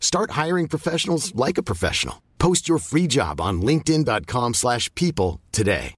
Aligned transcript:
Start 0.00 0.32
hiring 0.32 0.66
professionals 0.68 1.32
like 1.36 1.58
a 1.58 1.62
professional. 1.62 2.22
Post 2.38 2.68
your 2.68 2.78
free 2.78 3.06
job 3.06 3.40
on 3.40 3.62
linkedin.com/people 3.62 4.54
slash 4.54 4.92
people 4.94 5.40
today. 5.52 5.94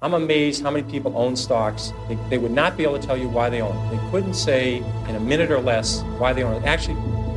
I'm 0.00 0.14
amazed 0.14 0.62
how 0.62 0.70
many 0.70 0.88
people 0.88 1.12
own 1.16 1.34
stocks. 1.34 1.92
They, 2.06 2.16
they 2.30 2.38
would 2.38 2.52
not 2.52 2.76
be 2.76 2.84
able 2.84 3.00
to 3.00 3.04
tell 3.04 3.16
you 3.16 3.28
why 3.28 3.50
they 3.50 3.60
own 3.60 3.76
it. 3.76 3.96
They 3.96 4.10
couldn't 4.10 4.34
say 4.34 4.76
in 5.08 5.16
a 5.16 5.20
minute 5.20 5.50
or 5.50 5.58
less 5.58 6.02
why 6.18 6.32
they 6.32 6.44
own 6.44 6.54
it. 6.54 6.64
Actually, 6.64 6.94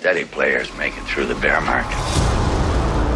steady 0.00 0.24
players 0.24 0.74
make 0.78 0.96
it 0.96 1.02
through 1.02 1.26
the 1.26 1.34
bear 1.34 1.60
market. 1.60 2.49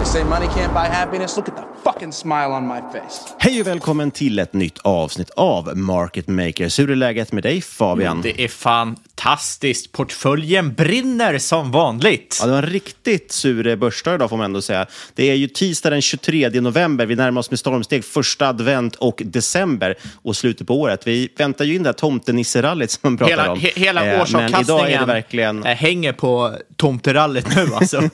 They 0.04 0.12
say 0.12 0.24
money 0.24 0.46
can't 0.46 0.74
buy 0.74 0.94
happiness. 0.94 1.36
Look 1.36 1.48
at 1.48 1.56
the 1.56 1.62
fucking 1.84 2.12
smile 2.12 2.46
on 2.46 2.66
my 2.68 2.80
face. 2.92 3.34
Hej 3.38 3.60
och 3.60 3.66
välkommen 3.66 4.10
till 4.10 4.38
ett 4.38 4.52
nytt 4.52 4.78
avsnitt 4.78 5.30
av 5.30 5.76
Market 5.76 6.28
Makers. 6.28 6.78
Hur 6.78 6.90
är 6.90 6.96
läget 6.96 7.32
med 7.32 7.42
dig 7.42 7.60
Fabian? 7.62 8.22
Det 8.22 8.44
är 8.44 8.48
fantastiskt. 8.48 9.92
Portföljen 9.92 10.74
brinner 10.74 11.38
som 11.38 11.70
vanligt. 11.70 12.38
Ja, 12.40 12.46
det 12.46 12.52
var 12.52 12.58
en 12.62 12.68
riktigt 12.68 13.32
sur 13.32 13.76
börsdag 13.76 14.14
idag 14.14 14.30
får 14.30 14.36
man 14.36 14.44
ändå 14.44 14.62
säga. 14.62 14.86
Det 15.14 15.30
är 15.30 15.34
ju 15.34 15.48
tisdag 15.48 15.90
den 15.90 16.02
23 16.02 16.48
november. 16.60 17.06
Vi 17.06 17.16
närmar 17.16 17.40
oss 17.40 17.50
med 17.50 17.58
stormsteg 17.58 18.04
första 18.04 18.48
advent 18.48 18.94
och 18.96 19.22
december 19.24 19.94
och 20.22 20.36
slutet 20.36 20.66
på 20.66 20.80
året. 20.80 21.06
Vi 21.06 21.28
väntar 21.36 21.64
ju 21.64 21.74
in 21.74 21.82
det 21.82 21.88
här 21.88 21.94
tomtenisserallyt 21.94 22.90
som 22.90 23.00
man 23.02 23.16
pratar 23.16 23.30
Hela, 23.30 23.52
om. 23.52 23.60
he, 23.60 23.70
hela 23.76 24.06
Eh, 24.06 24.20
årsavkastningen 24.22 24.52
Men 24.52 24.60
idag 24.60 24.90
är 24.90 24.98
det 25.00 25.06
verkligen... 25.12 25.64
eh, 25.66 25.74
hänger 25.76 26.12
på 26.12 26.54
tomterallyt 26.76 27.56
nu 27.56 27.74
alltså. 27.74 28.02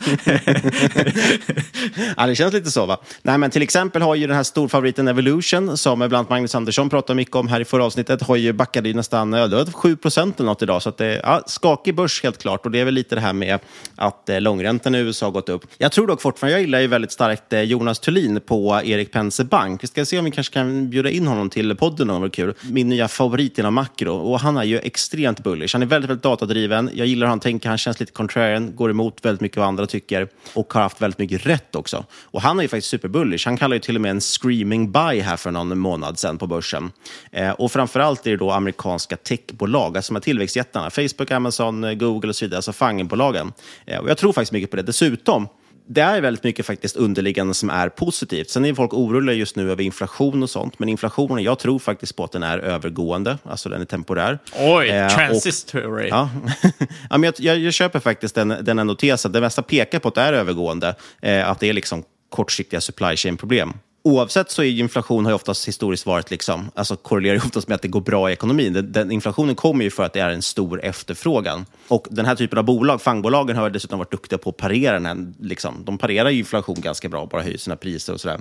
ja, 2.16 2.26
det 2.26 2.34
känns 2.34 2.54
lite 2.54 2.70
så 2.70 2.86
va? 2.86 2.98
Nej, 3.22 3.38
men 3.38 3.50
till 3.50 3.62
exempel 3.62 4.02
har 4.02 4.14
ju 4.14 4.26
den 4.26 4.36
här 4.36 4.42
storfavoriten 4.42 5.08
Evolution, 5.08 5.76
som 5.76 5.98
bland 5.98 6.14
annat 6.14 6.30
Magnus 6.30 6.54
Andersson 6.54 6.91
pratade 6.91 7.16
mycket 7.16 7.36
om 7.36 7.48
här 7.48 7.60
i 7.60 7.64
förra 7.64 7.84
avsnittet, 7.84 8.22
har 8.22 8.36
ju 8.36 8.52
backat 8.52 8.84
ju 8.84 8.94
nästan 8.94 9.32
ja, 9.32 9.66
7 9.74 9.96
procent 9.96 10.41
eller 10.41 10.50
något 10.50 10.62
idag. 10.62 10.82
Så 10.82 10.88
att 10.88 10.98
det 10.98 11.20
ja, 11.24 11.42
skakig 11.46 11.94
börs 11.94 12.22
helt 12.22 12.38
klart. 12.38 12.64
Och 12.66 12.70
det 12.70 12.80
är 12.80 12.84
väl 12.84 12.94
lite 12.94 13.14
det 13.14 13.20
här 13.20 13.32
med 13.32 13.58
att 13.96 14.28
eh, 14.28 14.41
långräntan 14.41 14.94
i 14.94 14.98
USA 14.98 15.26
har 15.26 15.30
gått 15.30 15.48
upp. 15.48 15.66
Jag 15.78 15.92
tror 15.92 16.06
dock 16.06 16.22
fortfarande, 16.22 16.52
jag 16.52 16.60
gillar 16.60 16.80
ju 16.80 16.86
väldigt 16.86 17.12
starkt 17.12 17.52
eh, 17.52 17.60
Jonas 17.60 17.98
Thulin 18.00 18.41
på 18.41 18.80
Erik 18.84 19.12
Penser 19.12 19.44
Bank. 19.44 19.82
Vi 19.82 19.86
ska 19.86 20.04
se 20.04 20.18
om 20.18 20.24
vi 20.24 20.30
kanske 20.30 20.54
kan 20.54 20.91
bjuda 20.91 21.10
in 21.10 21.26
honom 21.26 21.50
till 21.50 21.76
podden 21.76 22.10
om 22.10 22.22
det 22.22 22.30
kul. 22.30 22.54
Min 22.62 22.88
nya 22.88 23.08
favorit 23.08 23.58
inom 23.58 23.74
makro. 23.74 24.14
Och 24.14 24.41
han 24.41 24.56
är 24.56 24.64
ju 24.64 24.78
extremt 24.78 25.42
bullish. 25.42 25.74
Han 25.74 25.82
är 25.82 25.86
väldigt, 25.86 26.10
väldigt 26.10 26.22
datadriven. 26.22 26.91
Jag 26.94 27.06
gillar 27.06 27.26
hur 27.26 27.30
han 27.30 27.41
tänker. 27.41 27.68
Han 27.68 27.78
känns 27.78 28.00
lite 28.00 28.12
contrarian, 28.12 28.76
går 28.76 28.91
emot 28.91 29.24
väldigt 29.24 29.41
mycket 29.41 29.58
vad 29.58 29.68
andra 29.68 29.86
tycker 29.86 30.28
och 30.54 30.72
har 30.72 30.80
haft 30.80 31.02
väldigt 31.02 31.18
mycket 31.18 31.47
rätt 31.47 31.69
också. 31.76 32.04
Och 32.22 32.42
han 32.42 32.58
är 32.58 32.62
ju 32.62 32.69
faktiskt 32.69 32.88
superbullish. 32.88 33.47
Han 33.47 33.56
kallar 33.56 33.76
ju 33.76 33.81
till 33.81 33.97
och 33.97 34.03
med 34.03 34.10
en 34.10 34.20
screaming 34.20 34.92
buy 34.92 35.20
här 35.20 35.36
för 35.36 35.50
någon 35.50 35.78
månad 35.78 36.19
sedan 36.19 36.38
på 36.38 36.47
börsen. 36.47 36.92
Eh, 37.32 37.50
och 37.50 37.72
framförallt 37.72 38.26
är 38.26 38.31
det 38.31 38.36
då 38.36 38.50
amerikanska 38.50 39.16
techbolag, 39.16 39.97
alltså 39.97 40.12
de 40.12 40.16
här 40.16 40.22
tillväxtjättarna. 40.22 40.91
Facebook, 40.91 41.30
Amazon, 41.30 41.98
Google 41.98 42.28
och 42.28 42.36
så 42.36 42.44
vidare, 42.44 42.59
alltså 42.59 42.72
fangenbolagen. 42.72 43.53
Eh, 43.86 43.98
och 43.98 44.10
jag 44.10 44.19
tror 44.19 44.32
faktiskt 44.32 44.53
mycket 44.53 44.70
på 44.70 44.76
det. 44.76 44.82
Dessutom, 44.82 45.48
det 45.92 46.00
är 46.00 46.20
väldigt 46.20 46.44
mycket 46.44 46.66
faktiskt 46.66 46.96
underliggande 46.96 47.54
som 47.54 47.70
är 47.70 47.88
positivt. 47.88 48.50
Sen 48.50 48.64
är 48.64 48.74
folk 48.74 48.94
oroliga 48.94 49.36
just 49.36 49.56
nu 49.56 49.70
över 49.72 49.82
inflation 49.82 50.42
och 50.42 50.50
sånt, 50.50 50.78
men 50.78 50.88
inflationen, 50.88 51.44
jag 51.44 51.58
tror 51.58 51.78
faktiskt 51.78 52.16
på 52.16 52.24
att 52.24 52.32
den 52.32 52.42
är 52.42 52.58
övergående, 52.58 53.38
alltså 53.44 53.68
den 53.68 53.80
är 53.80 53.84
temporär. 53.84 54.38
Oj, 54.58 54.88
Eh, 54.88 55.04
och- 55.06 55.12
transitory. 55.12 56.08
Ja. 56.08 56.30
ja, 57.10 57.18
men 57.18 57.22
jag, 57.22 57.34
jag, 57.38 57.58
jag 57.58 57.72
köper 57.72 58.00
faktiskt 58.00 58.34
den, 58.34 58.54
den 58.62 58.78
ändå 58.78 58.94
tesen. 58.94 59.32
Det 59.32 59.40
mesta 59.40 59.62
pekar 59.62 59.98
på 59.98 60.08
att 60.08 60.14
det 60.14 60.20
är 60.20 60.32
övergående, 60.32 60.94
eh, 61.22 61.50
att 61.50 61.60
det 61.60 61.68
är 61.68 61.72
liksom 61.72 62.02
kortsiktiga 62.28 62.80
supply 62.80 63.16
chain-problem. 63.16 63.72
Oavsett 64.02 64.50
så 64.50 64.62
är 64.62 64.66
inflation 64.66 65.24
har 65.24 65.32
ju 65.32 65.34
oftast 65.34 65.68
historiskt 65.68 66.06
varit 66.06 66.30
liksom, 66.30 66.70
alltså 66.74 66.97
korrelerar 66.97 67.34
ju 67.34 67.41
oftast 67.41 67.68
med 67.68 67.74
att 67.74 67.82
det 67.82 67.88
går 67.88 68.00
bra 68.00 68.30
i 68.30 68.32
ekonomin. 68.32 68.72
Den, 68.72 68.92
den 68.92 69.10
inflationen 69.10 69.54
kommer 69.54 69.84
ju 69.84 69.91
för 69.91 70.02
att 70.02 70.12
det 70.12 70.20
är 70.20 70.30
en 70.30 70.42
stor 70.42 70.84
efterfrågan. 70.84 71.66
Och 71.88 72.06
den 72.10 72.26
här 72.26 72.34
typen 72.34 72.58
av 72.58 72.64
bolag, 72.64 73.02
fangbolagen, 73.02 73.56
har 73.56 73.70
dessutom 73.70 73.98
varit 73.98 74.10
duktiga 74.10 74.38
på 74.38 74.50
att 74.50 74.56
parera 74.56 74.92
den. 74.92 75.06
Här, 75.06 75.32
liksom, 75.41 75.82
de 75.84 75.98
parerar 75.98 76.30
ju 76.30 76.38
inflation 76.38 76.80
ganska 76.80 77.08
bra, 77.08 77.26
bara 77.26 77.42
höjer 77.42 77.58
sina 77.58 77.76
priser 77.76 78.12
och 78.12 78.20
sådär. 78.20 78.41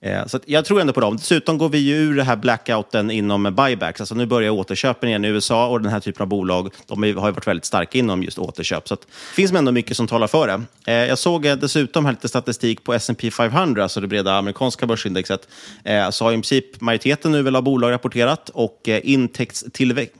Eh, 0.00 0.26
så 0.26 0.36
att 0.36 0.42
jag 0.46 0.64
tror 0.64 0.80
ändå 0.80 0.92
på 0.92 1.00
dem. 1.00 1.16
Dessutom 1.16 1.58
går 1.58 1.68
vi 1.68 1.78
ju 1.78 1.94
ur 1.96 2.16
den 2.16 2.26
här 2.26 2.36
blackouten 2.36 3.10
inom 3.10 3.42
buybacks. 3.42 4.00
Alltså 4.00 4.14
nu 4.14 4.26
börjar 4.26 4.50
återköpen 4.50 5.08
igen 5.08 5.24
i 5.24 5.28
USA 5.28 5.68
och 5.68 5.80
den 5.82 5.92
här 5.92 6.00
typen 6.00 6.22
av 6.22 6.28
bolag, 6.28 6.72
de 6.86 7.02
har 7.02 7.06
ju 7.06 7.12
varit 7.12 7.46
väldigt 7.46 7.64
starka 7.64 7.98
inom 7.98 8.22
just 8.22 8.38
återköp. 8.38 8.88
Så 8.88 8.94
att, 8.94 9.00
det 9.00 9.34
finns 9.34 9.52
ändå 9.52 9.72
mycket 9.72 9.96
som 9.96 10.06
talar 10.06 10.26
för 10.26 10.46
det. 10.46 10.62
Eh, 10.92 11.08
jag 11.08 11.18
såg 11.18 11.46
eh, 11.46 11.56
dessutom 11.56 12.04
här 12.04 12.12
lite 12.12 12.28
statistik 12.28 12.84
på 12.84 12.94
S&P 12.94 13.30
500, 13.30 13.82
alltså 13.82 14.00
det 14.00 14.06
breda 14.06 14.38
amerikanska 14.38 14.86
börsindexet. 15.00 15.48
Eh, 15.84 16.10
så 16.10 16.24
har 16.24 16.32
i 16.32 16.34
princip 16.34 16.80
majoriteten 16.80 17.32
nu 17.32 17.42
väl 17.42 17.56
av 17.56 17.62
bolag 17.62 17.92
rapporterat 17.92 18.48
och 18.48 18.88
eh, 18.88 19.00
intäktstillväxt 19.04 20.14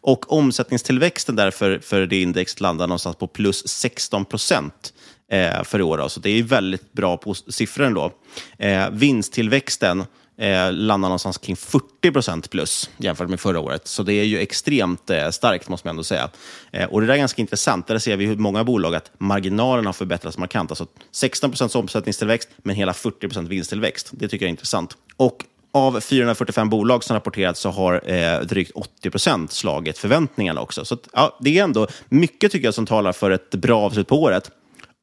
och 0.00 0.32
omsättningstillväxten 0.32 1.36
därför 1.36 1.78
för, 1.78 1.78
för 1.78 2.06
det 2.06 2.22
indexet 2.22 2.60
landar 2.60 2.86
någonstans 2.86 3.16
på 3.16 3.26
plus 3.26 3.68
16 3.68 4.24
procent. 4.24 4.92
eh, 5.32 5.62
för 5.64 5.78
i 5.78 5.82
år. 5.82 5.98
Då. 5.98 6.08
Så 6.08 6.20
det 6.20 6.30
är 6.30 6.42
väldigt 6.42 6.92
bra 6.92 7.16
på 7.16 7.34
siffror 7.34 7.86
ändå. 7.86 8.12
Eh, 8.58 8.90
vinsttillväxten 8.90 10.04
eh, 10.36 10.72
landar 10.72 11.08
någonstans 11.08 11.38
kring 11.38 11.56
40 11.56 12.10
procent 12.12 12.50
plus 12.50 12.90
jämfört 12.96 13.28
med 13.28 13.40
förra 13.40 13.60
året. 13.60 13.88
Så 13.88 14.02
det 14.02 14.14
är 14.14 14.24
ju 14.24 14.38
extremt 14.38 15.10
eh, 15.10 15.30
starkt, 15.30 15.68
måste 15.68 15.86
man 15.86 15.92
ändå 15.92 16.04
säga. 16.04 16.30
Eh, 16.70 16.88
och 16.88 17.00
det 17.00 17.06
där 17.06 17.14
är 17.14 17.18
ganska 17.18 17.42
intressant. 17.42 17.86
Där 17.86 17.98
ser 17.98 18.16
vi 18.16 18.26
hur 18.26 18.36
många 18.36 18.64
bolag 18.64 18.94
att 18.94 19.10
marginalerna 19.18 19.88
har 19.88 19.92
förbättrats 19.92 20.38
markant. 20.38 20.70
Alltså 20.70 20.86
16 21.10 21.50
procents 21.50 21.74
omsättningstillväxt, 21.74 22.48
men 22.56 22.76
hela 22.76 22.92
40 22.94 23.28
procent 23.28 23.48
vinsttillväxt. 23.48 24.10
Det 24.12 24.28
tycker 24.28 24.44
jag 24.44 24.48
är 24.48 24.50
intressant. 24.50 24.96
Och 25.16 25.44
av 25.72 26.00
445 26.00 26.70
bolag 26.70 27.04
som 27.04 27.14
rapporterat 27.14 27.56
så 27.56 27.70
har 27.70 28.10
eh, 28.10 28.40
drygt 28.40 28.70
80 28.74 29.10
procent 29.10 29.52
slagit 29.52 29.98
förväntningarna 29.98 30.60
också. 30.60 30.84
Så 30.84 30.96
ja, 31.12 31.38
det 31.40 31.58
är 31.58 31.64
ändå 31.64 31.86
mycket 32.08 32.52
tycker 32.52 32.64
jag 32.64 32.74
som 32.74 32.86
talar 32.86 33.12
för 33.12 33.30
ett 33.30 33.50
bra 33.50 33.80
avslut 33.80 34.08
på 34.08 34.22
året. 34.22 34.50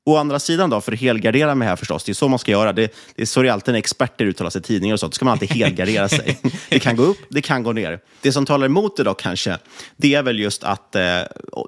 Å 0.09 0.17
andra 0.17 0.39
sidan, 0.39 0.69
då, 0.69 0.81
för 0.81 0.91
att 0.91 0.99
helgardera 0.99 1.55
mig 1.55 1.67
här 1.67 1.75
förstås, 1.75 2.03
det 2.03 2.11
är 2.11 2.13
så 2.13 2.27
man 2.27 2.39
ska 2.39 2.51
göra. 2.51 2.73
Det, 2.73 2.93
det 3.15 3.21
är 3.21 3.25
så 3.25 3.41
det 3.41 3.49
alltid 3.49 3.71
när 3.71 3.79
experter 3.79 4.25
uttalar 4.25 4.49
sig 4.49 4.59
i 4.59 4.63
tidningar 4.63 4.93
och 4.93 4.99
så, 4.99 5.05
då 5.05 5.11
ska 5.11 5.25
man 5.25 5.31
alltid 5.31 5.51
helgardera 5.51 6.09
sig. 6.09 6.39
Det 6.69 6.79
kan 6.79 6.95
gå 6.95 7.03
upp, 7.03 7.17
det 7.29 7.41
kan 7.41 7.63
gå 7.63 7.71
ner. 7.71 7.99
Det 8.21 8.31
som 8.31 8.45
talar 8.45 8.65
emot 8.65 8.97
det 8.97 9.03
då 9.03 9.13
kanske, 9.13 9.57
det 9.97 10.13
är 10.13 10.23
väl 10.23 10.39
just 10.39 10.63
att 10.63 10.95
eh, 10.95 11.01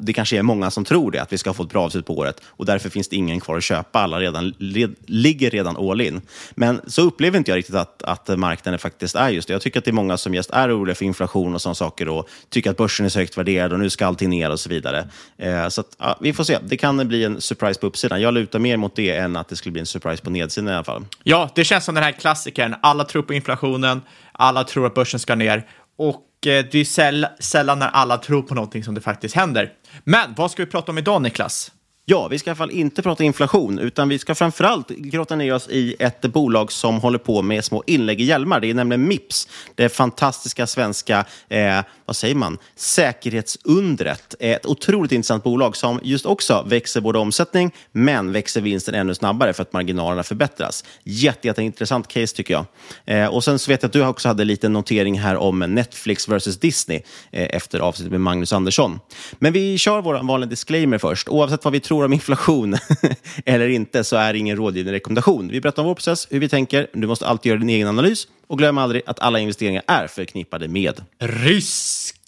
det 0.01 0.13
kanske 0.13 0.37
är 0.37 0.41
många 0.41 0.71
som 0.71 0.85
tror 0.85 1.11
det, 1.11 1.21
att 1.21 1.33
vi 1.33 1.37
ska 1.37 1.53
få 1.53 1.63
ett 1.63 1.69
bra 1.69 1.85
avslut 1.85 2.05
på 2.05 2.17
året 2.17 2.41
och 2.45 2.65
därför 2.65 2.89
finns 2.89 3.07
det 3.07 3.15
ingen 3.15 3.39
kvar 3.39 3.57
att 3.57 3.63
köpa. 3.63 3.99
Alla 3.99 4.19
redan, 4.19 4.53
led, 4.57 4.95
ligger 5.05 5.49
redan 5.49 5.77
all 5.77 6.01
in. 6.01 6.21
Men 6.51 6.81
så 6.87 7.01
upplever 7.01 7.37
inte 7.37 7.51
jag 7.51 7.57
riktigt 7.57 7.75
att, 7.75 8.03
att 8.03 8.39
marknaden 8.39 8.79
faktiskt 8.79 9.15
är 9.15 9.29
just 9.29 9.47
det. 9.47 9.53
Jag 9.53 9.61
tycker 9.61 9.79
att 9.79 9.85
det 9.85 9.91
är 9.91 9.93
många 9.93 10.17
som 10.17 10.33
just 10.33 10.49
är 10.49 10.77
oroliga 10.77 10.95
för 10.95 11.05
inflation 11.05 11.55
och 11.55 11.61
sådana 11.61 11.75
saker 11.75 12.07
och 12.07 12.29
tycker 12.49 12.71
att 12.71 12.77
börsen 12.77 13.05
är 13.05 13.09
så 13.09 13.19
högt 13.19 13.37
värderad 13.37 13.73
och 13.73 13.79
nu 13.79 13.89
ska 13.89 14.05
allting 14.05 14.29
ner 14.29 14.51
och 14.51 14.59
så 14.59 14.69
vidare. 14.69 15.07
Eh, 15.37 15.67
så 15.67 15.81
att, 15.81 15.95
ja, 15.97 16.17
vi 16.21 16.33
får 16.33 16.43
se. 16.43 16.57
Det 16.63 16.77
kan 16.77 17.07
bli 17.07 17.23
en 17.23 17.41
surprise 17.41 17.79
på 17.79 17.87
uppsidan. 17.87 18.21
Jag 18.21 18.30
lutar 18.33 18.59
mer 18.59 18.77
mot 18.77 18.95
det 18.95 19.17
än 19.17 19.35
att 19.35 19.47
det 19.49 19.55
skulle 19.55 19.71
bli 19.71 19.79
en 19.79 19.85
surprise 19.85 20.23
på 20.23 20.29
nedsidan 20.29 20.69
i 20.69 20.73
alla 20.73 20.83
fall. 20.83 21.05
Ja, 21.23 21.49
det 21.55 21.63
känns 21.63 21.85
som 21.85 21.95
den 21.95 22.03
här 22.03 22.11
klassikern. 22.11 22.75
Alla 22.81 23.03
tror 23.03 23.23
på 23.23 23.33
inflationen, 23.33 24.01
alla 24.31 24.63
tror 24.63 24.85
att 24.85 24.93
börsen 24.93 25.19
ska 25.19 25.35
ner 25.35 25.67
och 25.97 26.47
eh, 26.47 26.65
det 26.71 26.75
är 26.75 27.41
sällan 27.41 27.79
när 27.79 27.87
alla 27.87 28.17
tror 28.17 28.41
på 28.41 28.55
någonting 28.55 28.83
som 28.83 28.95
det 28.95 29.01
faktiskt 29.01 29.35
händer. 29.35 29.71
Men 30.03 30.33
vad 30.37 30.51
ska 30.51 30.63
vi 30.65 30.71
prata 30.71 30.91
om 30.91 30.97
idag, 30.97 31.21
Niklas? 31.21 31.71
Ja, 32.05 32.27
vi 32.27 32.39
ska 32.39 32.49
i 32.49 32.51
alla 32.51 32.55
fall 32.55 32.71
inte 32.71 33.01
prata 33.01 33.23
inflation, 33.23 33.79
utan 33.79 34.09
vi 34.09 34.19
ska 34.19 34.35
framförallt 34.35 34.89
grotta 34.89 35.35
ner 35.35 35.53
oss 35.53 35.69
i 35.69 35.95
ett 35.99 36.21
bolag 36.21 36.71
som 36.71 36.99
håller 36.99 37.17
på 37.17 37.41
med 37.41 37.65
små 37.65 37.83
inlägg 37.87 38.21
i 38.21 38.23
hjälmar. 38.23 38.59
Det 38.59 38.69
är 38.69 38.73
nämligen 38.73 39.07
Mips, 39.07 39.47
det 39.75 39.89
fantastiska 39.89 40.67
svenska, 40.67 41.25
eh, 41.49 41.79
vad 42.05 42.15
säger 42.15 42.35
man, 42.35 42.57
säkerhetsundret. 42.75 44.35
Eh, 44.39 44.51
ett 44.51 44.65
otroligt 44.65 45.11
intressant 45.11 45.43
bolag 45.43 45.75
som 45.75 45.99
just 46.03 46.25
också 46.25 46.65
växer 46.67 47.01
både 47.01 47.19
omsättning, 47.19 47.71
men 47.91 48.31
växer 48.31 48.61
vinsten 48.61 48.95
ännu 48.95 49.15
snabbare 49.15 49.53
för 49.53 49.61
att 49.61 49.73
marginalerna 49.73 50.23
förbättras. 50.23 50.83
Jätte, 51.03 51.47
jätteintressant 51.47 52.07
case 52.07 52.35
tycker 52.35 52.53
jag. 52.53 52.65
Eh, 53.05 53.27
och 53.27 53.43
sen 53.43 53.59
så 53.59 53.71
vet 53.71 53.83
jag 53.83 53.89
att 53.89 53.93
du 53.93 54.05
också 54.05 54.27
hade 54.27 54.43
lite 54.43 54.69
notering 54.69 55.19
här 55.19 55.35
om 55.35 55.59
Netflix 55.59 56.27
versus 56.27 56.59
Disney 56.59 57.01
eh, 57.31 57.55
efter 57.55 57.79
avsnittet 57.79 58.11
med 58.11 58.21
Magnus 58.21 58.53
Andersson. 58.53 58.99
Men 59.39 59.53
vi 59.53 59.77
kör 59.77 60.01
vår 60.01 60.23
vanliga 60.23 60.49
disclaimer 60.49 60.97
först. 60.97 61.29
Oavsett 61.29 61.63
vad 61.63 61.73
vi 61.73 61.79
tror 61.79 61.90
om 61.91 62.13
inflation 62.13 62.77
eller 63.45 63.67
inte 63.67 64.03
så 64.03 64.15
är 64.15 64.33
det 64.33 64.39
ingen 64.39 64.57
rådgivande 64.57 64.91
rekommendation. 64.91 65.47
Vi 65.47 65.61
berättar 65.61 65.81
om 65.81 65.87
vår 65.87 65.95
process, 65.95 66.27
hur 66.29 66.39
vi 66.39 66.49
tänker. 66.49 66.87
Du 66.93 67.07
måste 67.07 67.27
alltid 67.27 67.49
göra 67.49 67.59
din 67.59 67.69
egen 67.69 67.87
analys 67.87 68.27
och 68.47 68.57
glöm 68.57 68.77
aldrig 68.77 69.01
att 69.05 69.19
alla 69.19 69.39
investeringar 69.39 69.83
är 69.87 70.07
förknippade 70.07 70.67
med 70.67 71.01
risk. 71.19 72.20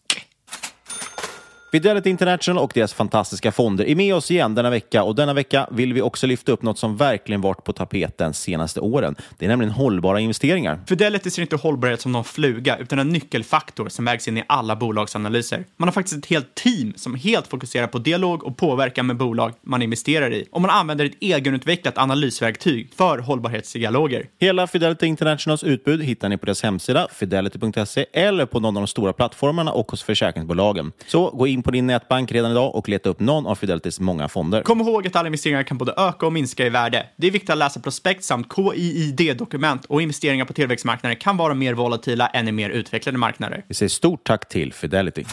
Fidelity 1.73 2.09
International 2.09 2.63
och 2.63 2.71
deras 2.73 2.93
fantastiska 2.93 3.51
fonder 3.51 3.85
är 3.85 3.95
med 3.95 4.15
oss 4.15 4.31
igen 4.31 4.55
denna 4.55 4.69
vecka 4.69 5.03
och 5.03 5.15
denna 5.15 5.33
vecka 5.33 5.67
vill 5.71 5.93
vi 5.93 6.01
också 6.01 6.27
lyfta 6.27 6.51
upp 6.51 6.61
något 6.61 6.79
som 6.79 6.97
verkligen 6.97 7.41
varit 7.41 7.63
på 7.63 7.73
tapeten 7.73 8.33
senaste 8.33 8.79
åren. 8.79 9.15
Det 9.37 9.45
är 9.45 9.49
nämligen 9.49 9.71
hållbara 9.71 10.19
investeringar. 10.19 10.79
Fidelity 10.87 11.29
ser 11.29 11.41
inte 11.41 11.55
hållbarhet 11.55 12.01
som 12.01 12.11
någon 12.11 12.23
fluga 12.23 12.77
utan 12.77 12.99
en 12.99 13.09
nyckelfaktor 13.09 13.89
som 13.89 14.05
vägs 14.05 14.27
in 14.27 14.37
i 14.37 14.43
alla 14.47 14.75
bolagsanalyser. 14.75 15.65
Man 15.77 15.87
har 15.87 15.93
faktiskt 15.93 16.17
ett 16.17 16.25
helt 16.25 16.55
team 16.55 16.93
som 16.95 17.15
helt 17.15 17.47
fokuserar 17.47 17.87
på 17.87 17.99
dialog 17.99 18.43
och 18.43 18.57
påverkan 18.57 19.07
med 19.07 19.17
bolag 19.17 19.53
man 19.61 19.81
investerar 19.81 20.33
i 20.33 20.47
och 20.51 20.61
man 20.61 20.71
använder 20.71 21.05
ett 21.05 21.17
egenutvecklat 21.19 21.97
analysverktyg 21.97 22.89
för 22.95 23.17
hållbarhetsdialoger. 23.17 24.27
Hela 24.39 24.67
Fidelity 24.67 25.05
Internationals 25.05 25.63
utbud 25.63 26.03
hittar 26.03 26.29
ni 26.29 26.37
på 26.37 26.45
deras 26.45 26.63
hemsida 26.63 27.07
fidelity.se 27.13 28.05
eller 28.13 28.45
på 28.45 28.59
någon 28.59 28.77
av 28.77 28.81
de 28.83 28.87
stora 28.87 29.13
plattformarna 29.13 29.71
och 29.71 29.91
hos 29.91 30.03
försäkringsbolagen. 30.03 30.91
Så 31.07 31.29
gå 31.29 31.47
in 31.47 31.62
på 31.63 31.71
din 31.71 31.87
nätbank 31.87 32.31
redan 32.31 32.51
idag 32.51 32.75
och 32.75 32.89
leta 32.89 33.09
upp 33.09 33.19
någon 33.19 33.47
av 33.47 33.55
Fidelitys 33.55 33.99
många 33.99 34.27
fonder. 34.27 34.61
Kom 34.61 34.81
ihåg 34.81 35.07
att 35.07 35.15
alla 35.15 35.27
investeringar 35.27 35.63
kan 35.63 35.77
både 35.77 35.93
öka 35.97 36.25
och 36.25 36.33
minska 36.33 36.65
i 36.65 36.69
värde. 36.69 37.05
Det 37.15 37.27
är 37.27 37.31
viktigt 37.31 37.49
att 37.49 37.57
läsa 37.57 37.79
prospekt 37.79 38.23
samt 38.23 38.47
KIID-dokument 38.55 39.85
och 39.85 40.01
investeringar 40.01 40.45
på 40.45 40.53
tillväxtmarknader 40.53 41.15
kan 41.15 41.37
vara 41.37 41.53
mer 41.53 41.73
volatila 41.73 42.27
än 42.27 42.47
i 42.47 42.51
mer 42.51 42.69
utvecklade 42.69 43.17
marknader. 43.17 43.63
Vi 43.67 43.73
säger 43.73 43.89
stort 43.89 44.23
tack 44.23 44.49
till 44.49 44.73
Fidelity. 44.73 45.25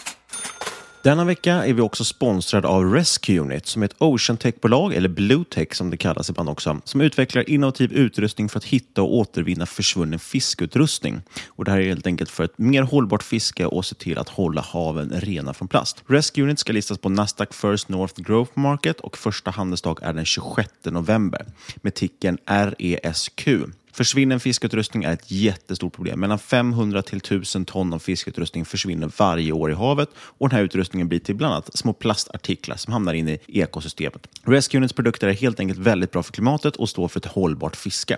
Denna 1.02 1.24
vecka 1.24 1.66
är 1.66 1.72
vi 1.72 1.80
också 1.80 2.04
sponsrade 2.04 2.68
av 2.68 2.92
Rescue 2.92 3.38
Unit 3.38 3.66
som 3.66 3.82
är 3.82 3.86
ett 3.86 3.94
Ocean 3.98 4.36
Tech-bolag, 4.36 4.94
eller 4.94 5.08
Bluetech 5.08 5.74
som 5.74 5.90
det 5.90 5.96
kallas 5.96 6.30
ibland 6.30 6.48
också, 6.48 6.80
som 6.84 7.00
utvecklar 7.00 7.50
innovativ 7.50 7.92
utrustning 7.92 8.48
för 8.48 8.58
att 8.58 8.64
hitta 8.64 9.02
och 9.02 9.14
återvinna 9.14 9.66
försvunnen 9.66 10.18
fiskeutrustning. 10.18 11.22
Och 11.48 11.64
det 11.64 11.70
här 11.70 11.78
är 11.80 11.88
helt 11.88 12.06
enkelt 12.06 12.30
för 12.30 12.44
ett 12.44 12.58
mer 12.58 12.82
hållbart 12.82 13.22
fiske 13.22 13.66
och 13.66 13.84
se 13.84 13.94
till 13.94 14.18
att 14.18 14.28
hålla 14.28 14.60
haven 14.60 15.12
rena 15.14 15.54
från 15.54 15.68
plast. 15.68 16.02
Rescue 16.06 16.44
Unit 16.44 16.58
ska 16.58 16.72
listas 16.72 16.98
på 16.98 17.08
Nasdaq 17.08 17.54
First 17.54 17.88
North 17.88 18.22
Growth 18.22 18.58
Market 18.58 19.00
och 19.00 19.18
första 19.18 19.50
handelsdag 19.50 19.98
är 20.02 20.12
den 20.12 20.24
26 20.24 20.68
november 20.84 21.46
med 21.76 21.94
ticken 21.94 22.38
RESQ. 22.46 23.48
Försvinner 23.92 24.38
fiskeutrustning 24.38 25.04
är 25.04 25.12
ett 25.12 25.30
jättestort 25.30 25.92
problem. 25.92 26.20
Mellan 26.20 26.38
500 26.38 27.02
till 27.02 27.18
1000 27.18 27.64
ton 27.64 27.92
av 27.92 27.98
fiskeutrustning 27.98 28.64
försvinner 28.64 29.10
varje 29.16 29.52
år 29.52 29.70
i 29.70 29.74
havet 29.74 30.08
och 30.16 30.48
den 30.48 30.56
här 30.56 30.64
utrustningen 30.64 31.08
blir 31.08 31.18
till 31.18 31.34
bland 31.34 31.54
annat 31.54 31.78
små 31.78 31.92
plastartiklar 31.92 32.76
som 32.76 32.92
hamnar 32.92 33.14
in 33.14 33.28
i 33.28 33.38
ekosystemet. 33.46 34.26
Rescue 34.42 34.78
Units 34.78 34.92
produkter 34.92 35.28
är 35.28 35.32
helt 35.32 35.60
enkelt 35.60 35.78
väldigt 35.78 36.12
bra 36.12 36.22
för 36.22 36.32
klimatet 36.32 36.76
och 36.76 36.88
står 36.88 37.08
för 37.08 37.20
ett 37.20 37.26
hållbart 37.26 37.76
fiske. 37.76 38.16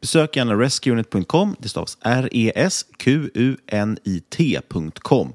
Besök 0.00 0.36
gärna 0.36 0.54
rescueunit.com, 0.54 1.56
det 1.58 1.68
stavas 1.68 1.98
R-E-S-Q-U-N-I-T.com 2.00 2.92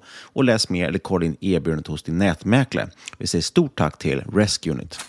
och 0.08 0.44
läs 0.44 0.70
mer 0.70 0.88
eller 0.88 1.00
kolla 1.00 1.26
in 1.26 1.38
erbjudandet 1.42 1.88
hos 1.88 2.04
din 2.04 2.18
nätmäklare. 2.18 2.90
Vi 3.18 3.28
säger 3.28 3.44
stort 3.44 3.78
tack 3.78 3.98
till 3.98 4.24
Rescue 4.34 4.74
Unit. 4.74 5.00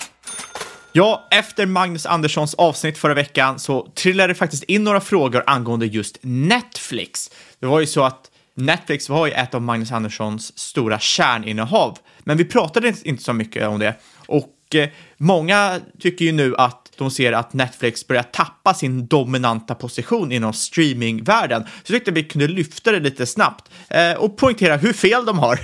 Ja, 0.97 1.29
efter 1.31 1.67
Magnus 1.67 2.07
Anderssons 2.07 2.55
avsnitt 2.55 2.99
förra 2.99 3.15
veckan 3.15 3.59
så 3.59 3.89
trillade 3.95 4.31
det 4.33 4.35
faktiskt 4.35 4.63
in 4.63 4.85
några 4.85 5.01
frågor 5.01 5.43
angående 5.47 5.87
just 5.87 6.19
Netflix. 6.21 7.31
Det 7.61 7.67
var 7.67 7.81
ju 7.81 7.87
så 7.87 8.05
att 8.05 8.31
Netflix 8.55 9.09
var 9.09 9.27
ju 9.27 9.33
ett 9.33 9.55
av 9.55 9.63
Magnus 9.63 9.93
Anderssons 9.93 10.59
stora 10.59 10.99
kärninnehav, 10.99 11.99
men 12.19 12.37
vi 12.37 12.45
pratade 12.45 12.95
inte 13.03 13.23
så 13.23 13.33
mycket 13.33 13.69
om 13.69 13.79
det. 13.79 13.95
Och 14.27 14.75
eh, 14.75 14.89
många 15.17 15.81
tycker 16.01 16.25
ju 16.25 16.33
nu 16.33 16.57
att 16.57 16.86
de 16.99 17.11
ser 17.11 17.33
att 17.33 17.53
Netflix 17.53 18.07
börjar 18.07 18.23
tappa 18.23 18.75
sin 18.75 19.07
dominanta 19.07 19.75
position 19.75 20.33
inom 20.33 20.53
streamingvärlden. 20.53 21.63
Så 21.63 21.93
jag 21.93 21.99
tyckte 21.99 22.11
vi 22.11 22.25
kunde 22.25 22.49
lyfta 22.49 22.93
det 22.93 23.01
lite 23.01 23.27
snabbt 23.27 23.71
eh, 23.89 24.13
och 24.13 24.37
poängtera 24.37 24.77
hur 24.77 24.93
fel 24.93 25.25
de 25.25 25.39
har. 25.39 25.59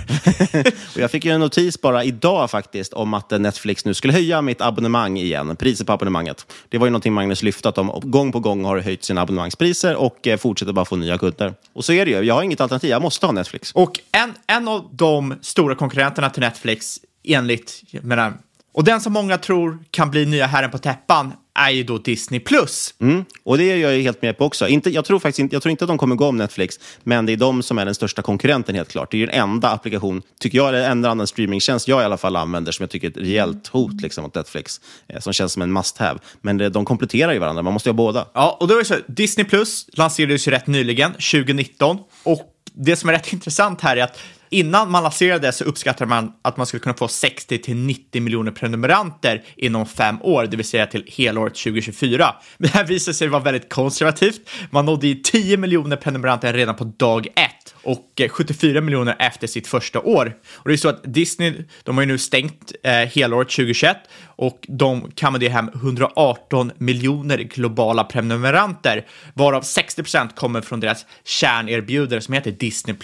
och 0.94 0.96
jag 1.00 1.10
fick 1.10 1.24
ju 1.24 1.30
en 1.30 1.40
notis 1.40 1.80
bara 1.80 2.04
idag 2.04 2.50
faktiskt 2.50 2.92
om 2.92 3.14
att 3.14 3.30
Netflix 3.30 3.84
nu 3.84 3.94
skulle 3.94 4.12
höja 4.12 4.42
mitt 4.42 4.60
abonnemang 4.60 5.18
igen, 5.18 5.56
priset 5.56 5.86
på 5.86 5.92
abonnemanget. 5.92 6.52
Det 6.68 6.78
var 6.78 6.86
ju 6.86 6.90
någonting 6.90 7.12
Magnus 7.12 7.42
lyfte 7.42 7.68
att 7.68 7.74
de 7.74 8.00
gång 8.02 8.32
på 8.32 8.40
gång 8.40 8.64
har 8.64 8.78
höjt 8.78 9.04
sina 9.04 9.20
abonnemangspriser 9.20 9.96
och 9.96 10.26
eh, 10.26 10.38
fortsätter 10.38 10.72
bara 10.72 10.84
få 10.84 10.96
nya 10.96 11.18
kunder. 11.18 11.54
Och 11.72 11.84
så 11.84 11.92
är 11.92 12.04
det 12.04 12.10
ju, 12.10 12.20
jag 12.20 12.34
har 12.34 12.42
inget 12.42 12.60
alternativ, 12.60 12.90
jag 12.90 13.02
måste 13.02 13.26
ha 13.26 13.32
Netflix. 13.32 13.72
Och 13.72 14.00
en, 14.12 14.34
en 14.46 14.68
av 14.68 14.88
de 14.92 15.34
stora 15.40 15.74
konkurrenterna 15.74 16.30
till 16.30 16.42
Netflix 16.42 16.98
enligt, 17.24 17.82
menar, 18.02 18.32
och 18.74 18.84
den 18.84 19.00
som 19.00 19.12
många 19.12 19.38
tror 19.38 19.78
kan 19.90 20.10
bli 20.10 20.26
nya 20.26 20.46
herren 20.46 20.70
på 20.70 20.78
täppan 20.78 21.32
är 21.54 21.70
ju 21.70 21.84
då 21.84 21.98
Disney+. 21.98 22.40
Plus. 22.40 22.94
Mm. 23.00 23.24
Och 23.44 23.58
det 23.58 23.64
är 23.64 23.76
jag 23.76 24.02
helt 24.02 24.22
med 24.22 24.38
på 24.38 24.44
också. 24.44 24.68
Inte, 24.68 24.90
jag, 24.90 25.04
tror 25.04 25.18
faktiskt 25.18 25.38
inte, 25.38 25.54
jag 25.54 25.62
tror 25.62 25.70
inte 25.70 25.84
att 25.84 25.88
de 25.88 25.98
kommer 25.98 26.16
gå 26.16 26.26
om 26.26 26.36
Netflix, 26.36 26.80
men 27.02 27.26
det 27.26 27.32
är 27.32 27.36
de 27.36 27.62
som 27.62 27.78
är 27.78 27.84
den 27.84 27.94
största 27.94 28.22
konkurrenten 28.22 28.74
helt 28.74 28.88
klart. 28.88 29.10
Det 29.10 29.16
är 29.16 29.18
ju 29.18 29.26
den 29.26 29.34
enda 29.34 29.70
applikation, 29.70 30.22
tycker 30.40 30.58
jag, 30.58 30.68
eller 30.68 30.90
enda 30.90 31.10
annan 31.10 31.26
streamingtjänst 31.26 31.88
jag 31.88 32.02
i 32.02 32.04
alla 32.04 32.16
fall 32.16 32.36
använder 32.36 32.72
som 32.72 32.82
jag 32.82 32.90
tycker 32.90 33.06
är 33.06 33.10
ett 33.10 33.16
rejält 33.16 33.68
hot 33.68 34.00
liksom, 34.00 34.24
mot 34.24 34.34
Netflix, 34.34 34.80
eh, 35.08 35.20
som 35.20 35.32
känns 35.32 35.52
som 35.52 35.62
en 35.62 35.72
must 35.72 35.98
have. 35.98 36.18
Men 36.40 36.58
det, 36.58 36.68
de 36.68 36.84
kompletterar 36.84 37.32
ju 37.32 37.38
varandra, 37.38 37.62
man 37.62 37.72
måste 37.72 37.88
ha 37.88 37.94
båda. 37.94 38.26
Ja, 38.32 38.56
och 38.60 38.68
då 38.68 38.74
är 38.74 38.78
det 38.78 38.84
så, 38.84 38.96
Disney 39.08 39.44
Plus 39.44 39.86
lanserades 39.92 40.48
ju 40.48 40.50
rätt 40.50 40.66
nyligen, 40.66 41.12
2019, 41.12 41.98
och 42.22 42.42
det 42.74 42.96
som 42.96 43.08
är 43.08 43.12
rätt 43.12 43.32
intressant 43.32 43.80
här 43.80 43.96
är 43.96 44.02
att 44.02 44.18
innan 44.52 44.90
man 44.90 45.02
lanserade 45.02 45.52
så 45.52 45.64
uppskattade 45.64 46.08
man 46.08 46.32
att 46.42 46.56
man 46.56 46.66
skulle 46.66 46.80
kunna 46.80 46.94
få 46.94 47.08
60 47.08 47.58
till 47.58 47.76
90 47.76 48.22
miljoner 48.22 48.52
prenumeranter 48.52 49.42
inom 49.56 49.86
fem 49.86 50.22
år, 50.22 50.46
det 50.46 50.56
vill 50.56 50.66
säga 50.66 50.86
till 50.86 51.04
helåret 51.06 51.54
2024. 51.54 52.34
Men 52.58 52.70
det 52.70 52.78
här 52.78 52.84
visade 52.84 53.14
sig 53.14 53.28
vara 53.28 53.42
väldigt 53.42 53.72
konservativt. 53.72 54.50
Man 54.70 54.86
nådde 54.86 55.08
i 55.08 55.22
10 55.22 55.56
miljoner 55.56 55.96
prenumeranter 55.96 56.52
redan 56.52 56.76
på 56.76 56.84
dag 56.84 57.26
ett 57.26 57.74
och 57.82 58.20
eh, 58.20 58.28
74 58.28 58.80
miljoner 58.80 59.16
efter 59.18 59.46
sitt 59.46 59.66
första 59.66 60.00
år. 60.00 60.34
Och 60.54 60.68
det 60.68 60.74
är 60.74 60.76
så 60.76 60.88
att 60.88 61.00
Disney, 61.04 61.64
de 61.82 61.96
har 61.96 62.02
ju 62.02 62.08
nu 62.08 62.18
stängt 62.18 62.72
eh, 62.82 62.92
helåret 62.92 63.48
2021 63.48 63.96
och 64.24 64.66
de 64.68 65.10
kammade 65.10 65.48
hem 65.48 65.68
118 65.74 66.72
miljoner 66.78 67.38
globala 67.38 68.04
prenumeranter, 68.04 69.06
varav 69.34 69.62
60 69.62 70.02
procent 70.02 70.36
kommer 70.36 70.60
från 70.60 70.80
deras 70.80 71.06
kärnerbjudare 71.24 72.20
som 72.20 72.34
heter 72.34 72.50
Disney+. 72.50 72.96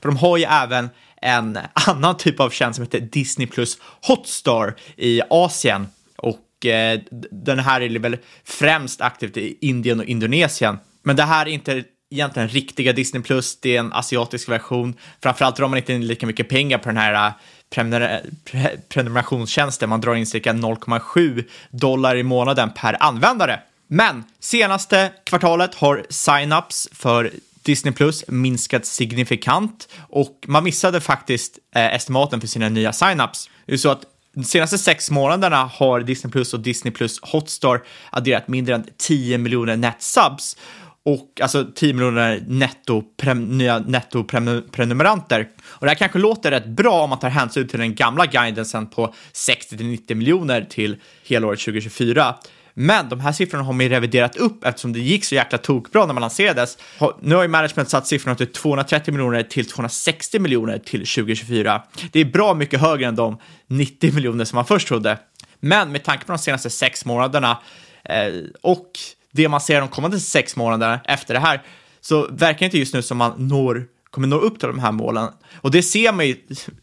För 0.00 0.08
de 0.08 0.16
har 0.16 0.36
ju 0.36 0.44
även 0.44 0.87
en 1.22 1.58
annan 1.86 2.16
typ 2.16 2.40
av 2.40 2.50
tjänst 2.50 2.76
som 2.76 2.84
heter 2.84 3.00
Disney 3.00 3.46
Plus 3.46 3.78
Hotstar 4.06 4.74
i 4.96 5.22
Asien 5.30 5.86
och 6.16 6.66
eh, 6.66 7.00
den 7.30 7.58
här 7.58 7.80
är 7.80 7.98
väl 7.98 8.16
främst 8.44 9.00
aktivt 9.00 9.36
i 9.36 9.58
Indien 9.60 10.00
och 10.00 10.06
Indonesien. 10.06 10.78
Men 11.02 11.16
det 11.16 11.22
här 11.22 11.46
är 11.46 11.50
inte 11.50 11.84
egentligen 12.10 12.48
riktiga 12.48 12.92
Disney 12.92 13.22
Plus, 13.22 13.60
det 13.60 13.76
är 13.76 13.80
en 13.80 13.92
asiatisk 13.92 14.48
version. 14.48 14.94
Framförallt 15.22 15.56
drar 15.56 15.68
man 15.68 15.78
inte 15.78 15.92
in 15.92 16.06
lika 16.06 16.26
mycket 16.26 16.48
pengar 16.48 16.78
på 16.78 16.88
den 16.88 16.96
här 16.96 17.26
eh, 17.26 17.32
prenumer 17.70 18.22
pre 18.44 18.70
prenumerationstjänsten. 18.88 19.88
Man 19.88 20.00
drar 20.00 20.14
in 20.14 20.26
cirka 20.26 20.52
0,7 20.52 21.44
dollar 21.70 22.16
i 22.16 22.22
månaden 22.22 22.70
per 22.70 23.02
användare. 23.02 23.60
Men 23.86 24.24
senaste 24.40 25.12
kvartalet 25.24 25.74
har 25.74 26.06
sign-ups 26.08 26.88
för 26.92 27.30
Disney 27.68 27.94
Plus 27.94 28.24
minskat 28.28 28.86
signifikant 28.86 29.88
och 29.98 30.44
man 30.46 30.64
missade 30.64 31.00
faktiskt 31.00 31.58
eh, 31.74 31.94
estimaten 31.94 32.40
för 32.40 32.48
sina 32.48 32.68
nya 32.68 32.90
sign-ups. 32.90 33.50
Det 33.66 33.72
är 33.72 33.76
så 33.76 33.90
att 33.90 34.02
de 34.34 34.44
senaste 34.44 34.78
sex 34.78 35.10
månaderna 35.10 35.64
har 35.64 36.00
Disney 36.00 36.30
Plus 36.30 36.54
och 36.54 36.60
Disney 36.60 36.92
Plus 36.92 37.20
Hotstar 37.22 37.82
adderat 38.10 38.48
mindre 38.48 38.74
än 38.74 38.86
10 38.96 39.38
miljoner 39.38 39.76
netsubs 39.76 40.56
och 41.02 41.40
alltså 41.40 41.66
10 41.74 41.92
miljoner 41.92 42.44
netto, 42.46 43.02
prem, 43.16 43.58
nya 43.58 43.78
nettoprenumeranter. 43.78 45.48
Och 45.64 45.86
det 45.86 45.90
här 45.90 45.96
kanske 45.96 46.18
låter 46.18 46.50
rätt 46.50 46.66
bra 46.66 47.02
om 47.02 47.10
man 47.10 47.18
tar 47.18 47.28
hänsyn 47.28 47.68
till 47.68 47.78
den 47.78 47.94
gamla 47.94 48.26
guidansen 48.26 48.86
på 48.86 49.14
60-90 49.32 50.14
miljoner 50.14 50.66
till 50.70 50.96
helåret 51.28 51.60
2024. 51.60 52.34
Men 52.80 53.08
de 53.08 53.20
här 53.20 53.32
siffrorna 53.32 53.64
har 53.64 53.72
man 53.72 53.86
ju 53.86 53.88
reviderat 53.88 54.36
upp 54.36 54.64
eftersom 54.64 54.92
det 54.92 55.00
gick 55.00 55.24
så 55.24 55.34
jäkla 55.34 55.58
tokbra 55.58 56.06
när 56.06 56.14
man 56.14 56.20
lanserades. 56.20 56.78
Nu 57.20 57.34
har 57.34 57.42
ju 57.42 57.48
management 57.48 57.90
satt 57.90 58.06
siffrorna 58.06 58.36
till 58.36 58.52
230 58.52 59.14
miljoner 59.14 59.42
till 59.42 59.68
260 59.68 60.38
miljoner 60.38 60.78
till 60.78 61.00
2024. 61.00 61.82
Det 62.12 62.20
är 62.20 62.24
bra 62.24 62.54
mycket 62.54 62.80
högre 62.80 63.06
än 63.06 63.16
de 63.16 63.38
90 63.66 64.14
miljoner 64.14 64.44
som 64.44 64.56
man 64.56 64.64
först 64.64 64.88
trodde. 64.88 65.18
Men 65.60 65.92
med 65.92 66.04
tanke 66.04 66.24
på 66.24 66.32
de 66.32 66.38
senaste 66.38 66.70
sex 66.70 67.04
månaderna 67.04 67.58
eh, 68.04 68.32
och 68.62 68.90
det 69.32 69.48
man 69.48 69.60
ser 69.60 69.80
de 69.80 69.88
kommande 69.88 70.20
sex 70.20 70.56
månaderna 70.56 71.00
efter 71.04 71.34
det 71.34 71.40
här 71.40 71.62
så 72.00 72.26
verkar 72.30 72.58
det 72.58 72.64
inte 72.64 72.78
just 72.78 72.94
nu 72.94 73.02
som 73.02 73.18
man 73.18 73.48
når 73.48 73.86
kommer 74.10 74.28
nå 74.28 74.36
upp 74.36 74.58
till 74.58 74.68
de 74.68 74.78
här 74.78 74.92
målen. 74.92 75.28
Och 75.56 75.70
det 75.70 75.82
ser 75.82 76.12
man 76.12 76.26
ju 76.26 76.36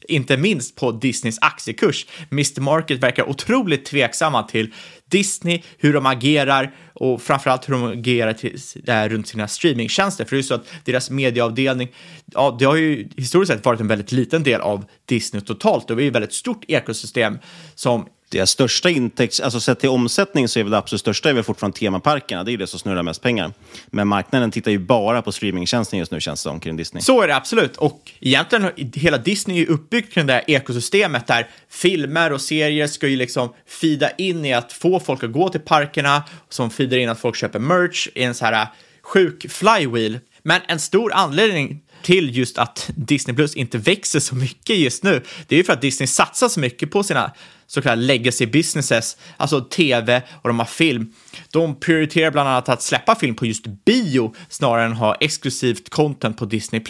inte 0.08 0.38
minst 0.38 0.75
på 0.75 0.91
Disneys 0.91 1.38
aktiekurs. 1.41 2.05
Mr 2.32 2.62
Market 2.62 3.00
verkar 3.00 3.29
otroligt 3.29 3.86
tveksamma 3.86 4.44
till 4.44 4.74
Disney, 5.10 5.62
hur 5.77 5.94
de 5.94 6.05
agerar 6.05 6.75
och 6.94 7.22
framförallt 7.22 7.70
hur 7.70 7.74
de 7.74 7.84
agerar 7.84 8.34
till, 8.34 8.60
äh, 8.88 9.03
runt 9.03 9.27
sina 9.27 9.48
streamingtjänster. 9.48 10.25
För 10.25 10.36
det 10.36 10.36
är 10.36 10.41
ju 10.41 10.48
så 10.48 10.53
att 10.53 10.67
deras 10.84 11.10
medieavdelning, 11.10 11.89
ja, 12.25 12.55
det 12.60 12.65
har 12.65 12.75
ju 12.75 13.08
historiskt 13.17 13.51
sett 13.51 13.65
varit 13.65 13.79
en 13.79 13.88
väldigt 13.88 14.12
liten 14.12 14.44
del 14.44 14.62
av 14.62 14.86
Disney 15.05 15.41
totalt. 15.41 15.89
och 15.89 15.96
Det 15.96 16.01
är 16.01 16.03
ju 16.03 16.10
ett 16.10 16.15
väldigt 16.15 16.34
stort 16.34 16.65
ekosystem 16.67 17.38
som 17.75 18.08
viktiga. 18.36 18.46
största 18.46 18.89
intäkts, 18.89 19.39
alltså 19.39 19.60
sett 19.60 19.80
till 19.80 19.89
omsättning 19.89 20.48
så 20.48 20.60
är 20.60 20.63
väl 20.63 20.72
det 20.72 20.77
absolut 20.77 21.01
största 21.01 21.30
är 21.30 21.34
väl 21.34 21.44
fortfarande 21.44 21.77
temaparkerna. 21.77 22.44
Det 22.44 22.50
är 22.50 22.51
ju 22.51 22.58
det 22.58 22.68
som 22.68 22.80
snurrar 22.80 23.04
mest 23.04 23.22
pengar. 23.22 23.54
Men 23.92 24.08
marknaden 24.08 24.51
tittar 24.51 24.72
ju 24.72 24.80
bara 24.80 25.22
på 25.22 25.32
streamingtjänsten 25.32 26.00
just 26.00 26.12
nu 26.12 26.20
känns 26.20 26.44
det 26.44 26.50
som 26.50 26.60
kring 26.60 26.77
Disney. 26.77 27.01
Så 27.01 27.22
är 27.22 27.27
det 27.27 27.36
absolut. 27.36 27.77
Och 27.77 28.12
egentligen 28.20 28.72
hela 28.94 29.18
Disney 29.18 29.62
är 29.62 29.70
uppbyggt 29.70 30.13
kring 30.13 30.27
det 30.27 30.34
här 30.34 30.44
ekosystemet 30.48 31.27
där 31.27 31.48
filmer 31.70 32.34
och 32.34 32.42
serier 32.42 32.88
ska 32.88 33.08
ju 33.08 33.15
liksom 33.15 33.54
fida 33.68 34.10
in 34.18 34.46
i 34.46 34.54
att 34.54 34.74
få 34.74 35.00
folk 35.00 35.24
att 35.24 35.32
gå 35.32 35.50
till 35.50 35.62
parkerna, 35.62 36.24
som 36.50 36.70
feedar 36.70 36.98
in 36.98 37.10
att 37.10 37.20
folk 37.20 37.36
köper 37.36 37.60
merch 37.60 38.08
i 38.15 38.24
en 38.24 38.34
så 38.34 38.46
här 38.46 38.54
äh, 38.54 38.68
sjuk 39.01 39.51
flywheel. 39.51 40.20
Men 40.44 40.62
en 40.68 40.80
stor 40.80 41.13
anledning 41.13 41.82
till 42.06 42.38
just 42.38 42.58
att 42.58 42.89
Disney 42.96 43.36
Plus 43.36 43.56
inte 43.56 43.77
växer 43.77 44.20
så 44.20 44.36
mycket 44.36 44.77
just 44.77 45.04
nu, 45.04 45.24
det 45.48 45.56
är 45.56 45.58
ju 45.58 45.63
för 45.63 45.74
att 45.74 45.82
Disney 45.82 46.08
satsar 46.08 46.50
så 46.50 46.60
mycket 46.60 46.92
på 46.92 47.04
sina 47.04 47.32
så 47.67 47.81
kallade 47.81 48.01
legacy 48.01 48.45
businesses, 48.45 49.17
alltså 49.38 49.62
tv 49.62 50.22
och 50.41 50.50
de 50.50 50.60
har 50.60 50.65
film. 50.65 51.13
De 51.51 51.79
prioriterar 51.79 52.31
bland 52.31 52.50
annat 52.50 52.69
att 52.69 52.81
släppa 52.81 53.15
film 53.15 53.36
på 53.36 53.45
just 53.45 53.65
bio 53.86 54.34
snarare 54.50 54.86
än 54.86 54.93
ha 54.93 55.15
exklusivt 55.15 55.89
content 55.89 56.38
på 56.38 56.45
Disney+. 56.45 56.81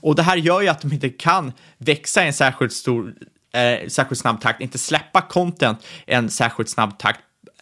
Och 0.00 0.14
det 0.14 0.22
här 0.22 0.36
gör 0.36 0.60
ju 0.60 0.68
att 0.68 0.80
de 0.80 0.92
inte 0.92 1.08
kan 1.08 1.52
växa 1.78 2.24
i 2.24 2.26
en 2.26 2.32
särskilt 2.32 2.72
stor 2.72 3.14
eh, 3.54 3.88
särskilt 3.88 4.20
snabb 4.20 4.40
takt, 4.40 4.60
inte 4.60 4.78
släppa 4.78 5.20
content 5.20 5.78
i 6.06 6.12
en 6.12 6.30
särskilt 6.30 6.68
snabb 6.68 6.98
takt 6.98 7.20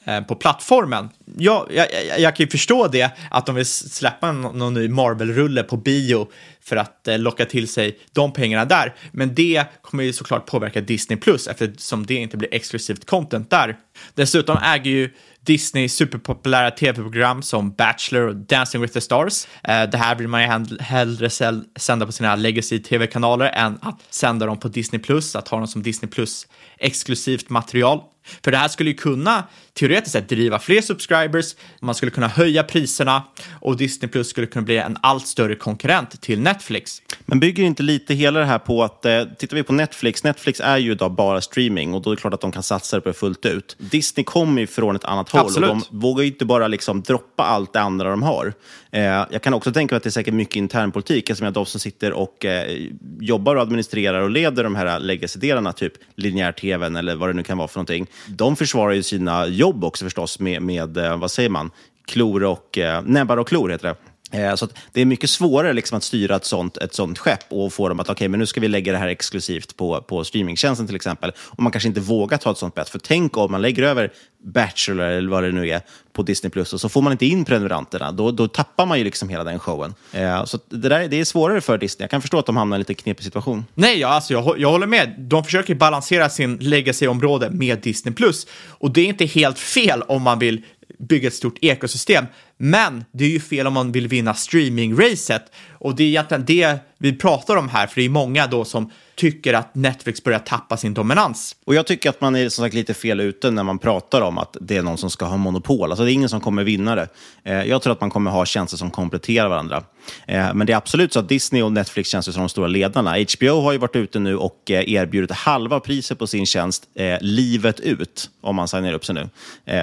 Eh, 0.09 0.21
på 0.21 0.35
plattformen. 0.35 1.09
Ja, 1.37 1.67
jag, 1.71 1.87
jag, 2.09 2.21
jag, 2.21 2.37
kan 2.37 2.45
ju 2.45 2.51
förstå 2.51 2.89
det, 2.89 3.11
att 3.31 3.47
de 3.47 3.55
vill 3.55 3.67
släppa 3.67 4.33
någon, 4.33 4.59
någon 4.59 4.75
ny 4.75 4.89
Marvel-rulle 4.89 5.63
på 5.63 5.77
bio 5.77 6.29
för 6.61 6.77
att 6.77 7.09
eh, 7.09 7.19
locka 7.19 7.45
till 7.45 7.69
sig 7.69 7.99
de 8.13 8.33
pengarna 8.33 8.65
där. 8.65 8.95
Men 9.13 9.35
det 9.35 9.65
kommer 9.83 10.05
ju 10.05 10.13
såklart 10.13 10.47
påverka 10.47 10.81
Disney 10.81 11.19
Plus 11.19 11.47
eftersom 11.47 12.07
det 12.07 12.15
inte 12.15 12.37
blir 12.37 12.55
exklusivt 12.55 13.07
content 13.07 13.51
där. 13.51 13.77
Dessutom 14.15 14.57
äger 14.63 14.91
ju 14.91 15.11
Disney 15.41 15.89
superpopulära 15.89 16.71
tv-program 16.71 17.43
som 17.43 17.71
Bachelor 17.71 18.29
och 18.29 18.37
Dancing 18.37 18.83
with 18.83 18.95
the 18.95 19.01
Stars. 19.01 19.47
Eh, 19.65 19.91
det 19.91 19.99
här 19.99 20.15
vill 20.15 20.29
man 20.29 20.43
ju 20.43 20.77
hellre 20.81 21.31
sända 21.77 22.07
på 22.07 22.13
sina 22.13 22.37
legacy 22.37 22.79
tv-kanaler 22.79 23.47
än 23.47 23.79
att 23.83 24.01
sända 24.11 24.47
dem 24.47 24.59
på 24.59 24.69
Disney 24.69 25.03
Plus, 25.03 25.37
att 25.37 25.49
ha 25.49 25.59
dem 25.59 25.67
som 25.67 25.83
Disney 25.83 26.11
Plus 26.11 26.47
exklusivt 26.79 27.51
material. 27.51 28.01
För 28.45 28.51
det 28.51 28.57
här 28.57 28.69
skulle 28.69 28.91
ju 28.91 28.97
kunna 28.97 29.45
teoretiskt 29.75 30.13
sett 30.13 30.29
driva 30.29 30.59
fler 30.59 30.81
subscribers, 30.81 31.55
man 31.81 31.95
skulle 31.95 32.11
kunna 32.11 32.29
höja 32.29 32.63
priserna 32.63 33.23
och 33.61 33.77
Disney 33.77 34.09
Plus 34.09 34.29
skulle 34.29 34.47
kunna 34.47 34.65
bli 34.65 34.77
en 34.77 34.97
allt 35.01 35.27
större 35.27 35.55
konkurrent 35.55 36.21
till 36.21 36.41
Netflix. 36.41 37.03
Men 37.27 37.41
bygger 37.41 37.65
inte 37.65 37.83
lite 37.83 38.15
hela 38.15 38.41
det 38.41 38.47
här 38.47 38.59
på 38.59 38.85
att, 38.85 39.05
eh, 39.05 39.25
tittar 39.39 39.57
vi 39.57 39.63
på 39.63 39.73
Netflix, 39.73 40.25
Netflix 40.25 40.61
är 40.61 40.77
ju 40.77 40.93
idag 40.93 41.13
bara 41.13 41.41
streaming 41.41 41.95
och 41.95 42.03
då 42.03 42.11
är 42.11 42.17
det 42.17 42.21
klart 42.21 42.35
att 42.35 42.41
de 42.41 42.53
kan 42.53 42.63
satsa 42.63 43.01
på 43.01 43.09
det 43.09 43.15
fullt 43.15 43.47
ut. 43.47 43.77
Disney 43.79 44.25
kommer 44.25 44.61
ju 44.61 44.67
från 44.67 44.97
ett 44.97 45.05
annat 45.05 45.31
håll 45.31 45.41
Absolut. 45.41 45.71
och 45.71 45.77
de 45.91 45.99
vågar 45.99 46.23
ju 46.23 46.29
inte 46.29 46.45
bara 46.45 46.69
liksom 46.69 47.03
droppa 47.03 47.45
allt 47.45 47.73
det 47.73 47.81
andra 47.81 48.11
de 48.11 48.23
har. 48.23 48.53
Eh, 48.91 49.03
jag 49.03 49.43
kan 49.43 49.55
också 49.55 49.73
tänka 49.73 49.95
mig 49.95 49.97
att 49.97 50.03
det 50.03 50.09
är 50.09 50.11
säkert 50.11 50.35
mycket 50.35 50.57
internpolitik, 50.57 51.31
eftersom 51.31 51.53
de 51.53 51.67
som 51.67 51.81
sitter 51.81 52.13
och 52.13 52.45
eh, 52.45 52.89
jobbar 53.21 53.57
och 53.57 53.63
administrerar 53.63 54.21
och 54.21 54.31
leder 54.31 54.65
de 54.65 54.77
här 54.77 55.01
legacy-delarna, 55.01 55.73
typ 55.73 55.93
linjär 56.15 56.53
tv 56.53 56.87
eller 56.87 57.17
vad 57.17 57.29
det 57.29 57.33
nu 57.33 57.43
kan 57.43 57.59
vara 57.59 57.69
för 57.69 57.79
någonting, 57.79 58.07
de 58.27 58.57
försvarar 58.57 58.93
ju 58.93 59.03
sina 59.03 59.47
jobb 59.47 59.85
också 59.85 60.05
förstås 60.05 60.41
med, 60.41 60.63
med 60.63 60.97
eh, 60.97 61.17
vad 61.17 61.31
säger 61.31 61.51
man, 61.51 61.71
klor 62.07 62.45
och, 62.45 62.79
eh, 62.79 63.03
näbbar 63.03 63.37
och 63.37 63.49
klor 63.49 63.69
heter 63.69 63.89
det. 63.89 63.97
Eh, 64.31 64.55
så 64.55 64.69
det 64.93 65.01
är 65.01 65.05
mycket 65.05 65.31
svårare 65.31 65.73
liksom 65.73 65.97
att 65.97 66.05
styra 66.05 66.37
ett 66.37 66.45
sånt, 66.45 66.77
ett 66.77 66.95
sånt 66.95 67.19
skepp 67.19 67.45
och 67.49 67.73
få 67.73 67.89
dem 67.89 68.01
att 68.01 68.11
okay, 68.11 68.29
men 68.29 68.41
nu 68.41 68.47
ska 68.47 68.61
vi 68.61 68.69
lägga 68.69 68.93
det 68.93 68.99
här 68.99 69.09
exklusivt 69.09 69.77
på, 69.77 70.03
på 70.03 70.25
streamingtjänsten 70.25 70.87
till 70.87 70.97
exempel. 70.97 71.33
Och 71.39 71.63
man 71.63 71.73
kanske 71.73 71.89
inte 71.89 72.01
vågar 72.01 72.39
ta 72.39 72.51
ett 72.51 72.59
sånt 72.59 72.75
bett. 72.75 72.89
För 72.89 72.99
tänk 72.99 73.37
om 73.37 73.51
man 73.51 73.63
lägger 73.63 73.83
över 73.83 74.13
Bachelor 74.45 75.05
eller 75.05 75.31
vad 75.31 75.43
det 75.43 75.53
nu 75.53 75.69
är 75.69 75.81
på 76.13 76.23
Disney 76.23 76.51
Plus 76.51 76.73
och 76.73 76.81
så 76.81 76.89
får 76.89 77.03
man 77.03 77.13
inte 77.13 77.27
in 77.27 77.45
prenumeranterna. 77.45 78.13
Då, 78.13 78.31
då 78.31 78.49
tappar 78.49 78.87
man 78.87 78.99
ju 78.99 79.05
liksom 79.05 79.29
hela 79.29 79.45
den 79.45 79.59
showen. 79.59 79.95
Eh, 80.13 80.45
så 80.45 80.59
det, 80.69 80.89
där, 80.89 81.09
det 81.09 81.21
är 81.21 81.25
svårare 81.25 81.61
för 81.61 81.79
Disney. 81.79 82.05
Jag 82.05 82.11
kan 82.11 82.21
förstå 82.21 82.39
att 82.39 82.47
de 82.47 82.57
hamnar 82.57 82.77
i 82.77 82.79
en 82.79 82.81
lite 82.81 82.95
knepig 82.95 83.25
situation. 83.25 83.65
Nej, 83.75 83.99
ja, 83.99 84.09
alltså, 84.09 84.33
jag, 84.33 84.59
jag 84.59 84.71
håller 84.71 84.87
med. 84.87 85.15
De 85.19 85.45
försöker 85.45 85.75
balansera 85.75 86.31
sin 86.31 86.57
legacy-område 86.57 87.51
med 87.51 87.79
Disney 87.79 88.15
Plus. 88.15 88.47
Och 88.69 88.91
det 88.91 89.01
är 89.01 89.07
inte 89.07 89.25
helt 89.25 89.59
fel 89.59 90.03
om 90.03 90.23
man 90.23 90.39
vill 90.39 90.63
bygga 90.99 91.29
ett 91.29 91.35
stort 91.35 91.59
ekosystem. 91.61 92.25
Men 92.59 93.05
det 93.13 93.25
är 93.25 93.29
ju 93.29 93.41
fel 93.41 93.67
om 93.67 93.73
man 93.73 93.93
vill 93.93 94.09
vinna 94.09 94.35
streamingracet 94.35 95.53
Och 95.79 95.97
det 95.97 96.03
är 96.03 96.09
egentligen 96.09 96.45
det 96.45 96.79
vi 96.99 97.13
pratar 97.13 97.57
om 97.57 97.69
här, 97.69 97.87
för 97.87 98.01
det 98.01 98.05
är 98.07 98.11
många 98.11 98.47
då 98.47 98.65
som 98.65 98.91
tycker 99.19 99.55
att 99.55 99.75
Netflix 99.75 100.25
börjar 100.25 100.39
tappa 100.39 100.77
sin 100.77 100.95
dominans. 100.95 101.57
Och 101.65 101.75
jag 101.75 101.87
tycker 101.87 102.11
att 102.11 102.21
man 102.21 102.37
är 102.37 102.49
som 102.49 102.65
sagt 102.65 102.75
lite 102.75 102.95
fel 102.95 103.21
ute 103.21 103.51
när 103.51 103.63
man 103.63 103.79
pratar 103.79 104.21
om 104.21 104.39
att 104.39 104.57
det 104.61 104.77
är 104.77 104.83
någon 104.83 104.99
som 104.99 105.11
ska 105.11 105.25
ha 105.25 105.37
monopol. 105.37 105.91
Alltså 105.91 106.05
det 106.05 106.13
är 106.13 106.15
ingen 106.15 106.29
som 106.29 106.41
kommer 106.41 106.65
vinna 106.65 106.95
det. 106.95 107.09
Eh, 107.45 107.63
jag 107.63 107.83
tror 107.83 107.93
att 107.93 108.01
man 108.01 108.11
kommer 108.11 108.31
ha 108.31 108.47
tjänster 108.47 108.77
som 108.77 108.91
kompletterar 108.91 109.49
varandra. 109.49 109.83
Eh, 110.27 110.55
men 110.55 110.67
det 110.67 110.73
är 110.73 110.77
absolut 110.77 111.13
så 111.13 111.19
att 111.19 111.29
Disney 111.29 111.63
och 111.63 111.73
Netflix 111.73 112.09
känns 112.09 112.25
som 112.25 112.43
de 112.43 112.49
stora 112.49 112.67
ledarna. 112.67 113.11
HBO 113.11 113.61
har 113.61 113.73
ju 113.73 113.79
varit 113.79 113.97
ute 113.97 114.19
nu 114.19 114.37
och 114.37 114.71
eh, 114.71 114.93
erbjudit 114.93 115.31
halva 115.31 115.81
priset 115.81 116.19
på 116.19 116.27
sin 116.27 116.47
tjänst 116.47 116.85
livet 117.21 117.81
ut, 117.81 118.31
om 118.41 118.57
man 118.57 118.69
signar 118.69 118.93
upp 118.93 119.05
sig 119.05 119.15
nu. 119.15 119.29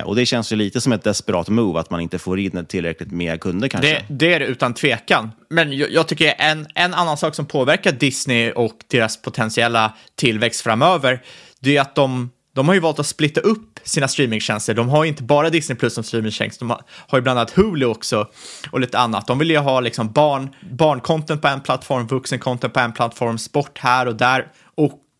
Och 0.05 0.15
det 0.15 0.25
känns 0.25 0.51
ju 0.51 0.55
lite 0.55 0.81
som 0.81 0.91
ett 0.91 1.03
desperat 1.03 1.49
move 1.49 1.79
att 1.79 1.89
man 1.89 1.99
inte 1.99 2.19
får 2.19 2.39
in 2.39 2.57
tillräckligt 2.65 3.11
med 3.11 3.41
kunder 3.41 3.67
kanske. 3.67 3.89
Det, 3.89 4.05
det 4.09 4.33
är 4.33 4.39
det 4.39 4.45
utan 4.45 4.73
tvekan. 4.73 5.31
Men 5.49 5.77
jag, 5.77 5.91
jag, 5.91 6.07
tycker 6.07 6.33
en, 6.37 6.67
en 6.75 6.93
annan 6.93 7.17
sak 7.17 7.35
som 7.35 7.45
påverkar 7.45 7.91
Disney 7.91 8.51
och 8.51 8.75
deras 8.87 9.21
potentiella 9.21 9.93
tillväxt 10.15 10.61
framöver, 10.61 11.21
det 11.59 11.77
är 11.77 11.81
att 11.81 11.95
de, 11.95 12.31
de 12.53 12.67
har 12.67 12.75
ju 12.75 12.81
valt 12.81 12.99
att 12.99 13.05
splitta 13.05 13.41
upp 13.41 13.79
sina 13.83 14.07
streamingtjänster. 14.07 14.73
De 14.73 14.89
har 14.89 15.03
ju 15.03 15.09
inte 15.09 15.23
bara 15.23 15.49
Disney 15.49 15.77
Plus 15.77 15.93
som 15.93 16.03
streamingtjänst, 16.03 16.59
de 16.59 16.69
har, 16.69 16.81
har 17.07 17.17
ju 17.17 17.21
bland 17.21 17.39
annat 17.39 17.51
Hulu 17.51 17.85
också 17.85 18.27
och 18.71 18.79
lite 18.79 18.99
annat. 18.99 19.27
De 19.27 19.39
vill 19.39 19.51
ju 19.51 19.57
ha 19.57 19.79
liksom 19.79 20.11
barn, 20.11 20.49
barncontent 20.71 21.41
på 21.41 21.47
en 21.47 21.61
plattform, 21.61 22.07
vuxencontent 22.07 22.73
på 22.73 22.79
en 22.79 22.93
plattform, 22.93 23.37
sport 23.37 23.77
här 23.77 24.05
och 24.05 24.15
där. 24.15 24.47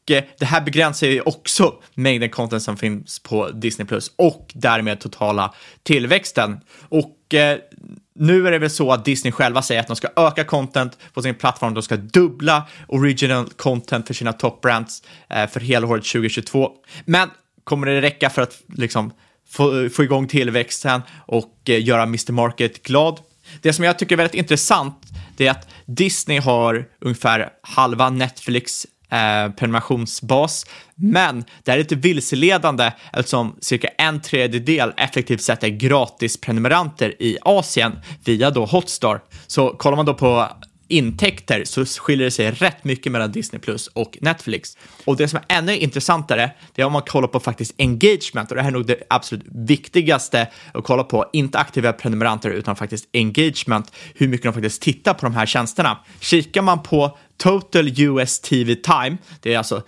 Och 0.05 0.12
eh, 0.12 0.24
det 0.39 0.45
här 0.45 0.62
begränsar 0.62 1.07
ju 1.07 1.21
också 1.21 1.74
mängden 1.93 2.29
content 2.29 2.63
som 2.63 2.77
finns 2.77 3.19
på 3.19 3.50
Disney 3.50 3.88
Plus 3.88 4.12
och 4.15 4.51
därmed 4.53 5.00
totala 5.00 5.53
tillväxten. 5.83 6.59
Och 6.89 7.33
eh, 7.33 7.57
nu 8.15 8.47
är 8.47 8.51
det 8.51 8.59
väl 8.59 8.69
så 8.69 8.91
att 8.91 9.05
Disney 9.05 9.31
själva 9.31 9.62
säger 9.62 9.81
att 9.81 9.88
de 9.88 9.95
ska 9.95 10.07
öka 10.15 10.43
content 10.43 10.97
på 11.13 11.21
sin 11.21 11.35
plattform, 11.35 11.74
de 11.74 11.83
ska 11.83 11.97
dubbla 11.97 12.67
original 12.88 13.50
content 13.50 14.07
för 14.07 14.13
sina 14.13 14.33
top 14.33 14.62
brands 14.62 15.03
eh, 15.29 15.47
för 15.47 15.59
helåret 15.59 16.03
2022. 16.03 16.71
Men 17.05 17.29
kommer 17.63 17.88
det 17.88 18.01
räcka 18.01 18.29
för 18.29 18.41
att 18.41 18.62
liksom 18.67 19.13
få, 19.50 19.89
få 19.89 20.03
igång 20.03 20.27
tillväxten 20.27 21.01
och 21.25 21.53
eh, 21.65 21.83
göra 21.83 22.03
Mr. 22.03 22.31
Market 22.31 22.83
glad? 22.83 23.19
Det 23.62 23.74
som 23.74 23.85
jag 23.85 24.00
tycker 24.00 24.15
är 24.15 24.17
väldigt 24.17 24.35
intressant 24.35 25.01
det 25.38 25.47
är 25.47 25.51
att 25.51 25.67
Disney 25.85 26.39
har 26.39 26.85
ungefär 27.00 27.50
halva 27.62 28.09
Netflix 28.09 28.88
eh, 29.15 29.51
prenumerationsbas. 29.51 30.65
Men 30.95 31.43
det 31.63 31.72
här 31.72 31.77
är 31.77 31.81
lite 31.84 31.95
vilseledande 31.95 32.91
eftersom 33.13 33.55
cirka 33.62 33.88
en 33.88 34.22
tredjedel 34.22 34.93
effektivt 34.98 35.41
sett 35.41 35.63
är 35.63 35.67
gratis 35.67 36.41
prenumeranter 36.41 37.13
i 37.19 37.38
Asien 37.41 38.00
via 38.25 38.50
då 38.50 38.65
Hotstar. 38.65 39.22
Så 39.48 39.69
kollar 39.69 39.95
man 39.98 40.05
då 40.05 40.13
på 40.13 40.48
intäkter 40.87 41.63
så 41.65 41.85
skiljer 41.85 42.25
det 42.25 42.31
sig 42.31 42.51
rätt 42.51 42.83
mycket 42.83 43.11
mellan 43.11 43.31
Disney 43.31 43.59
Plus 43.59 43.87
och 43.87 44.17
Netflix. 44.21 44.77
Och 45.05 45.17
det 45.17 45.27
som 45.27 45.39
är 45.47 45.57
ännu 45.57 45.77
intressantare, 45.77 46.51
det 46.75 46.81
är 46.81 46.85
om 46.85 46.93
man 46.93 47.01
kollar 47.01 47.27
på 47.27 47.39
faktiskt 47.39 47.75
engagement 47.77 48.49
och 48.49 48.55
det 48.55 48.61
här 48.61 48.69
är 48.69 48.73
nog 48.73 48.85
det 48.87 49.03
absolut 49.09 49.45
viktigaste 49.45 50.47
att 50.73 50.83
kolla 50.83 51.03
på, 51.03 51.25
inte 51.33 51.57
aktiva 51.59 51.93
prenumeranter 51.93 52.49
utan 52.49 52.75
faktiskt 52.75 53.09
engagement, 53.13 53.91
hur 54.15 54.27
mycket 54.27 54.43
de 54.43 54.53
faktiskt 54.53 54.81
tittar 54.81 55.13
på 55.13 55.25
de 55.25 55.35
här 55.35 55.45
tjänsterna. 55.45 55.97
Kikar 56.19 56.61
man 56.61 56.83
på 56.83 57.17
Total 57.37 58.01
US 58.01 58.39
TV 58.39 58.75
Time, 58.75 59.17
det 59.41 59.53
är 59.53 59.57
alltså 59.57 59.83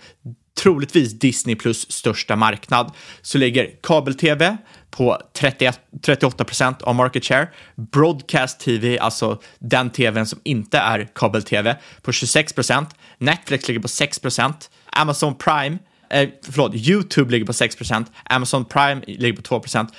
troligtvis 0.58 1.18
Disney 1.18 1.56
plus 1.56 1.92
största 1.92 2.36
marknad, 2.36 2.92
så 3.22 3.38
ligger 3.38 3.70
kabel-tv 3.82 4.56
på 4.90 5.18
31, 5.32 5.80
38 6.02 6.44
procent 6.44 6.82
av 6.82 6.94
market 6.94 7.24
share. 7.24 7.48
Broadcast 7.92 8.60
TV, 8.60 8.98
alltså 8.98 9.40
den 9.58 9.90
tvn 9.90 10.26
som 10.26 10.40
inte 10.44 10.78
är 10.78 11.08
kabel-tv, 11.14 11.76
på 12.02 12.12
26 12.12 12.52
procent. 12.52 12.94
Netflix 13.18 13.68
ligger 13.68 13.80
på 13.80 13.88
6 13.88 14.18
procent. 14.18 14.70
Amazon 14.92 15.34
Prime, 15.34 15.78
eh, 16.10 16.28
förlåt, 16.42 16.74
YouTube 16.74 17.30
ligger 17.30 17.46
på 17.46 17.52
6 17.52 17.76
procent. 17.76 18.12
Amazon 18.24 18.64
Prime 18.64 19.02
ligger 19.06 19.36
på 19.36 19.42
2 19.42 19.60
procent. 19.60 19.92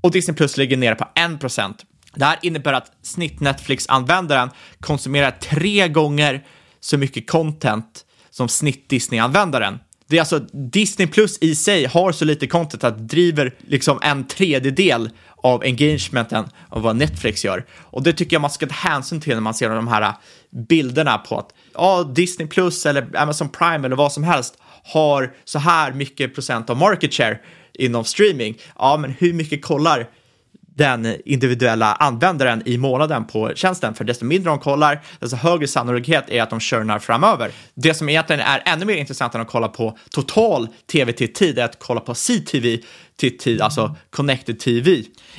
Och 0.00 0.10
Disney 0.10 0.36
Plus 0.36 0.56
ligger 0.56 0.76
nere 0.76 0.94
på 0.94 1.08
1 1.14 1.40
procent. 1.40 1.84
Det 2.14 2.24
här 2.24 2.38
innebär 2.42 2.72
att 2.72 2.92
snitt 3.02 3.40
Netflix-användaren 3.40 4.50
konsumerar 4.80 5.30
tre 5.30 5.88
gånger 5.88 6.44
så 6.80 6.98
mycket 6.98 7.30
content 7.30 8.04
som 8.30 8.48
snitt 8.48 8.88
Disney-användaren. 8.88 9.78
Det 10.10 10.16
är 10.16 10.20
alltså 10.20 10.38
Disney 10.52 11.08
Plus 11.08 11.38
i 11.40 11.54
sig 11.54 11.86
har 11.86 12.12
så 12.12 12.24
lite 12.24 12.46
content 12.46 12.84
att 12.84 13.08
driver 13.08 13.54
liksom 13.66 13.98
en 14.02 14.26
tredjedel 14.26 15.10
av 15.36 15.62
engagementen 15.62 16.44
av 16.68 16.82
vad 16.82 16.96
Netflix 16.96 17.44
gör. 17.44 17.64
Och 17.80 18.02
det 18.02 18.12
tycker 18.12 18.34
jag 18.36 18.40
man 18.40 18.50
ska 18.50 18.66
ta 18.66 18.74
hänsyn 18.74 19.20
till 19.20 19.34
när 19.34 19.40
man 19.40 19.54
ser 19.54 19.70
de 19.70 19.88
här 19.88 20.02
äh, 20.02 20.14
bilderna 20.50 21.18
på 21.18 21.38
att 21.38 21.54
ja, 21.74 22.02
Disney 22.14 22.48
Plus 22.48 22.86
eller 22.86 23.16
Amazon 23.16 23.48
Prime 23.48 23.86
eller 23.86 23.96
vad 23.96 24.12
som 24.12 24.24
helst 24.24 24.58
har 24.84 25.32
så 25.44 25.58
här 25.58 25.92
mycket 25.92 26.34
procent 26.34 26.70
av 26.70 26.76
market 26.76 27.14
share 27.14 27.38
inom 27.74 28.04
streaming. 28.04 28.58
Ja, 28.78 28.96
men 28.96 29.10
hur 29.10 29.32
mycket 29.32 29.62
kollar 29.62 30.08
den 30.80 31.16
individuella 31.24 31.94
användaren 31.94 32.62
i 32.66 32.78
månaden 32.78 33.24
på 33.24 33.52
tjänsten. 33.54 33.94
För 33.94 34.04
desto 34.04 34.24
mindre 34.24 34.50
de 34.50 34.58
kollar, 34.58 35.00
desto 35.18 35.36
högre 35.36 35.68
sannolikhet 35.68 36.24
är 36.28 36.42
att 36.42 36.50
de 36.50 36.60
churnar 36.60 36.98
framöver. 36.98 37.50
Det 37.74 37.94
som 37.94 38.08
egentligen 38.08 38.40
är 38.40 38.62
ännu 38.64 38.84
mer 38.84 38.96
intressant 38.96 39.34
än 39.34 39.40
att 39.40 39.48
kolla 39.48 39.68
på 39.68 39.98
total 40.10 40.68
tv-tid 40.92 41.58
är 41.58 41.64
att 41.64 41.78
kolla 41.78 42.00
på 42.00 42.14
CTV 42.14 42.78
tid, 43.28 43.60
alltså 43.60 43.96
connected 44.10 44.58
TV. 44.58 44.90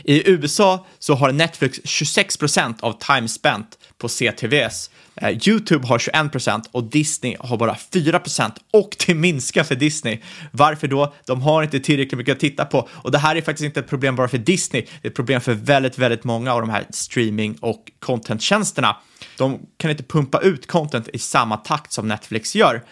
I 0.04 0.30
USA 0.30 0.86
så 1.00 1.14
har 1.14 1.32
Netflix 1.32 1.80
26% 1.80 2.76
av 2.80 2.94
time 3.00 3.28
spent 3.28 3.78
på 3.98 4.08
CTVs. 4.08 4.91
Eh, 5.16 5.48
YouTube 5.48 5.88
har 5.88 5.98
21% 5.98 6.64
och 6.72 6.84
Disney 6.84 7.36
har 7.40 7.58
bara 7.58 7.76
4% 7.94 8.52
och 8.72 8.96
det 9.08 9.14
minskar 9.14 9.64
för 9.64 9.76
Disney. 9.76 10.20
Varför 10.52 10.88
då? 10.88 11.14
De 11.26 11.42
har 11.42 11.64
inte 11.64 11.80
tillräckligt 11.80 12.18
mycket 12.18 12.34
att 12.34 12.40
titta 12.40 12.66
på 12.66 12.90
och 12.92 13.12
det 13.12 13.18
här 13.18 13.36
är 13.36 13.42
faktiskt 13.42 13.66
inte 13.66 13.80
ett 13.80 13.90
problem 13.90 14.16
bara 14.16 14.28
för 14.28 14.38
Disney. 14.38 14.82
Det 15.02 15.08
är 15.08 15.10
ett 15.10 15.16
problem 15.16 15.42
för 15.42 15.54
väldigt, 15.54 15.98
väldigt 15.98 16.24
många 16.24 16.54
av 16.54 16.62
de 16.62 16.70
här 16.70 16.86
streaming 16.90 17.58
och 17.62 17.92
contenttjänsterna. 18.00 18.98
De 19.38 19.60
kan 19.78 19.92
inte 19.92 20.04
pumpa 20.04 20.40
ut 20.40 20.68
content 20.68 21.10
i 21.14 21.20
samma 21.20 21.58
takt 21.58 21.92
som 21.92 22.08
Netflix 22.08 22.56
gör. 22.56 22.84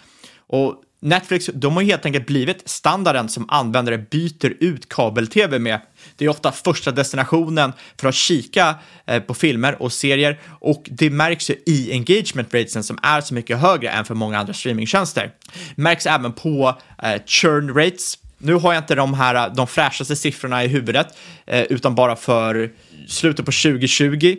Och 0.47 0.84
Netflix, 1.01 1.49
de 1.53 1.75
har 1.75 1.83
helt 1.83 2.05
enkelt 2.05 2.25
blivit 2.25 2.69
standarden 2.69 3.29
som 3.29 3.49
användare 3.49 3.97
byter 3.97 4.53
ut 4.59 4.89
kabel-tv 4.89 5.59
med. 5.59 5.79
Det 6.15 6.25
är 6.25 6.29
ofta 6.29 6.51
första 6.51 6.91
destinationen 6.91 7.73
för 7.97 8.07
att 8.07 8.15
kika 8.15 8.75
eh, 9.05 9.23
på 9.23 9.33
filmer 9.33 9.81
och 9.81 9.93
serier 9.93 10.39
och 10.45 10.83
det 10.91 11.09
märks 11.09 11.49
ju 11.49 11.55
i 11.65 11.91
engagement 11.91 12.53
ratesen 12.53 12.83
som 12.83 12.99
är 13.03 13.21
så 13.21 13.33
mycket 13.33 13.59
högre 13.59 13.89
än 13.89 14.05
för 14.05 14.15
många 14.15 14.39
andra 14.39 14.53
streamingtjänster. 14.53 15.31
Märks 15.75 16.05
även 16.05 16.33
på 16.33 16.77
eh, 17.03 17.21
churn 17.25 17.73
rates. 17.73 18.17
Nu 18.38 18.53
har 18.53 18.73
jag 18.73 18.83
inte 18.83 18.95
de 18.95 19.13
här 19.13 19.35
eh, 19.35 19.53
de 19.53 19.67
fräschaste 19.67 20.15
siffrorna 20.15 20.63
i 20.63 20.67
huvudet, 20.67 21.07
eh, 21.45 21.62
utan 21.62 21.95
bara 21.95 22.15
för 22.15 22.71
slutet 23.07 23.45
på 23.45 23.51
2020. 23.51 24.38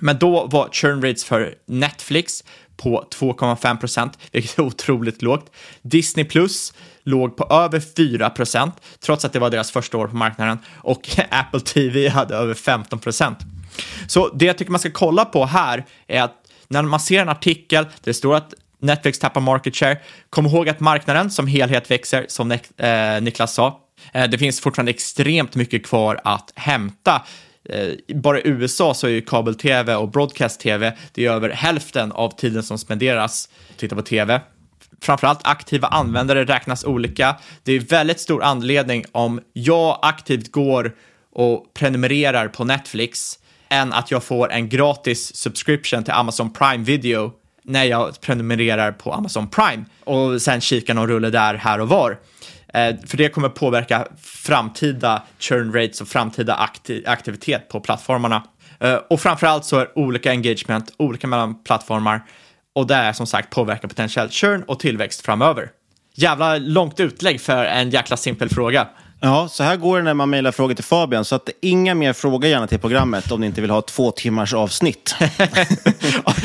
Men 0.00 0.18
då 0.18 0.46
var 0.46 0.68
churn 0.72 1.02
rates 1.02 1.24
för 1.24 1.54
Netflix 1.66 2.44
på 2.82 3.08
2,5 3.14 3.76
procent, 3.76 4.18
vilket 4.32 4.58
är 4.58 4.62
otroligt 4.62 5.22
lågt. 5.22 5.50
Disney 5.82 6.24
Plus 6.24 6.72
låg 7.02 7.36
på 7.36 7.44
över 7.50 7.80
4 7.96 8.30
procent, 8.30 8.74
trots 9.00 9.24
att 9.24 9.32
det 9.32 9.38
var 9.38 9.50
deras 9.50 9.70
första 9.70 9.98
år 9.98 10.08
på 10.08 10.16
marknaden. 10.16 10.58
Och 10.76 11.08
Apple 11.30 11.60
TV 11.60 12.08
hade 12.08 12.36
över 12.36 12.54
15 12.54 12.98
procent. 12.98 13.38
Så 14.06 14.28
det 14.28 14.44
jag 14.44 14.58
tycker 14.58 14.72
man 14.72 14.80
ska 14.80 14.90
kolla 14.90 15.24
på 15.24 15.44
här 15.44 15.84
är 16.06 16.22
att 16.22 16.34
när 16.68 16.82
man 16.82 17.00
ser 17.00 17.22
en 17.22 17.28
artikel 17.28 17.84
där 17.84 17.92
det 18.04 18.14
står 18.14 18.34
att 18.34 18.54
Netflix 18.80 19.18
tappar 19.18 19.40
market 19.40 19.76
share, 19.76 19.98
kom 20.30 20.46
ihåg 20.46 20.68
att 20.68 20.80
marknaden 20.80 21.30
som 21.30 21.46
helhet 21.46 21.90
växer, 21.90 22.26
som 22.28 22.50
eh, 22.50 23.20
Niklas 23.20 23.54
sa. 23.54 23.80
Eh, 24.12 24.30
det 24.30 24.38
finns 24.38 24.60
fortfarande 24.60 24.90
extremt 24.90 25.54
mycket 25.54 25.86
kvar 25.86 26.20
att 26.24 26.52
hämta 26.54 27.22
Eh, 27.68 28.14
bara 28.14 28.40
i 28.40 28.48
USA 28.48 28.94
så 28.94 29.06
är 29.06 29.10
ju 29.10 29.20
kabel-tv 29.20 29.94
och 29.94 30.10
broadcast-tv, 30.10 30.96
det 31.12 31.26
är 31.26 31.30
över 31.30 31.50
hälften 31.50 32.12
av 32.12 32.36
tiden 32.36 32.62
som 32.62 32.78
spenderas 32.78 33.48
att 33.70 33.76
titta 33.76 33.96
på 33.96 34.02
tv. 34.02 34.40
Framförallt 35.00 35.40
aktiva 35.42 35.88
användare 35.88 36.44
räknas 36.44 36.84
olika. 36.84 37.36
Det 37.62 37.72
är 37.72 37.80
väldigt 37.80 38.20
stor 38.20 38.42
anledning 38.42 39.04
om 39.12 39.40
jag 39.52 39.98
aktivt 40.02 40.52
går 40.52 40.94
och 41.32 41.74
prenumererar 41.74 42.48
på 42.48 42.64
Netflix 42.64 43.38
än 43.68 43.92
att 43.92 44.10
jag 44.10 44.24
får 44.24 44.52
en 44.52 44.68
gratis 44.68 45.36
subscription 45.36 46.04
till 46.04 46.12
Amazon 46.12 46.52
Prime 46.52 46.84
Video 46.84 47.32
när 47.62 47.84
jag 47.84 48.20
prenumererar 48.20 48.92
på 48.92 49.12
Amazon 49.12 49.48
Prime 49.48 49.84
och 50.04 50.42
sen 50.42 50.60
kikar 50.60 50.94
någon 50.94 51.08
rulle 51.08 51.30
där 51.30 51.54
här 51.54 51.80
och 51.80 51.88
var. 51.88 52.18
Eh, 52.74 52.96
för 53.06 53.16
det 53.16 53.28
kommer 53.28 53.48
påverka 53.48 54.06
framtida 54.22 55.22
churn 55.38 55.72
rates 55.72 56.00
och 56.00 56.08
framtida 56.08 56.54
akti 56.54 57.04
aktivitet 57.06 57.68
på 57.68 57.80
plattformarna. 57.80 58.42
Eh, 58.80 58.94
och 58.94 59.20
framförallt 59.20 59.64
så 59.64 59.78
är 59.78 59.98
olika 59.98 60.30
engagement 60.30 60.94
olika 60.96 61.26
mellan 61.26 61.62
plattformar 61.62 62.22
och 62.74 62.86
det 62.86 62.94
är 62.94 63.12
som 63.12 63.26
sagt 63.26 63.50
påverkar 63.50 63.88
potentiell 63.88 64.28
churn 64.30 64.62
och 64.62 64.80
tillväxt 64.80 65.20
framöver. 65.20 65.70
Jävla 66.14 66.56
långt 66.56 67.00
utlägg 67.00 67.40
för 67.40 67.64
en 67.64 67.90
jäkla 67.90 68.16
simpel 68.16 68.48
fråga. 68.48 68.88
Ja, 69.20 69.48
så 69.48 69.62
här 69.62 69.76
går 69.76 69.98
det 69.98 70.02
när 70.02 70.14
man 70.14 70.30
mejlar 70.30 70.52
frågor 70.52 70.74
till 70.74 70.84
Fabian. 70.84 71.24
Så 71.24 71.34
att 71.34 71.50
inga 71.60 71.94
mer 71.94 72.12
frågor 72.12 72.50
gärna 72.50 72.66
till 72.66 72.78
programmet 72.78 73.32
om 73.32 73.40
ni 73.40 73.46
inte 73.46 73.60
vill 73.60 73.70
ha 73.70 73.82
två 73.82 74.10
timmars 74.10 74.54
avsnitt. 74.54 75.14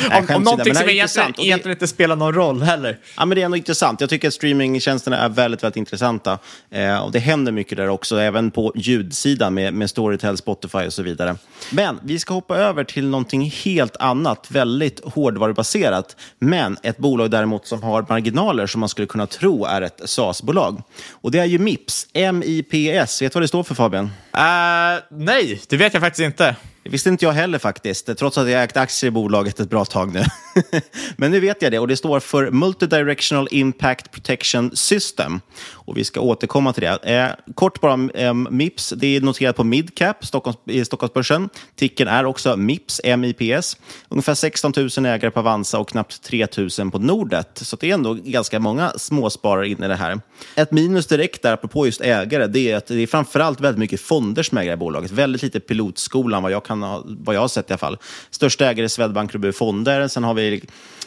om, 0.09 0.35
om 0.35 0.43
någonting 0.43 0.75
som 0.75 0.89
egentligen, 0.89 1.33
egentligen 1.37 1.75
inte 1.75 1.87
spelar 1.87 2.15
någon 2.15 2.33
roll 2.33 2.61
heller. 2.61 2.99
Ja, 3.17 3.25
men 3.25 3.35
det 3.35 3.41
är 3.41 3.45
ändå 3.45 3.57
intressant. 3.57 4.01
Jag 4.01 4.09
tycker 4.09 4.27
att 4.27 4.33
streamingtjänsterna 4.33 5.17
är 5.17 5.29
väldigt, 5.29 5.63
väldigt 5.63 5.77
intressanta. 5.77 6.39
Eh, 6.71 7.03
och 7.03 7.11
det 7.11 7.19
händer 7.19 7.51
mycket 7.51 7.77
där 7.77 7.87
också, 7.87 8.19
även 8.19 8.51
på 8.51 8.71
ljudsidan 8.75 9.53
med, 9.53 9.73
med 9.73 9.89
Storytel, 9.89 10.37
Spotify 10.37 10.87
och 10.87 10.93
så 10.93 11.03
vidare. 11.03 11.35
Men 11.71 11.99
vi 12.03 12.19
ska 12.19 12.33
hoppa 12.33 12.57
över 12.57 12.83
till 12.83 13.07
någonting 13.07 13.51
helt 13.63 13.97
annat, 13.97 14.47
väldigt 14.49 14.99
hårdvarubaserat. 15.03 16.15
Men 16.39 16.77
ett 16.83 16.97
bolag 16.97 17.31
däremot 17.31 17.67
som 17.67 17.83
har 17.83 18.05
marginaler 18.09 18.67
som 18.67 18.79
man 18.79 18.89
skulle 18.89 19.07
kunna 19.07 19.27
tro 19.27 19.65
är 19.65 19.81
ett 19.81 20.01
SaaS-bolag. 20.05 20.81
Och 21.11 21.31
det 21.31 21.39
är 21.39 21.45
ju 21.45 21.59
Mips, 21.59 22.07
MI 22.33 22.62
IPS, 22.71 23.21
vet 23.21 23.31
du 23.31 23.35
vad 23.35 23.43
det 23.43 23.47
står 23.47 23.63
för 23.63 23.75
Fabian? 23.75 24.05
Uh, 24.05 25.03
nej, 25.11 25.61
det 25.69 25.77
vet 25.77 25.93
jag 25.93 26.01
faktiskt 26.01 26.25
inte. 26.25 26.55
Det 26.83 26.89
visste 26.89 27.09
inte 27.09 27.25
jag 27.25 27.31
heller 27.31 27.59
faktiskt, 27.59 28.17
trots 28.17 28.37
att 28.37 28.49
jag 28.49 28.63
ägt 28.63 28.77
aktier 28.77 29.07
i 29.07 29.11
bolaget 29.11 29.59
ett 29.59 29.69
bra 29.69 29.85
tag 29.85 30.13
nu. 30.13 30.23
Men 31.17 31.31
nu 31.31 31.39
vet 31.39 31.61
jag 31.61 31.71
det 31.71 31.79
och 31.79 31.87
det 31.87 31.97
står 31.97 32.19
för 32.19 32.51
Multidirectional 32.51 33.47
Impact 33.51 34.11
Protection 34.11 34.75
System. 34.75 35.39
Och 35.71 35.97
vi 35.97 36.03
ska 36.03 36.19
återkomma 36.19 36.73
till 36.73 36.83
det. 36.83 37.15
Eh, 37.15 37.53
kort 37.55 37.81
bara 37.81 38.09
eh, 38.13 38.33
MIPS, 38.33 38.93
det 38.97 39.15
är 39.15 39.21
noterat 39.21 39.55
på 39.55 39.63
Midcap 39.63 40.25
Stockholms, 40.25 40.57
i 40.65 40.85
Stockholmsbörsen. 40.85 41.49
Ticken 41.75 42.07
är 42.07 42.25
också 42.25 42.57
MIPS, 42.57 43.01
MIPS. 43.17 43.77
Ungefär 44.09 44.33
16 44.33 44.73
000 44.77 45.05
ägare 45.05 45.31
på 45.31 45.39
Avanza 45.39 45.79
och 45.79 45.89
knappt 45.89 46.23
3 46.23 46.47
000 46.79 46.91
på 46.91 46.99
Nordet. 46.99 47.49
Så 47.53 47.75
det 47.75 47.89
är 47.89 47.93
ändå 47.93 48.13
ganska 48.13 48.59
många 48.59 48.89
småsparare 48.89 49.69
inne 49.69 49.85
i 49.85 49.89
det 49.89 49.95
här. 49.95 50.19
Ett 50.55 50.71
minus 50.71 51.07
direkt 51.07 51.41
där, 51.41 51.53
apropå 51.53 51.85
just 51.85 52.01
ägare, 52.01 52.47
det 52.47 52.71
är 52.71 52.77
att 52.77 52.87
det 52.87 53.01
är 53.01 53.07
framförallt 53.07 53.61
väldigt 53.61 53.79
mycket 53.79 54.01
fonder 54.01 54.43
som 54.43 54.57
äger 54.57 54.73
i 54.73 54.77
bolaget. 54.77 55.11
Väldigt 55.11 55.41
lite 55.41 55.59
pilotskolan, 55.59 56.43
vad 56.43 56.51
jag, 56.51 56.65
kan 56.65 56.72
ha, 56.81 57.03
vad 57.05 57.35
jag 57.35 57.41
har 57.41 57.47
sett 57.47 57.69
i 57.69 57.73
alla 57.73 57.77
fall. 57.77 57.97
Största 58.29 58.65
ägare 58.65 58.85
är 58.85 58.87
Swedbank 58.87 59.33
Robur 59.33 59.51
Fonder, 59.51 60.07
sen 60.07 60.23
har 60.23 60.33
vi 60.33 60.63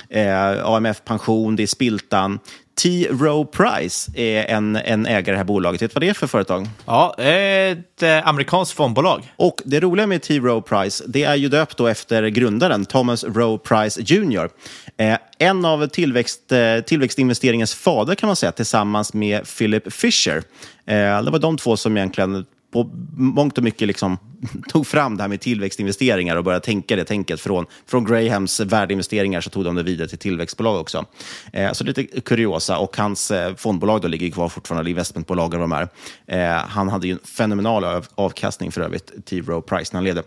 eh, 0.09 0.67
AMF 0.67 1.05
Pension, 1.05 1.57
det 1.57 1.63
är 1.63 1.67
Spiltan. 1.67 2.39
T. 2.83 3.09
Rowe 3.11 3.45
Price 3.53 4.13
är 4.15 4.45
en, 4.45 4.77
en 4.77 5.07
ägare 5.07 5.31
i 5.31 5.33
det 5.33 5.37
här 5.37 5.45
bolaget. 5.45 5.83
Vet 5.83 5.91
du 5.91 5.95
vad 5.95 6.03
det 6.03 6.09
är 6.09 6.15
för 6.15 6.27
företag? 6.27 6.69
Ja, 6.87 7.15
ett 7.19 8.03
eh, 8.03 8.29
amerikanskt 8.29 8.75
fondbolag. 8.75 9.33
Och 9.37 9.63
det 9.65 9.81
roliga 9.81 10.07
med 10.07 10.23
T. 10.23 10.39
Rowe 10.39 10.63
Price, 10.63 11.05
det 11.07 11.25
är 11.25 11.35
ju 11.35 11.49
döpt 11.49 11.77
då 11.77 11.87
efter 11.87 12.29
grundaren 12.29 12.85
Thomas 12.85 13.25
Rowe 13.25 13.59
Price 13.59 14.01
Jr. 14.03 14.49
Eh, 14.97 15.19
en 15.39 15.65
av 15.65 15.87
tillväxt, 15.87 16.53
eh, 16.53 16.81
tillväxtinvesteringens 16.81 17.75
fader 17.75 18.15
kan 18.15 18.27
man 18.27 18.37
säga, 18.37 18.53
tillsammans 18.53 19.15
med 19.15 19.47
Philip 19.59 19.93
Fisher. 19.93 20.37
Eh, 20.87 21.23
det 21.23 21.31
var 21.31 21.39
de 21.39 21.57
två 21.57 21.77
som 21.77 21.97
egentligen 21.97 22.45
på 22.77 22.91
mångt 23.17 23.59
och 23.59 23.65
mycket 23.65 23.89
liksom 23.89 24.19
tog 24.69 24.87
fram 24.87 25.17
det 25.17 25.23
här 25.23 25.29
med 25.29 25.41
tillväxtinvesteringar 25.41 26.37
och 26.37 26.45
började 26.45 26.65
tänka 26.65 26.97
det 26.97 27.05
tänket 27.05 27.41
från, 27.41 27.67
från 27.87 28.05
Grahams 28.05 28.61
värdeinvesteringar 28.61 29.41
så 29.41 29.51
tog 29.51 29.65
de 29.65 29.75
det 29.75 29.83
vidare 29.83 30.09
till 30.09 30.19
tillväxtbolag 30.19 30.81
också. 30.81 31.05
Eh, 31.53 31.73
så 31.73 31.85
lite 31.85 32.05
kuriosa 32.05 32.79
och 32.79 32.97
hans 32.97 33.31
eh, 33.31 33.55
fondbolag 33.55 34.01
då 34.01 34.09
ligger 34.09 34.31
kvar 34.31 34.49
fortfarande, 34.49 34.91
investmentbolag 34.91 35.55
och 35.55 35.61
de 35.61 35.73
här. 35.73 35.89
Eh, 36.27 36.69
han 36.69 36.89
hade 36.89 37.07
ju 37.07 37.13
en 37.13 37.19
fenomenal 37.19 37.85
av, 37.85 38.07
avkastning 38.15 38.73
för 38.73 38.81
övrigt, 38.81 39.27
T. 39.27 39.41
Rowe 39.41 39.63
Price, 39.63 39.91
när 39.93 39.99
han 39.99 40.05
ledde. 40.05 40.23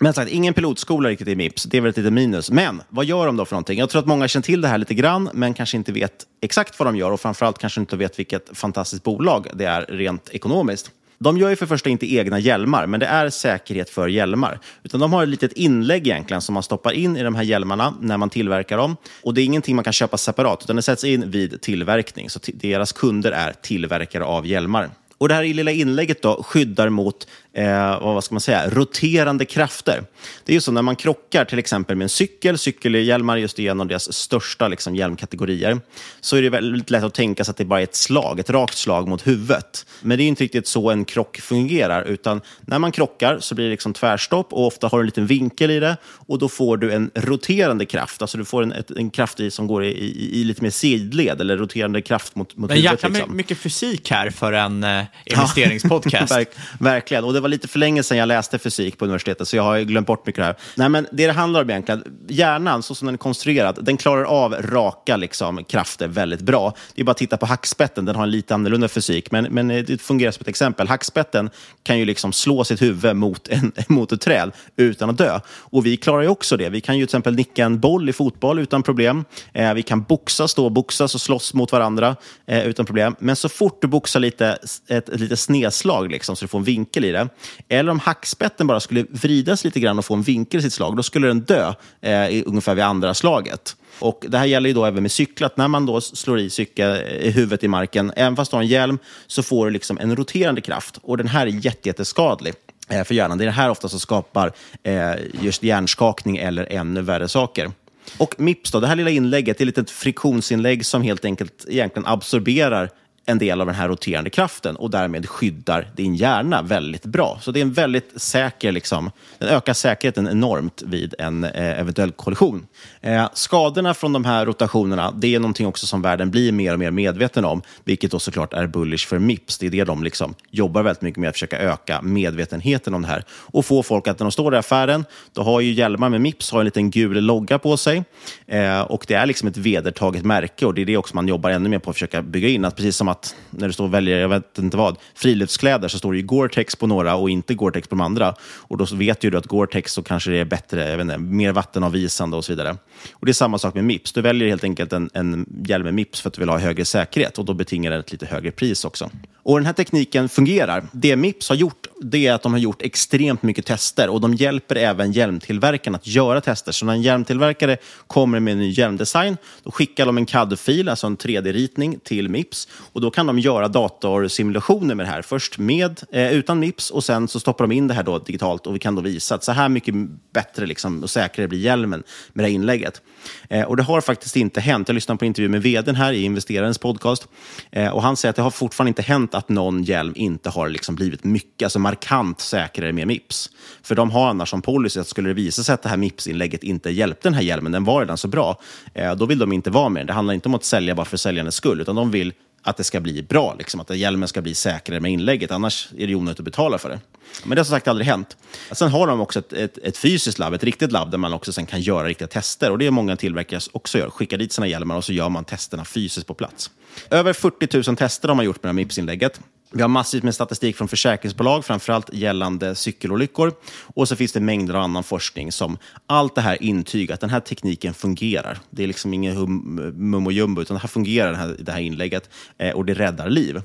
Men 0.00 0.14
sagt, 0.14 0.30
ingen 0.30 0.54
pilotskola 0.54 1.08
riktigt 1.08 1.28
i 1.28 1.36
Mips. 1.36 1.62
Det 1.62 1.76
är 1.76 1.80
väl 1.80 1.90
ett 1.90 1.96
litet 1.96 2.12
minus. 2.12 2.50
Men 2.50 2.82
vad 2.88 3.04
gör 3.04 3.26
de 3.26 3.36
då 3.36 3.44
för 3.44 3.54
någonting? 3.54 3.78
Jag 3.78 3.90
tror 3.90 4.00
att 4.00 4.06
många 4.06 4.28
känner 4.28 4.42
till 4.42 4.60
det 4.60 4.68
här 4.68 4.78
lite 4.78 4.94
grann, 4.94 5.30
men 5.32 5.54
kanske 5.54 5.76
inte 5.76 5.92
vet 5.92 6.12
exakt 6.40 6.78
vad 6.78 6.88
de 6.88 6.96
gör 6.96 7.10
och 7.10 7.20
framförallt 7.20 7.58
kanske 7.58 7.80
inte 7.80 7.96
vet 7.96 8.18
vilket 8.18 8.58
fantastiskt 8.58 9.02
bolag 9.02 9.46
det 9.54 9.64
är 9.64 9.86
rent 9.88 10.28
ekonomiskt. 10.28 10.90
De 11.22 11.38
gör 11.38 11.50
ju 11.50 11.56
för 11.56 11.66
första 11.66 11.90
inte 11.90 12.14
egna 12.14 12.38
hjälmar, 12.38 12.86
men 12.86 13.00
det 13.00 13.06
är 13.06 13.30
säkerhet 13.30 13.90
för 13.90 14.08
hjälmar. 14.08 14.58
Utan 14.82 15.00
de 15.00 15.12
har 15.12 15.22
ett 15.22 15.28
litet 15.28 15.52
inlägg 15.52 16.06
egentligen 16.06 16.40
som 16.40 16.54
man 16.54 16.62
stoppar 16.62 16.92
in 16.92 17.16
i 17.16 17.22
de 17.22 17.34
här 17.34 17.42
hjälmarna 17.42 17.94
när 18.00 18.16
man 18.16 18.30
tillverkar 18.30 18.76
dem. 18.76 18.96
Och 19.22 19.34
det 19.34 19.40
är 19.40 19.44
ingenting 19.44 19.76
man 19.76 19.84
kan 19.84 19.92
köpa 19.92 20.16
separat, 20.16 20.62
utan 20.64 20.76
det 20.76 20.82
sätts 20.82 21.04
in 21.04 21.30
vid 21.30 21.60
tillverkning. 21.60 22.30
Så 22.30 22.40
deras 22.54 22.92
kunder 22.92 23.32
är 23.32 23.52
tillverkare 23.52 24.24
av 24.24 24.46
hjälmar. 24.46 24.90
Och 25.18 25.28
det 25.28 25.34
här 25.34 25.44
lilla 25.44 25.70
inlägget 25.70 26.22
då 26.22 26.42
skyddar 26.42 26.88
mot 26.88 27.26
eh, 27.54 28.00
vad 28.00 28.24
ska 28.24 28.34
man 28.34 28.40
säga, 28.40 28.70
roterande 28.70 29.44
krafter. 29.44 30.04
Det 30.44 30.52
är 30.52 30.54
ju 30.54 30.60
så 30.60 30.72
när 30.72 30.82
man 30.82 30.96
krockar 30.96 31.44
till 31.44 31.58
exempel 31.58 31.96
med 31.96 32.04
en 32.04 32.08
cykel, 32.08 32.58
cykelhjälmar 32.58 33.36
just 33.36 33.58
är 33.58 33.70
en 33.70 33.80
av 33.80 33.86
deras 33.86 34.12
största 34.12 34.68
liksom, 34.68 34.96
hjälmkategorier, 34.96 35.80
så 36.20 36.36
är 36.36 36.42
det 36.42 36.50
väldigt 36.50 36.90
lätt 36.90 37.04
att 37.04 37.14
tänka 37.14 37.44
sig 37.44 37.50
att 37.50 37.56
det 37.56 37.64
bara 37.64 37.80
är 37.80 37.84
ett 37.84 37.94
slag, 37.94 38.40
ett 38.40 38.50
rakt 38.50 38.76
slag 38.76 39.08
mot 39.08 39.26
huvudet. 39.26 39.86
Men 40.00 40.18
det 40.18 40.24
är 40.24 40.28
inte 40.28 40.44
riktigt 40.44 40.66
så 40.66 40.90
en 40.90 41.04
krock 41.04 41.40
fungerar, 41.40 42.04
utan 42.04 42.40
när 42.60 42.78
man 42.78 42.92
krockar 42.92 43.38
så 43.40 43.54
blir 43.54 43.64
det 43.64 43.70
liksom 43.70 43.92
tvärstopp 43.92 44.52
och 44.52 44.66
ofta 44.66 44.88
har 44.88 44.98
du 44.98 45.02
en 45.02 45.06
liten 45.06 45.26
vinkel 45.26 45.70
i 45.70 45.80
det 45.80 45.96
och 46.04 46.38
då 46.38 46.48
får 46.48 46.76
du 46.76 46.92
en 46.92 47.10
roterande 47.14 47.86
kraft, 47.86 48.22
alltså 48.22 48.38
du 48.38 48.44
får 48.44 48.62
en, 48.62 48.74
en 48.96 49.10
kraft 49.10 49.40
i, 49.40 49.50
som 49.50 49.66
går 49.66 49.84
i, 49.84 49.88
i, 49.88 50.40
i, 50.40 50.44
lite 50.44 50.62
mer 50.62 50.70
sidled 50.70 51.40
eller 51.40 51.56
roterande 51.56 52.02
kraft 52.02 52.36
mot, 52.36 52.56
mot 52.56 52.70
Men 52.70 52.76
huvudet. 52.76 53.02
jäkla 53.02 53.08
liksom. 53.08 53.36
mycket 53.36 53.58
fysik 53.58 54.10
här 54.10 54.30
för 54.30 54.52
en 54.52 54.84
eh, 54.84 55.04
investeringspodcast. 55.24 56.32
Verk, 56.32 56.48
verkligen, 56.78 57.24
och 57.24 57.32
det 57.32 57.41
var 57.42 57.48
lite 57.48 57.68
för 57.68 57.78
länge 57.78 58.02
sedan 58.02 58.18
jag 58.18 58.26
läste 58.26 58.58
fysik 58.58 58.98
på 58.98 59.04
universitetet, 59.04 59.48
så 59.48 59.56
jag 59.56 59.62
har 59.62 59.80
glömt 59.80 60.06
bort 60.06 60.26
mycket 60.26 60.38
av 60.38 60.42
det 60.42 60.46
här. 60.46 60.56
Nej, 60.76 60.88
men 60.88 61.06
det 61.12 61.26
det 61.26 61.32
handlar 61.32 61.62
om 61.62 61.70
egentligen, 61.70 62.04
hjärnan, 62.28 62.82
så 62.82 62.94
som 62.94 63.06
den 63.06 63.14
är 63.14 63.18
konstruerad, 63.18 63.84
den 63.84 63.96
klarar 63.96 64.24
av 64.24 64.54
raka 64.54 65.16
liksom, 65.16 65.64
krafter 65.64 66.08
väldigt 66.08 66.40
bra. 66.40 66.74
Det 66.94 67.02
är 67.02 67.04
bara 67.04 67.10
att 67.10 67.16
titta 67.16 67.36
på 67.36 67.46
hackspetten, 67.46 68.04
den 68.04 68.16
har 68.16 68.22
en 68.22 68.30
lite 68.30 68.54
annorlunda 68.54 68.88
fysik, 68.88 69.30
men, 69.30 69.44
men 69.44 69.70
eh, 69.70 69.84
det 69.84 70.02
fungerar 70.02 70.32
som 70.32 70.40
ett 70.40 70.48
exempel. 70.48 70.88
Hackspetten 70.88 71.50
kan 71.82 71.98
ju 71.98 72.04
liksom 72.04 72.32
slå 72.32 72.64
sitt 72.64 72.82
huvud 72.82 73.16
mot, 73.16 73.48
en, 73.48 73.72
mot 73.88 74.12
ett 74.12 74.20
träd 74.20 74.50
utan 74.76 75.10
att 75.10 75.18
dö. 75.18 75.40
Och 75.48 75.86
vi 75.86 75.96
klarar 75.96 76.22
ju 76.22 76.28
också 76.28 76.56
det. 76.56 76.68
Vi 76.68 76.80
kan 76.80 76.98
ju 76.98 77.06
till 77.06 77.08
exempel 77.08 77.34
nicka 77.34 77.64
en 77.64 77.80
boll 77.80 78.08
i 78.08 78.12
fotboll 78.12 78.58
utan 78.58 78.82
problem. 78.82 79.24
Eh, 79.52 79.74
vi 79.74 79.82
kan 79.82 80.02
boxas, 80.02 80.50
stå 80.50 80.64
och 80.64 80.72
boxas 80.72 81.14
och 81.14 81.20
slåss 81.20 81.54
mot 81.54 81.72
varandra 81.72 82.16
eh, 82.46 82.66
utan 82.66 82.86
problem. 82.86 83.16
Men 83.18 83.36
så 83.36 83.48
fort 83.48 83.82
du 83.82 83.88
boxar 83.88 84.20
lite, 84.20 84.58
ett, 84.88 85.08
ett 85.08 85.20
lite 85.20 85.36
snedslag, 85.36 86.10
liksom, 86.10 86.36
så 86.36 86.44
du 86.44 86.48
får 86.48 86.58
en 86.58 86.64
vinkel 86.64 87.04
i 87.04 87.12
det, 87.12 87.28
eller 87.68 87.92
om 87.92 87.98
hackspetten 87.98 88.66
bara 88.66 88.80
skulle 88.80 89.04
vridas 89.10 89.64
lite 89.64 89.80
grann 89.80 89.98
och 89.98 90.04
få 90.04 90.14
en 90.14 90.22
vinkel 90.22 90.60
i 90.60 90.62
sitt 90.62 90.72
slag, 90.72 90.96
då 90.96 91.02
skulle 91.02 91.26
den 91.26 91.40
dö 91.40 91.74
eh, 92.00 92.42
ungefär 92.46 92.74
vid 92.74 92.84
andra 92.84 93.14
slaget. 93.14 93.76
Och 93.98 94.24
Det 94.28 94.38
här 94.38 94.46
gäller 94.46 94.68
ju 94.68 94.74
då 94.74 94.84
även 94.84 95.02
med 95.02 95.12
cyklat. 95.12 95.56
När 95.56 95.68
man 95.68 95.86
då 95.86 96.00
slår 96.00 96.38
i 96.38 96.50
cykel, 96.50 96.90
eh, 96.90 97.16
i 97.16 97.30
huvudet 97.30 97.64
i 97.64 97.68
marken, 97.68 98.12
även 98.16 98.36
fast 98.36 98.50
du 98.50 98.56
har 98.56 98.62
en 98.62 98.68
hjälm, 98.68 98.98
så 99.26 99.42
får 99.42 99.66
du 99.66 99.72
liksom 99.72 99.98
en 99.98 100.16
roterande 100.16 100.60
kraft. 100.60 100.98
Och 101.02 101.16
den 101.16 101.28
här 101.28 101.46
är 101.46 101.50
jätte, 101.50 101.88
jätteskadlig 101.88 102.54
eh, 102.88 103.04
för 103.04 103.14
hjärnan. 103.14 103.38
Det 103.38 103.44
är 103.44 103.46
det 103.46 103.52
här 103.52 103.70
ofta 103.70 103.88
som 103.88 104.00
skapar 104.00 104.52
eh, 104.82 105.12
just 105.40 105.62
hjärnskakning 105.62 106.36
eller 106.36 106.66
ännu 106.70 107.02
värre 107.02 107.28
saker. 107.28 107.70
Och 108.18 108.34
MIPS, 108.38 108.70
då, 108.70 108.80
det 108.80 108.86
här 108.86 108.96
lilla 108.96 109.10
inlägget, 109.10 109.58
det 109.58 109.64
är 109.64 109.68
ett 109.68 109.76
litet 109.76 109.90
friktionsinlägg 109.90 110.86
som 110.86 111.02
helt 111.02 111.24
enkelt 111.24 111.64
egentligen 111.68 112.06
absorberar 112.06 112.90
en 113.26 113.38
del 113.38 113.60
av 113.60 113.66
den 113.66 113.76
här 113.76 113.88
roterande 113.88 114.30
kraften 114.30 114.76
och 114.76 114.90
därmed 114.90 115.28
skyddar 115.28 115.90
din 115.96 116.14
hjärna 116.14 116.62
väldigt 116.62 117.04
bra. 117.04 117.38
Så 117.42 117.50
det 117.50 117.60
är 117.60 117.62
en 117.62 117.72
väldigt 117.72 118.22
säker, 118.22 118.72
liksom, 118.72 119.10
den 119.38 119.48
ökar 119.48 119.72
säkerheten 119.72 120.28
enormt 120.28 120.82
vid 120.82 121.14
en 121.18 121.44
eh, 121.44 121.80
eventuell 121.80 122.12
kollision. 122.12 122.66
Eh, 123.00 123.28
skadorna 123.34 123.94
från 123.94 124.12
de 124.12 124.24
här 124.24 124.46
rotationerna, 124.46 125.10
det 125.10 125.34
är 125.34 125.40
någonting 125.40 125.66
också 125.66 125.86
som 125.86 126.02
världen 126.02 126.30
blir 126.30 126.52
mer 126.52 126.72
och 126.72 126.78
mer 126.78 126.90
medveten 126.90 127.44
om, 127.44 127.62
vilket 127.84 128.10
då 128.10 128.18
såklart 128.18 128.52
är 128.52 128.66
bullish 128.66 129.08
för 129.08 129.18
MIPS. 129.18 129.58
Det 129.58 129.66
är 129.66 129.70
det 129.70 129.84
de 129.84 130.04
liksom 130.04 130.34
jobbar 130.50 130.82
väldigt 130.82 131.02
mycket 131.02 131.20
med, 131.20 131.28
att 131.28 131.34
försöka 131.34 131.58
öka 131.58 132.02
medvetenheten 132.02 132.94
om 132.94 133.02
det 133.02 133.08
här 133.08 133.24
och 133.30 133.66
få 133.66 133.82
folk 133.82 134.08
att 134.08 134.18
när 134.18 134.24
de 134.24 134.32
står 134.32 134.54
i 134.54 134.58
affären, 134.58 135.04
då 135.32 135.42
har 135.42 135.60
ju 135.60 135.72
hjälmar 135.72 136.08
med 136.08 136.20
MIPS 136.20 136.50
har 136.50 136.58
en 136.58 136.64
liten 136.64 136.90
gul 136.90 137.24
logga 137.24 137.58
på 137.58 137.76
sig 137.76 138.04
eh, 138.46 138.80
och 138.80 139.04
det 139.08 139.14
är 139.14 139.26
liksom 139.26 139.48
ett 139.48 139.56
vedertaget 139.56 140.24
märke 140.24 140.66
och 140.66 140.74
det 140.74 140.82
är 140.82 140.86
det 140.86 140.96
också 140.96 141.14
man 141.14 141.28
jobbar 141.28 141.50
ännu 141.50 141.68
mer 141.68 141.78
på 141.78 141.90
att 141.90 141.96
försöka 141.96 142.22
bygga 142.22 142.48
in, 142.48 142.64
att 142.64 142.76
precis 142.76 142.96
som 142.96 143.08
att 143.12 143.36
när 143.50 143.66
du 143.66 143.72
står 143.72 143.84
och 143.84 143.94
väljer, 143.94 144.18
jag 144.18 144.28
vet 144.28 144.58
inte 144.58 144.76
vad, 144.76 144.96
friluftskläder 145.14 145.88
så 145.88 145.98
står 145.98 146.12
det 146.12 146.18
ju 146.18 146.26
Gore-Tex 146.26 146.76
på 146.78 146.86
några 146.86 147.14
och 147.14 147.30
inte 147.30 147.54
Gore-Tex 147.54 147.88
på 147.88 147.94
de 147.94 148.00
andra. 148.00 148.34
Och 148.42 148.76
då 148.76 148.86
vet 148.92 149.24
ju 149.24 149.30
du 149.30 149.38
att 149.38 149.46
Gore-Tex 149.46 149.92
så 149.92 150.02
kanske 150.02 150.30
det 150.30 150.38
är 150.38 150.44
bättre, 150.44 150.90
jag 150.90 150.96
vet 150.96 151.04
inte, 151.04 151.18
mer 151.18 151.52
vattenavvisande 151.52 152.36
och 152.36 152.44
så 152.44 152.52
vidare. 152.52 152.76
Och 153.12 153.26
det 153.26 153.30
är 153.30 153.34
samma 153.34 153.58
sak 153.58 153.74
med 153.74 153.84
Mips. 153.84 154.12
Du 154.12 154.22
väljer 154.22 154.48
helt 154.48 154.64
enkelt 154.64 154.92
en, 154.92 155.10
en 155.14 155.46
hjälm 155.66 155.84
med 155.84 155.94
Mips 155.94 156.20
för 156.20 156.28
att 156.28 156.34
du 156.34 156.40
vill 156.40 156.48
ha 156.48 156.58
högre 156.58 156.84
säkerhet 156.84 157.38
och 157.38 157.44
då 157.44 157.54
betingar 157.54 157.90
det 157.90 157.96
ett 157.96 158.12
lite 158.12 158.26
högre 158.26 158.50
pris 158.50 158.84
också. 158.84 159.10
Och 159.44 159.58
den 159.58 159.66
här 159.66 159.72
tekniken 159.72 160.28
fungerar. 160.28 160.86
Det 160.92 161.16
Mips 161.16 161.48
har 161.48 161.56
gjort, 161.56 161.86
det 162.02 162.26
är 162.26 162.32
att 162.32 162.42
de 162.42 162.52
har 162.52 162.58
gjort 162.58 162.82
extremt 162.82 163.42
mycket 163.42 163.66
tester 163.66 164.08
och 164.08 164.20
de 164.20 164.34
hjälper 164.34 164.76
även 164.76 165.12
hjälmtillverkarna 165.12 165.96
att 165.96 166.06
göra 166.06 166.40
tester. 166.40 166.72
Så 166.72 166.86
när 166.86 166.92
en 166.92 167.02
hjälmtillverkare 167.02 167.76
kommer 168.06 168.40
med 168.40 168.52
en 168.52 168.58
ny 168.58 168.70
hjälmdesign, 168.70 169.36
då 169.62 169.70
skickar 169.70 170.06
de 170.06 170.18
en 170.18 170.26
CAD-fil, 170.26 170.88
alltså 170.88 171.06
en 171.06 171.16
3D-ritning 171.16 171.98
till 172.04 172.28
Mips 172.28 172.68
och 172.92 173.00
då 173.02 173.10
kan 173.10 173.26
de 173.26 173.38
göra 173.38 173.68
datorsimulationer 173.68 174.94
med 174.94 175.06
det 175.06 175.10
här. 175.10 175.22
Först 175.22 175.58
med, 175.58 176.00
eh, 176.12 176.32
utan 176.32 176.58
Mips 176.58 176.90
och 176.90 177.04
sen 177.04 177.28
så 177.28 177.40
stoppar 177.40 177.64
de 177.64 177.72
in 177.72 177.88
det 177.88 177.94
här 177.94 178.02
då 178.02 178.18
digitalt 178.18 178.66
och 178.66 178.74
vi 178.74 178.78
kan 178.78 178.94
då 178.94 179.02
visa 179.02 179.34
att 179.34 179.44
så 179.44 179.52
här 179.52 179.68
mycket 179.68 179.94
bättre 180.32 180.66
liksom, 180.66 181.02
och 181.02 181.10
säkrare 181.10 181.48
blir 181.48 181.58
hjälmen 181.58 182.02
med 182.32 182.44
det 182.44 182.48
här 182.48 182.54
inlägget. 182.54 183.02
Eh, 183.48 183.64
och 183.64 183.76
det 183.76 183.82
har 183.82 184.00
faktiskt 184.00 184.36
inte 184.36 184.60
hänt. 184.60 184.88
Jag 184.88 184.94
lyssnade 184.94 185.18
på 185.18 185.24
en 185.24 185.26
intervju 185.26 185.48
med 185.48 185.62
vdn 185.62 185.94
här 185.94 186.12
i 186.12 186.22
investerarens 186.22 186.78
podcast 186.78 187.28
eh, 187.70 187.88
och 187.88 188.02
han 188.02 188.16
säger 188.16 188.30
att 188.30 188.36
det 188.36 188.42
har 188.42 188.50
fortfarande 188.50 188.88
inte 188.88 189.02
hänt 189.02 189.34
att 189.34 189.48
någon 189.48 189.82
hjälm 189.82 190.12
inte 190.16 190.50
har 190.50 190.68
liksom 190.68 190.94
blivit 190.94 191.24
mycket, 191.24 191.66
alltså 191.66 191.78
markant 191.78 192.40
säkrare 192.40 192.92
med 192.92 193.06
Mips. 193.06 193.50
För 193.82 193.94
de 193.94 194.10
har 194.10 194.28
annars 194.28 194.50
som 194.50 194.62
policy 194.62 195.00
att 195.00 195.08
skulle 195.08 195.28
det 195.28 195.34
visa 195.34 195.62
sig 195.62 195.74
att 195.74 195.82
det 195.82 195.88
här 195.88 195.96
Mips-inlägget 195.96 196.62
inte 196.62 196.90
hjälpte 196.90 197.28
den 197.28 197.34
här 197.34 197.42
hjälmen, 197.42 197.72
den 197.72 197.84
var 197.84 198.00
redan 198.00 198.16
så 198.16 198.28
bra, 198.28 198.60
eh, 198.94 199.14
då 199.14 199.26
vill 199.26 199.38
de 199.38 199.52
inte 199.52 199.70
vara 199.70 199.88
med. 199.88 200.06
Det 200.06 200.12
handlar 200.12 200.34
inte 200.34 200.48
om 200.48 200.54
att 200.54 200.64
sälja 200.64 200.94
bara 200.94 201.06
för 201.06 201.16
säljandets 201.16 201.56
skull, 201.56 201.80
utan 201.80 201.96
de 201.96 202.10
vill 202.10 202.32
att 202.62 202.76
det 202.76 202.84
ska 202.84 203.00
bli 203.00 203.22
bra, 203.22 203.54
liksom, 203.58 203.80
att 203.80 203.96
hjälmen 203.96 204.28
ska 204.28 204.42
bli 204.42 204.54
säkrare 204.54 205.00
med 205.00 205.12
inlägget. 205.12 205.50
Annars 205.50 205.88
är 205.98 206.06
det 206.06 206.14
onödigt 206.14 206.38
att 206.40 206.44
betala 206.44 206.78
för 206.78 206.88
det. 206.88 207.00
Men 207.44 207.56
det 207.56 207.60
har 207.60 207.64
som 207.64 207.74
sagt 207.74 207.88
aldrig 207.88 208.06
hänt. 208.06 208.36
Sen 208.72 208.88
har 208.88 209.06
de 209.06 209.20
också 209.20 209.38
ett, 209.38 209.52
ett, 209.52 209.78
ett, 209.78 209.96
fysiskt 209.96 210.38
labb, 210.38 210.54
ett 210.54 210.64
riktigt 210.64 210.92
labb, 210.92 211.10
där 211.10 211.18
man 211.18 211.32
också 211.32 211.52
sen 211.52 211.66
kan 211.66 211.80
göra 211.80 212.06
riktiga 212.06 212.28
tester. 212.28 212.70
Och 212.70 212.78
det 212.78 212.86
är 212.86 212.90
många 212.90 213.16
tillverkare 213.16 213.60
som 213.60 213.70
också 213.74 213.98
gör. 213.98 214.10
Skickar 214.10 214.38
dit 214.38 214.52
sina 214.52 214.66
hjälmar 214.66 214.96
och 214.96 215.04
så 215.04 215.12
gör 215.12 215.28
man 215.28 215.44
testerna 215.44 215.84
fysiskt 215.84 216.26
på 216.26 216.34
plats. 216.34 216.70
Över 217.10 217.32
40 217.32 217.90
000 217.90 217.96
tester 217.96 218.28
har 218.28 218.34
man 218.34 218.44
gjort 218.44 218.62
med 218.62 218.68
det 218.68 218.68
här 218.68 218.84
Mips-inlägget. 218.84 219.40
Vi 219.74 219.82
har 219.82 219.88
massivt 219.88 220.22
med 220.22 220.34
statistik 220.34 220.76
från 220.76 220.88
försäkringsbolag, 220.88 221.64
framförallt 221.64 222.14
gällande 222.14 222.74
cykelolyckor. 222.74 223.52
Och 223.94 224.08
så 224.08 224.16
finns 224.16 224.32
det 224.32 224.40
mängder 224.40 224.74
av 224.74 224.82
annan 224.82 225.04
forskning 225.04 225.52
som 225.52 225.78
allt 226.06 226.34
det 226.34 226.40
här 226.40 226.62
intygar 226.62 227.14
att 227.14 227.20
den 227.20 227.30
här 227.30 227.40
tekniken 227.40 227.94
fungerar. 227.94 228.58
Det 228.70 228.82
är 228.82 228.86
liksom 228.86 229.14
ingen 229.14 229.36
hum, 229.36 230.26
och 230.26 230.32
jumbo, 230.32 230.62
utan 230.62 230.74
det 230.74 230.80
här 230.80 230.88
fungerar, 230.88 231.30
det 231.30 231.36
här, 231.36 231.56
det 231.58 231.72
här 231.72 231.80
inlägget, 231.80 232.30
eh, 232.58 232.74
och 232.74 232.84
det 232.84 232.94
räddar 232.94 233.30
liv. 233.30 233.62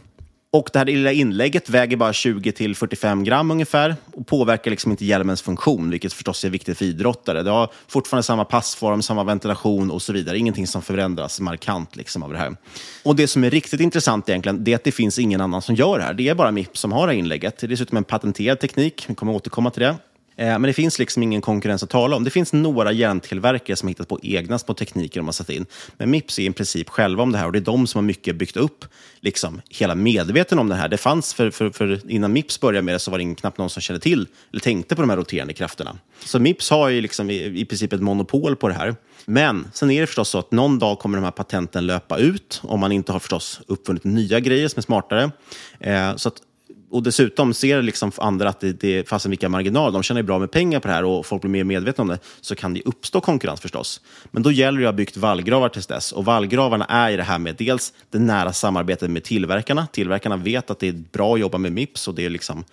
Och 0.52 0.70
det 0.74 0.80
här 0.80 0.86
lilla 0.86 1.12
inlägget 1.12 1.70
väger 1.70 1.98
bara 1.98 2.12
20-45 2.12 3.24
gram 3.24 3.52
ungefär 3.52 3.96
och 4.14 4.28
påverkar 4.28 4.72
liksom 4.72 4.92
inte 4.92 5.06
hjälmens 5.06 5.42
funktion, 5.42 5.90
vilket 5.90 6.14
förstås 6.14 6.46
är 6.46 6.50
viktigt 6.50 6.78
för 6.78 6.86
idrottare. 6.86 7.44
Det 7.44 7.50
har 7.50 7.72
fortfarande 7.88 8.24
samma 8.24 8.46
passform, 8.46 9.02
samma 9.02 9.24
ventilation 9.24 9.92
och 9.92 10.02
så 10.02 10.14
vidare. 10.14 10.38
Ingenting 10.38 10.68
som 10.68 10.82
förändras 10.82 11.40
markant 11.40 11.96
liksom 11.96 12.24
av 12.24 12.32
det 12.32 12.38
här. 12.38 12.56
Och 13.04 13.16
det 13.16 13.28
som 13.28 13.44
är 13.44 13.50
riktigt 13.50 13.80
intressant 13.80 14.30
egentligen, 14.30 14.64
det 14.64 14.72
är 14.72 14.76
att 14.76 14.84
det 14.84 14.92
finns 14.92 15.20
ingen 15.20 15.42
annan 15.42 15.62
som 15.62 15.76
gör 15.76 15.98
det 16.00 16.04
här. 16.04 16.14
Det 16.14 16.30
är 16.30 16.36
bara 16.36 16.52
Mips 16.52 16.80
som 16.80 16.92
har 16.92 17.08
det 17.08 17.14
här 17.14 17.20
inlägget. 17.20 17.58
Det 17.58 17.66
är 17.66 17.70
dessutom 17.70 17.98
en 17.98 18.04
patenterad 18.04 18.60
teknik. 18.60 19.06
Vi 19.08 19.16
kommer 19.16 19.34
återkomma 19.34 19.72
till 19.72 19.82
det. 19.82 19.96
Eh, 20.38 20.48
men 20.48 20.62
det 20.62 20.74
finns 20.74 21.00
liksom 21.00 21.24
ingen 21.24 21.42
konkurrens 21.42 21.84
att 21.84 21.90
tala 21.90 22.16
om. 22.16 22.24
Det 22.24 22.30
finns 22.30 22.54
några 22.54 22.92
hjärntillverkare 22.92 23.76
som 23.76 23.88
har 23.88 23.92
hittat 23.92 24.08
på 24.08 24.20
egna 24.24 24.60
små 24.60 24.74
tekniker 24.74 25.20
de 25.20 25.26
har 25.26 25.34
satt 25.34 25.50
in. 25.50 25.66
Men 25.98 26.12
Mips 26.12 26.40
är 26.40 26.44
i 26.44 26.52
princip 26.52 26.90
själva 26.90 27.24
om 27.24 27.32
det 27.32 27.38
här 27.38 27.46
och 27.46 27.52
det 27.52 27.60
är 27.60 27.62
de 27.62 27.88
som 27.88 28.00
har 28.00 28.04
mycket 28.04 28.36
byggt 28.36 28.58
upp 28.58 28.86
liksom, 29.20 29.62
hela 29.70 29.96
medveten 29.96 30.60
om 30.60 30.70
det 30.70 30.76
här. 30.76 30.88
Det 30.88 30.98
fanns, 30.98 31.34
för, 31.34 31.52
för, 31.52 31.70
för 31.70 32.12
innan 32.12 32.34
Mips 32.34 32.60
började 32.60 32.86
med 32.86 32.96
det 32.96 33.00
så 33.00 33.12
var 33.12 33.18
det 33.18 33.36
knappt 33.36 33.58
någon 33.58 33.70
som 33.70 33.82
kände 33.82 34.00
till 34.00 34.28
eller 34.52 34.62
tänkte 34.62 34.96
på 34.96 35.02
de 35.02 35.10
här 35.10 35.18
roterande 35.18 35.54
krafterna. 35.54 35.98
Så 36.26 36.40
Mips 36.40 36.70
har 36.70 36.90
ju 36.90 37.02
liksom 37.02 37.30
i, 37.30 37.60
i 37.62 37.66
princip 37.66 37.94
ett 37.94 38.02
monopol 38.02 38.56
på 38.56 38.68
det 38.68 38.74
här. 38.74 38.96
Men 39.26 39.68
sen 39.74 39.92
är 39.92 40.02
det 40.02 40.08
förstås 40.08 40.30
så 40.30 40.40
att 40.40 40.52
någon 40.52 40.80
dag 40.80 41.00
kommer 41.00 41.18
de 41.18 41.24
här 41.24 41.32
patenten 41.32 41.86
löpa 41.86 42.18
ut 42.18 42.62
om 42.64 42.80
man 42.80 42.92
inte 42.92 43.12
har 43.12 43.20
förstås 43.20 43.62
uppfunnit 43.68 44.04
nya 44.04 44.40
grejer 44.40 44.68
som 44.68 44.80
är 44.80 44.82
smartare. 44.82 45.32
Eh, 45.80 46.16
så 46.16 46.30
att 46.30 46.42
och 46.90 47.04
dessutom 47.04 47.54
ser 47.54 47.82
liksom 47.82 48.12
andra 48.18 48.50
att 48.50 48.60
det, 48.60 48.74
det 48.74 49.10
fastän 49.10 49.30
vilka 49.30 49.50
marginaler, 49.50 49.92
de 49.92 50.04
tjänar 50.04 50.22
ju 50.22 50.26
bra 50.26 50.40
med 50.40 50.52
pengar 50.52 50.80
på 50.80 50.88
det 50.88 50.94
här 50.94 51.04
och 51.04 51.26
folk 51.26 51.42
blir 51.42 51.52
mer 51.52 51.64
medvetna 51.64 52.02
om 52.02 52.08
det, 52.08 52.20
så 52.42 52.56
kan 52.56 52.74
det 52.74 52.82
uppstå 52.82 53.22
konkurrens 53.22 53.62
förstås. 53.62 54.02
Men 54.32 54.44
då 54.44 54.52
gäller 54.52 54.80
det 54.80 54.86
att 54.86 54.94
ha 54.94 54.98
byggt 54.98 55.18
vallgravar 55.18 55.70
tills 55.70 55.88
dess. 55.88 56.12
Och 56.12 56.26
vallgravarna 56.26 56.86
är 56.86 57.12
i 57.12 57.18
det 57.18 57.24
här 57.24 57.40
med 57.40 57.56
dels 57.56 57.94
det 58.10 58.20
nära 58.20 58.54
samarbetet 58.54 59.10
med 59.10 59.24
tillverkarna. 59.24 59.88
Tillverkarna 59.88 60.38
vet 60.38 60.72
att 60.72 60.80
det 60.80 60.88
är 60.88 61.04
bra 61.12 61.34
att 61.34 61.40
jobba 61.40 61.58
med 61.58 61.72
Mips 61.72 62.08
och 62.08 62.16
det 62.16 62.26
är 62.26 62.30
liksom 62.30 62.64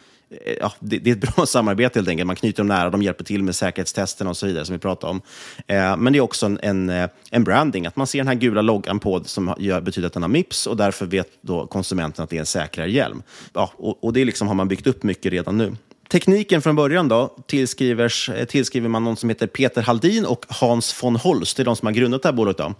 Eh, 0.44 0.56
ja, 0.60 0.72
det, 0.80 0.98
det, 0.98 1.10
är 1.10 1.14
ett 1.14 1.34
bra 1.34 1.46
samarbete 1.46 1.98
helt 1.98 2.08
enkelt. 2.08 2.26
Man 2.26 2.36
knyter 2.36 2.58
dem 2.58 2.66
nära, 2.66 2.90
de 2.90 3.02
hjälper 3.02 3.24
till 3.24 3.42
med 3.42 3.54
säkerhetstesterna 3.54 4.30
och 4.30 4.36
så 4.36 4.46
vidare 4.46 4.64
som 4.64 4.72
vi 4.72 4.78
pratade 4.78 5.10
om. 5.10 5.22
Eh, 5.66 5.96
men 5.96 6.12
det 6.12 6.18
är 6.18 6.20
också 6.20 6.46
en, 6.46 6.58
en, 6.62 6.90
eh, 6.90 7.08
en, 7.30 7.44
branding, 7.44 7.86
att 7.86 7.96
man 7.96 8.06
ser 8.06 8.18
den 8.18 8.28
här 8.28 8.34
gula 8.34 8.62
loggan 8.62 9.00
på 9.00 9.24
som 9.24 9.54
gör, 9.58 9.80
betyder 9.80 10.06
att 10.06 10.12
den 10.12 10.22
har 10.22 10.28
Mips 10.28 10.66
och 10.66 10.76
därför 10.76 11.06
vet 11.06 11.28
då 11.40 11.66
konsumenten 11.66 12.24
att 12.24 12.30
det 12.30 12.36
är 12.36 12.40
en 12.40 12.46
säkrare 12.46 12.90
hjälm. 12.90 13.22
Ja, 13.52 13.72
och, 13.76 14.04
och 14.04 14.12
det 14.12 14.24
liksom 14.24 14.48
har 14.48 14.54
man 14.54 14.68
byggt 14.68 14.86
upp 14.86 15.02
mycket 15.02 15.32
redan 15.32 15.58
nu. 15.58 15.76
Tekniken 16.08 16.62
från 16.62 16.76
början 16.76 17.08
då, 17.08 17.36
tillskriver, 17.46 18.12
eh, 18.36 18.44
tillskriver 18.44 18.88
man 18.88 19.04
någon 19.04 19.16
som 19.16 19.28
heter 19.28 19.46
Peter 19.46 19.82
Haldin 19.82 20.26
och 20.26 20.46
Hans 20.48 21.02
von 21.02 21.16
Holst. 21.16 21.56
Det 21.56 21.62
är 21.62 21.64
de 21.64 21.76
som 21.76 21.86
har 21.86 21.92
grundat 21.92 22.22
det 22.22 22.28
här 22.28 22.34
bolaget. 22.34 22.58
Då. 22.58 22.74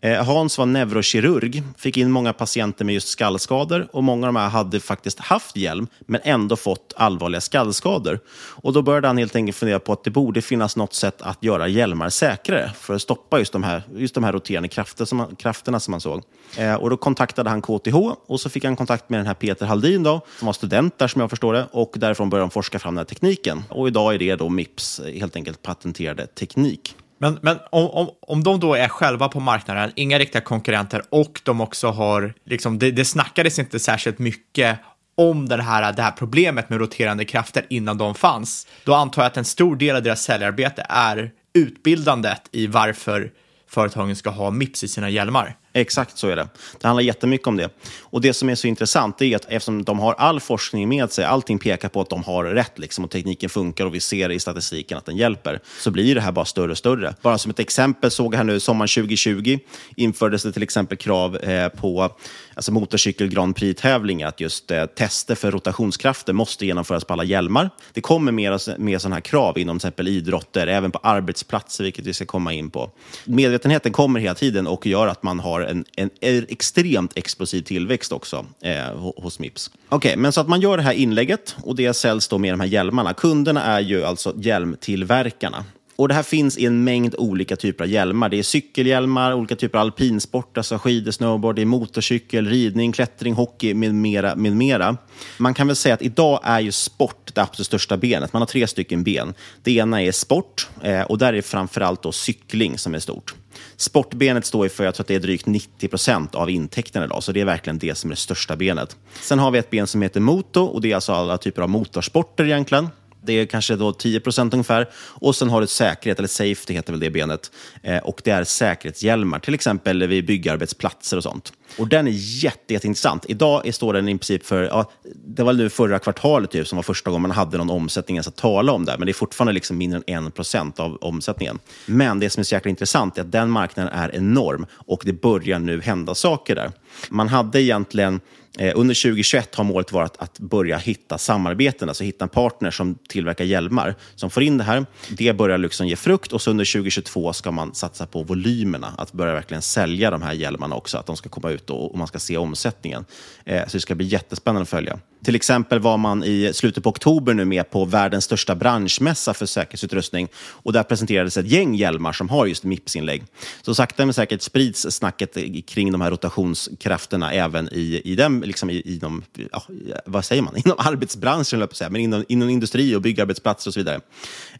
Eh, 0.00 0.24
Hans 0.24 0.58
var 0.58 0.66
neurokirurg, 0.66 1.62
fick 1.78 1.96
in 1.96 2.10
många 2.10 2.32
patienter 2.32 2.84
med 2.84 2.94
just 2.94 3.08
skallskador 3.08 3.88
och 3.92 4.04
många 4.04 4.26
av 4.26 4.34
de 4.34 4.40
här 4.40 4.48
hade 4.48 4.80
faktiskt 4.80 5.18
haft 5.18 5.56
hjälm 5.56 5.86
men 6.00 6.20
ändå 6.24 6.56
fått 6.56 6.92
allvarliga 6.96 7.40
skallskador. 7.40 8.20
Och 8.36 8.72
då 8.72 8.82
började 8.82 9.06
han 9.06 9.18
helt 9.18 9.36
enkelt 9.36 9.56
fundera 9.56 9.78
på 9.78 9.92
att 9.92 10.04
det 10.04 10.10
borde 10.10 10.42
finnas 10.42 10.76
något 10.76 10.94
sätt 10.94 11.22
att 11.22 11.42
göra 11.42 11.68
hjälmar 11.68 12.08
säkrare 12.08 12.70
för 12.80 12.94
att 12.94 13.02
stoppa 13.02 13.38
just 13.38 13.52
de 13.52 13.62
här, 13.62 13.82
just 13.96 14.14
de 14.14 14.24
här 14.24 14.32
roterande 14.32 14.68
krafter 14.68 15.04
som 15.04 15.18
man, 15.18 15.36
krafterna 15.36 15.80
som 15.80 15.90
man 15.90 16.00
såg. 16.00 16.22
Eh, 16.56 16.74
och 16.74 16.90
då 16.90 16.96
kontaktade 16.96 17.50
han 17.50 17.62
KTH 17.62 17.96
och 18.26 18.40
så 18.40 18.50
fick 18.50 18.64
han 18.64 18.76
kontakt 18.76 19.10
med 19.10 19.20
den 19.20 19.26
här 19.26 19.34
Peter 19.34 19.66
Haldin 19.66 20.02
då, 20.02 20.20
som 20.38 20.46
var 20.46 20.52
student 20.52 20.98
där 20.98 21.08
som 21.08 21.20
jag 21.20 21.30
förstår 21.30 21.52
det 21.52 21.66
och 21.72 21.92
därifrån 21.96 22.30
började 22.30 22.44
de 22.44 22.50
forska 22.50 22.67
forska 22.68 22.78
fram 22.78 22.94
den 22.94 22.98
här 22.98 23.04
tekniken. 23.04 23.64
Och 23.68 23.88
idag 23.88 24.14
är 24.14 24.18
det 24.18 24.36
då 24.36 24.48
Mips 24.48 25.00
eh, 25.00 25.14
helt 25.20 25.36
enkelt 25.36 25.62
patenterade 25.62 26.26
teknik. 26.26 26.96
Men, 27.18 27.38
men 27.42 27.58
om, 27.70 27.86
om, 27.90 28.10
om 28.20 28.42
de 28.42 28.60
då 28.60 28.74
är 28.74 28.88
själva 28.88 29.28
på 29.28 29.40
marknaden, 29.40 29.92
inga 29.96 30.18
riktiga 30.18 30.42
konkurrenter 30.42 31.02
och 31.10 31.40
de 31.44 31.60
också 31.60 31.88
har, 31.88 32.34
liksom, 32.44 32.78
det, 32.78 32.90
det 32.90 33.04
snackades 33.04 33.58
inte 33.58 33.78
särskilt 33.78 34.18
mycket 34.18 34.78
om 35.16 35.48
det 35.48 35.62
här, 35.62 35.92
det 35.92 36.02
här 36.02 36.10
problemet 36.10 36.70
med 36.70 36.78
roterande 36.78 37.24
krafter 37.24 37.66
innan 37.70 37.98
de 37.98 38.14
fanns, 38.14 38.66
då 38.84 38.94
antar 38.94 39.22
jag 39.22 39.26
att 39.26 39.36
en 39.36 39.44
stor 39.44 39.76
del 39.76 39.96
av 39.96 40.02
deras 40.02 40.22
säljarbete 40.22 40.86
är 40.88 41.30
utbildandet 41.54 42.42
i 42.52 42.66
varför 42.66 43.30
företagen 43.68 44.16
ska 44.16 44.30
ha 44.30 44.50
Mips 44.50 44.84
i 44.84 44.88
sina 44.88 45.10
hjälmar. 45.10 45.56
Exakt 45.72 46.18
så 46.18 46.28
är 46.28 46.36
det. 46.36 46.48
Det 46.80 46.86
handlar 46.86 47.02
jättemycket 47.02 47.46
om 47.46 47.56
det. 47.56 47.68
Och 48.00 48.20
Det 48.20 48.34
som 48.34 48.48
är 48.48 48.54
så 48.54 48.66
intressant 48.66 49.22
är 49.22 49.36
att 49.36 49.44
eftersom 49.44 49.84
de 49.84 49.98
har 49.98 50.14
all 50.14 50.40
forskning 50.40 50.88
med 50.88 51.12
sig, 51.12 51.24
allting 51.24 51.58
pekar 51.58 51.88
på 51.88 52.00
att 52.00 52.10
de 52.10 52.24
har 52.24 52.44
rätt 52.44 52.78
liksom, 52.78 53.04
och 53.04 53.10
tekniken 53.10 53.50
funkar 53.50 53.86
och 53.86 53.94
vi 53.94 54.00
ser 54.00 54.30
i 54.30 54.40
statistiken 54.40 54.98
att 54.98 55.04
den 55.04 55.16
hjälper, 55.16 55.60
så 55.80 55.90
blir 55.90 56.14
det 56.14 56.20
här 56.20 56.32
bara 56.32 56.44
större 56.44 56.70
och 56.70 56.78
större. 56.78 57.14
Bara 57.22 57.38
som 57.38 57.50
ett 57.50 57.60
exempel 57.60 58.10
såg 58.10 58.34
jag 58.34 58.38
här 58.38 58.44
nu, 58.44 58.60
sommaren 58.60 58.88
2020 58.88 59.58
infördes 59.96 60.42
det 60.42 60.52
till 60.52 60.62
exempel 60.62 60.98
krav 60.98 61.36
eh, 61.36 61.68
på 61.68 62.10
alltså 62.54 62.72
motorcykel 62.72 63.28
Grand 63.28 63.56
Prix-tävlingar 63.56 64.28
att 64.28 64.40
just 64.40 64.70
eh, 64.70 64.86
tester 64.86 65.34
för 65.34 65.50
rotationskrafter 65.50 66.32
måste 66.32 66.66
genomföras 66.66 67.04
på 67.04 67.12
alla 67.12 67.24
hjälmar. 67.24 67.70
Det 67.92 68.00
kommer 68.00 68.32
mer, 68.32 68.78
mer 68.78 68.98
sådana 68.98 69.16
här 69.16 69.20
krav 69.20 69.58
inom 69.58 69.78
till 69.78 69.88
exempel 69.88 70.08
idrotter, 70.08 70.66
även 70.66 70.90
på 70.90 70.98
arbetsplatser, 71.02 71.84
vilket 71.84 72.06
vi 72.06 72.14
ska 72.14 72.26
komma 72.26 72.52
in 72.52 72.70
på. 72.70 72.90
Medvetenheten 73.24 73.92
kommer 73.92 74.20
hela 74.20 74.34
tiden 74.34 74.66
och 74.66 74.86
gör 74.86 75.06
att 75.06 75.22
man 75.22 75.40
har 75.40 75.57
en, 75.60 75.84
en, 75.96 76.10
extremt 76.48 77.12
explosiv 77.18 77.62
tillväxt 77.62 78.12
också 78.12 78.46
eh, 78.62 79.12
hos 79.16 79.38
Mips. 79.38 79.70
Okej, 79.88 79.96
okay, 79.96 80.16
men 80.16 80.32
så 80.32 80.40
att 80.40 80.48
man 80.48 80.60
gör 80.60 80.76
det 80.76 80.82
här 80.82 80.92
inlägget 80.92 81.56
och 81.62 81.76
det 81.76 81.94
säljs 81.94 82.28
då 82.28 82.38
med 82.38 82.52
de 82.52 82.60
här 82.60 82.66
hjälmarna. 82.66 83.14
Kunderna 83.14 83.62
är 83.62 83.80
ju 83.80 84.04
alltså 84.04 84.34
hjälmtillverkarna. 84.36 85.64
Och 85.98 86.08
Det 86.08 86.14
här 86.14 86.22
finns 86.22 86.58
i 86.58 86.66
en 86.66 86.84
mängd 86.84 87.14
olika 87.18 87.56
typer 87.56 87.84
av 87.84 87.90
hjälmar. 87.90 88.28
Det 88.28 88.38
är 88.38 88.42
cykelhjälmar, 88.42 89.34
olika 89.34 89.56
typer 89.56 89.78
av 89.78 89.82
alpinsport, 89.82 90.58
alltså 90.58 90.78
skidor, 90.78 91.10
snowboard, 91.10 91.56
det 91.56 91.62
är 91.62 91.66
motorcykel, 91.66 92.48
ridning, 92.48 92.92
klättring, 92.92 93.34
hockey 93.34 93.74
med 93.74 93.94
mera, 93.94 94.36
med 94.36 94.56
mera. 94.56 94.96
Man 95.38 95.54
kan 95.54 95.66
väl 95.66 95.76
säga 95.76 95.94
att 95.94 96.02
idag 96.02 96.40
är 96.42 96.60
ju 96.60 96.72
sport 96.72 97.30
det 97.34 97.40
absolut 97.40 97.66
största 97.66 97.96
benet. 97.96 98.32
Man 98.32 98.42
har 98.42 98.46
tre 98.46 98.66
stycken 98.66 99.04
ben. 99.04 99.34
Det 99.62 99.72
ena 99.72 100.02
är 100.02 100.12
sport 100.12 100.68
eh, 100.82 101.02
och 101.02 101.18
där 101.18 101.32
är 101.32 101.42
framförallt 101.42 102.02
då 102.02 102.12
cykling 102.12 102.78
som 102.78 102.94
är 102.94 102.98
stort. 102.98 103.34
Sportbenet 103.76 104.46
står 104.46 104.68
för, 104.68 104.84
jag 104.84 104.94
tror 104.94 105.04
att 105.04 105.08
det 105.08 105.14
är 105.14 105.20
drygt 105.20 105.46
90 105.46 105.88
procent 105.88 106.34
av 106.34 106.50
intäkterna 106.50 107.04
idag, 107.04 107.22
så 107.22 107.32
det 107.32 107.40
är 107.40 107.44
verkligen 107.44 107.78
det 107.78 107.94
som 107.94 108.10
är 108.10 108.14
det 108.14 108.20
största 108.20 108.56
benet. 108.56 108.96
Sen 109.20 109.38
har 109.38 109.50
vi 109.50 109.58
ett 109.58 109.70
ben 109.70 109.86
som 109.86 110.02
heter 110.02 110.20
moto 110.20 110.60
och 110.60 110.80
det 110.80 110.90
är 110.90 110.94
alltså 110.94 111.12
alla 111.12 111.38
typer 111.38 111.62
av 111.62 111.68
motorsporter 111.68 112.44
egentligen. 112.44 112.88
Det 113.28 113.32
är 113.32 113.46
kanske 113.46 113.76
då 113.76 113.92
10 113.92 114.20
procent 114.20 114.54
ungefär. 114.54 114.88
Och 114.94 115.36
sen 115.36 115.48
har 115.48 115.60
du 115.60 115.66
säkerhet, 115.66 116.18
eller 116.18 116.28
safety 116.28 116.74
heter 116.74 116.92
väl 116.92 117.00
det 117.00 117.10
benet. 117.10 117.52
Eh, 117.82 117.98
och 117.98 118.20
det 118.24 118.30
är 118.30 118.44
säkerhetshjälmar, 118.44 119.38
till 119.38 119.54
exempel 119.54 120.06
vid 120.06 120.26
byggarbetsplatser 120.26 121.16
och 121.16 121.22
sånt. 121.22 121.52
Och 121.78 121.88
den 121.88 122.06
är 122.06 122.12
jätte, 122.14 122.72
jätteintressant. 122.72 123.24
Idag 123.28 123.74
står 123.74 123.92
den 123.92 124.08
i 124.08 124.12
princip 124.12 124.46
för, 124.46 124.62
ja, 124.62 124.90
det 125.26 125.42
var 125.42 125.52
nu 125.52 125.70
förra 125.70 125.98
kvartalet 125.98 126.50
typ, 126.50 126.68
som 126.68 126.76
var 126.76 126.82
första 126.82 127.10
gången 127.10 127.22
man 127.22 127.30
hade 127.30 127.58
någon 127.58 127.70
omsättning 127.70 128.16
ens 128.16 128.28
att 128.28 128.36
tala 128.36 128.72
om 128.72 128.84
där. 128.84 128.98
Men 128.98 129.06
det 129.06 129.10
är 129.10 129.14
fortfarande 129.14 129.52
liksom 129.52 129.78
mindre 129.78 130.00
än 130.06 130.26
1 130.26 130.34
procent 130.34 130.80
av 130.80 130.98
omsättningen. 131.00 131.58
Men 131.86 132.20
det 132.20 132.30
som 132.30 132.40
är 132.40 132.44
så 132.44 132.54
jäkla 132.54 132.68
intressant 132.68 133.18
är 133.18 133.22
att 133.22 133.32
den 133.32 133.50
marknaden 133.50 133.92
är 133.92 134.14
enorm 134.14 134.66
och 134.72 135.02
det 135.04 135.12
börjar 135.12 135.58
nu 135.58 135.80
hända 135.80 136.14
saker 136.14 136.54
där. 136.54 136.72
Man 137.08 137.28
hade 137.28 137.62
egentligen 137.62 138.20
Eh, 138.58 138.72
under 138.76 138.94
2021 138.94 139.54
har 139.54 139.64
målet 139.64 139.92
varit 139.92 140.16
att 140.18 140.38
börja 140.38 140.78
hitta 140.78 141.18
samarbeten, 141.18 141.88
alltså 141.88 142.04
hitta 142.04 142.24
en 142.24 142.28
partner 142.28 142.70
som 142.70 142.98
tillverkar 143.08 143.44
hjälmar, 143.44 143.94
som 144.14 144.30
får 144.30 144.42
in 144.42 144.58
det 144.58 144.64
här. 144.64 144.86
Det 145.08 145.32
börjar 145.32 145.58
liksom 145.58 145.86
ge 145.86 145.96
frukt 145.96 146.32
och 146.32 146.42
så 146.42 146.50
under 146.50 146.72
2022 146.72 147.32
ska 147.32 147.50
man 147.50 147.74
satsa 147.74 148.06
på 148.06 148.22
volymerna, 148.22 148.94
att 148.98 149.12
börja 149.12 149.32
verkligen 149.32 149.62
sälja 149.62 150.10
de 150.10 150.22
här 150.22 150.32
hjälmarna 150.32 150.76
också, 150.76 150.98
att 150.98 151.06
de 151.06 151.16
ska 151.16 151.28
komma 151.28 151.50
ut 151.50 151.70
och, 151.70 151.98
man 151.98 152.06
ska 152.06 152.18
se 152.18 152.36
omsättningen. 152.36 153.04
Eh, 153.44 153.66
så 153.66 153.76
det 153.76 153.80
ska 153.80 153.94
bli 153.94 154.06
jättespännande 154.06 154.62
att 154.62 154.68
följa. 154.68 154.98
Till 155.24 155.34
exempel 155.34 155.78
var 155.78 155.96
man 155.96 156.24
i 156.24 156.50
slutet 156.54 156.84
på 156.84 156.90
oktober 156.90 157.34
nu 157.34 157.44
med 157.44 157.70
på 157.70 157.84
världens 157.84 158.24
största 158.24 158.54
branschmässa 158.54 159.34
för 159.34 159.46
säkerhetsutrustning 159.46 160.28
och 160.36 160.72
där 160.72 160.82
presenterades 160.82 161.36
ett 161.36 161.46
gäng 161.46 161.74
hjälmar 161.74 162.12
som 162.12 162.28
har 162.28 162.46
just 162.46 162.64
MIPS-inlägg. 162.64 163.24
Så 163.62 163.74
sakta 163.74 164.04
men 164.06 164.14
säkert 164.14 164.42
sprids 164.42 164.86
snacket 164.90 165.36
kring 165.66 165.92
de 165.92 166.00
här 166.00 166.10
rotationskrafterna 166.10 167.32
även 167.32 167.68
i, 167.72 168.02
i, 168.04 168.14
den, 168.14 168.40
liksom 168.40 168.70
i, 168.70 168.94
inom, 168.94 169.22
de, 169.32 169.48
ja, 169.52 169.62
vad 170.04 170.24
säger 170.24 170.42
man, 170.42 170.56
inom 170.64 170.76
arbetsbranschen, 170.78 171.68
på 171.68 171.74
säga, 171.74 171.90
men 171.90 172.00
inom, 172.00 172.24
inom 172.28 172.48
industri 172.48 172.94
och 172.94 173.02
byggarbetsplatser 173.02 173.70
och 173.70 173.74
så 173.74 173.80
vidare. 173.80 174.00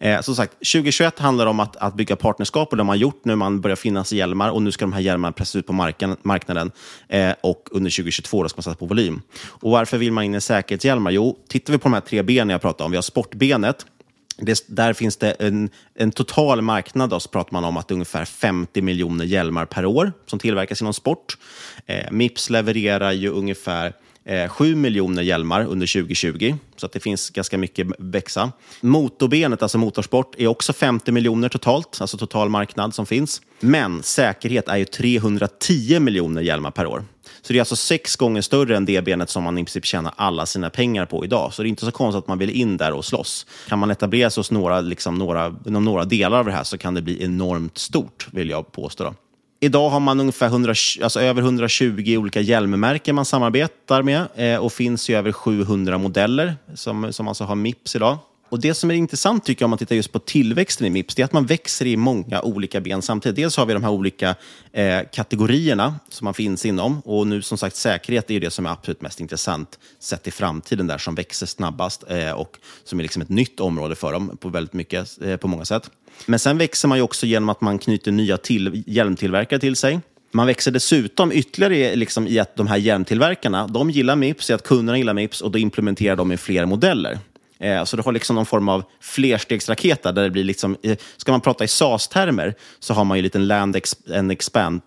Eh, 0.01 0.21
som 0.21 0.37
sagt, 0.37 0.53
2021 0.53 1.19
handlar 1.19 1.47
om 1.47 1.61
att, 1.61 1.77
att 1.77 1.95
bygga 1.95 2.17
partnerskap 2.17 2.71
och 2.71 2.77
det 2.77 2.83
har 2.83 2.87
man 2.87 2.99
gjort 2.99 3.25
nu. 3.25 3.37
Man 3.37 3.61
börjar 3.61 3.77
finnas 3.77 4.13
i 4.13 4.17
hjälmar 4.17 4.51
och 4.51 4.63
nu 4.63 4.73
ska 4.73 4.85
de 4.85 4.93
här 4.93 5.01
hjälmarna 5.01 5.33
pressas 5.33 5.57
ut 5.57 5.67
på 5.67 5.73
marknaden, 5.73 6.17
marknaden 6.23 6.71
eh, 7.09 7.33
och 7.41 7.69
under 7.71 7.91
2022 7.91 8.43
då 8.43 8.49
ska 8.49 8.59
man 8.59 8.63
satsa 8.63 8.79
på 8.79 8.87
volym. 8.87 9.23
Och 9.47 9.71
varför 9.71 9.99
vill 9.99 10.13
man 10.13 10.25
in 10.25 10.35
i 10.35 10.41
säkerhetshjälmar? 10.49 11.11
Jo, 11.11 11.39
tittar 11.49 11.73
vi 11.73 11.79
på 11.79 11.89
de 11.89 11.93
här 11.93 12.01
tre 12.01 12.23
benen 12.23 12.49
jag 12.49 12.61
pratade 12.61 12.85
om. 12.85 12.91
Vi 12.91 12.97
har 12.97 13.03
sportbenet, 13.03 13.87
det, 14.37 14.65
där 14.67 14.93
finns 14.93 15.17
det 15.17 15.31
en, 15.31 15.71
en 15.95 16.13
total 16.13 16.63
marknad, 16.63 17.11
då, 17.11 17.21
så 17.21 17.29
pratar 17.29 17.53
man 17.53 17.65
om 17.65 17.77
att 17.77 17.89
det 17.89 17.93
är 17.93 17.95
ungefär 17.95 18.25
50 18.25 18.83
miljoner 18.83 19.25
hjälmar 19.25 19.67
per 19.67 19.87
år 19.87 20.13
som 20.27 20.39
tillverkas 20.39 20.81
inom 20.81 20.95
sport. 20.95 21.39
Eh, 21.87 22.11
Mips 22.11 22.51
levererar 22.51 23.13
ju 23.13 23.29
ungefär 23.29 23.93
eh, 24.25 24.49
7 24.49 24.75
miljoner 24.75 25.23
hjälmar 25.23 25.65
under 25.65 25.87
2020, 25.87 26.55
så 26.77 26.87
att 26.87 26.93
det 26.93 27.01
finns 27.01 27.31
ganska 27.31 27.59
mycket 27.59 27.87
växa. 27.99 28.53
Motorbenet, 28.81 29.63
alltså 29.63 29.79
motorsport, 29.79 30.35
är 30.39 30.47
också 30.47 30.73
50 30.73 31.13
miljoner 31.13 31.49
totalt, 31.49 32.01
alltså 32.01 32.17
total 32.19 32.49
marknad 32.49 32.95
som 32.95 33.07
finns. 33.07 33.43
Men 33.61 34.03
säkerhet 34.03 34.69
är 34.69 34.77
ju 34.77 34.85
310 34.85 36.01
miljoner 36.01 36.43
hjälmar 36.43 36.71
per 36.71 36.87
år. 36.87 37.05
Så 37.43 37.53
det 37.53 37.59
är 37.59 37.61
alltså 37.61 37.77
sex 37.77 38.17
gånger 38.17 38.43
större 38.43 38.77
än 38.77 38.85
det 38.85 39.05
benet 39.05 39.31
som 39.31 39.45
man 39.45 39.59
i 39.59 39.65
princip 39.65 39.85
tjänar 39.85 40.13
alla 40.17 40.47
sina 40.47 40.71
pengar 40.71 41.07
på 41.07 41.25
idag. 41.25 41.55
Så 41.55 41.63
det 41.63 41.69
är 41.69 41.71
inte 41.71 41.85
så 41.85 41.91
konstigt 41.91 42.19
att 42.19 42.29
man 42.29 42.39
vill 42.39 42.51
in 42.51 42.77
där 42.77 42.93
och 42.93 43.05
slåss. 43.05 43.47
Kan 43.69 43.79
man 43.79 43.91
etablera 43.91 44.31
sig 44.31 44.41
hos 44.41 44.51
några, 44.51 44.81
liksom 44.81 45.15
några, 45.15 45.55
inom 45.67 45.85
några 45.85 46.05
delar 46.05 46.39
av 46.39 46.45
det 46.45 46.53
här 46.53 46.65
så 46.65 46.79
kan 46.79 46.95
det 46.95 47.03
bli 47.03 47.25
enormt 47.25 47.79
stort, 47.79 48.29
vill 48.31 48.51
jag 48.51 48.73
påstå. 48.73 49.05
Då. 49.05 49.15
Idag 49.61 49.91
har 49.91 50.01
man 50.01 50.21
ungefär 50.21 50.47
100, 50.47 50.75
alltså 51.03 51.21
över 51.21 51.43
120 51.43 52.17
olika 52.19 52.41
hjälmmärken 52.41 53.15
man 53.15 53.25
samarbetar 53.25 54.03
med 54.03 54.27
eh, 54.35 54.57
och 54.59 54.73
finns 54.73 55.11
i 55.11 55.15
över 55.15 55.33
700 55.33 55.99
modeller 55.99 56.57
som, 56.75 57.13
som 57.13 57.29
alltså 57.29 57.45
har 57.45 57.55
Mips 57.55 57.97
idag. 57.97 58.19
Och 58.49 58.61
Det 58.61 58.75
som 58.75 58.91
är 58.91 58.95
intressant 58.95 59.45
tycker 59.45 59.63
jag 59.63 59.67
om 59.67 59.71
man 59.71 59.79
tittar 59.79 59.97
just 59.97 60.13
på 60.13 60.19
tillväxten 60.19 60.87
i 60.87 60.91
Mips, 60.91 61.15
det 61.15 61.23
är 61.23 61.25
att 61.25 61.33
man 61.33 61.47
växer 61.47 61.87
i 61.87 61.97
många 61.97 62.43
olika 62.43 62.81
ben 62.81 63.03
samtidigt. 63.03 63.37
Dels 63.37 63.57
har 63.57 63.67
vi 63.67 63.75
de 63.75 63.83
här 63.83 63.91
olika 63.91 64.35
eh, 64.73 65.01
kategorierna 65.13 65.95
som 66.09 66.25
man 66.25 66.35
finns 66.35 66.67
inom 66.67 67.01
och 67.01 67.27
nu 67.27 67.43
som 67.43 67.59
sagt 67.59 67.77
säkerhet 67.77 68.31
är 68.31 68.35
ju 68.35 68.41
det 68.41 68.51
som 68.51 68.67
är 68.67 68.71
absolut 68.71 69.03
mest 69.03 69.21
intressant 69.21 69.79
sett 69.99 70.27
i 70.27 70.31
framtiden 70.31 70.87
där 70.87 70.99
som 70.99 71.15
växer 71.15 71.47
snabbast 71.47 72.05
eh, 72.09 72.33
och 72.33 72.57
som 72.85 72.99
är 72.99 73.03
liksom 73.03 73.23
ett 73.23 73.29
nytt 73.29 73.61
område 73.61 73.95
för 73.95 74.13
dem 74.13 74.37
på 74.41 74.49
väldigt 74.49 74.73
mycket, 74.73 75.23
eh, 75.23 75.37
på 75.37 75.49
många 75.49 75.65
sätt. 75.65 75.91
Men 76.27 76.39
sen 76.39 76.59
växer 76.59 76.89
man 76.89 76.99
ju 76.99 77.03
också 77.03 77.27
genom 77.27 77.49
att 77.49 77.61
man 77.61 77.79
knyter 77.79 78.13
nya 78.13 78.37
till, 78.37 78.83
hjälmtillverkare 78.87 79.61
till 79.61 79.77
sig. 79.77 80.01
Man 80.31 80.47
växer 80.47 80.71
dessutom 80.71 81.33
ytterligare 81.33 81.97
liksom 81.97 82.27
i 82.27 82.39
att 82.39 82.57
de 82.57 82.67
här 82.67 82.77
hjälmtillverkarna, 82.77 83.67
de 83.67 83.91
gillar 83.91 84.17
Mips, 84.17 84.51
i 84.51 84.53
att 84.53 84.63
kunderna 84.63 84.99
gillar 84.99 85.15
Mips 85.15 85.41
och 85.41 85.51
då 85.51 85.59
implementerar 85.59 86.17
de 86.17 86.33
i 86.33 86.37
fler 86.37 86.67
modeller. 86.67 87.19
Eh, 87.61 87.85
så 87.85 87.97
du 87.97 88.03
har 88.03 88.13
liksom 88.13 88.37
någon 88.37 88.47
form 88.47 88.69
av 88.69 88.85
flerstegsraketa 89.01 90.13
där 90.13 90.23
det 90.23 90.31
blir 90.31 90.45
liksom, 90.45 90.77
eh, 90.83 90.97
ska 91.17 91.33
man 91.33 91.41
prata 91.41 91.65
i 91.65 91.69
SAS-termer 91.69 92.55
så 92.79 92.95
har 92.95 93.05
man 93.05 93.17
ju 93.17 93.21
en 93.21 93.25
liten 93.25 93.47
land-and-expand 93.47 94.81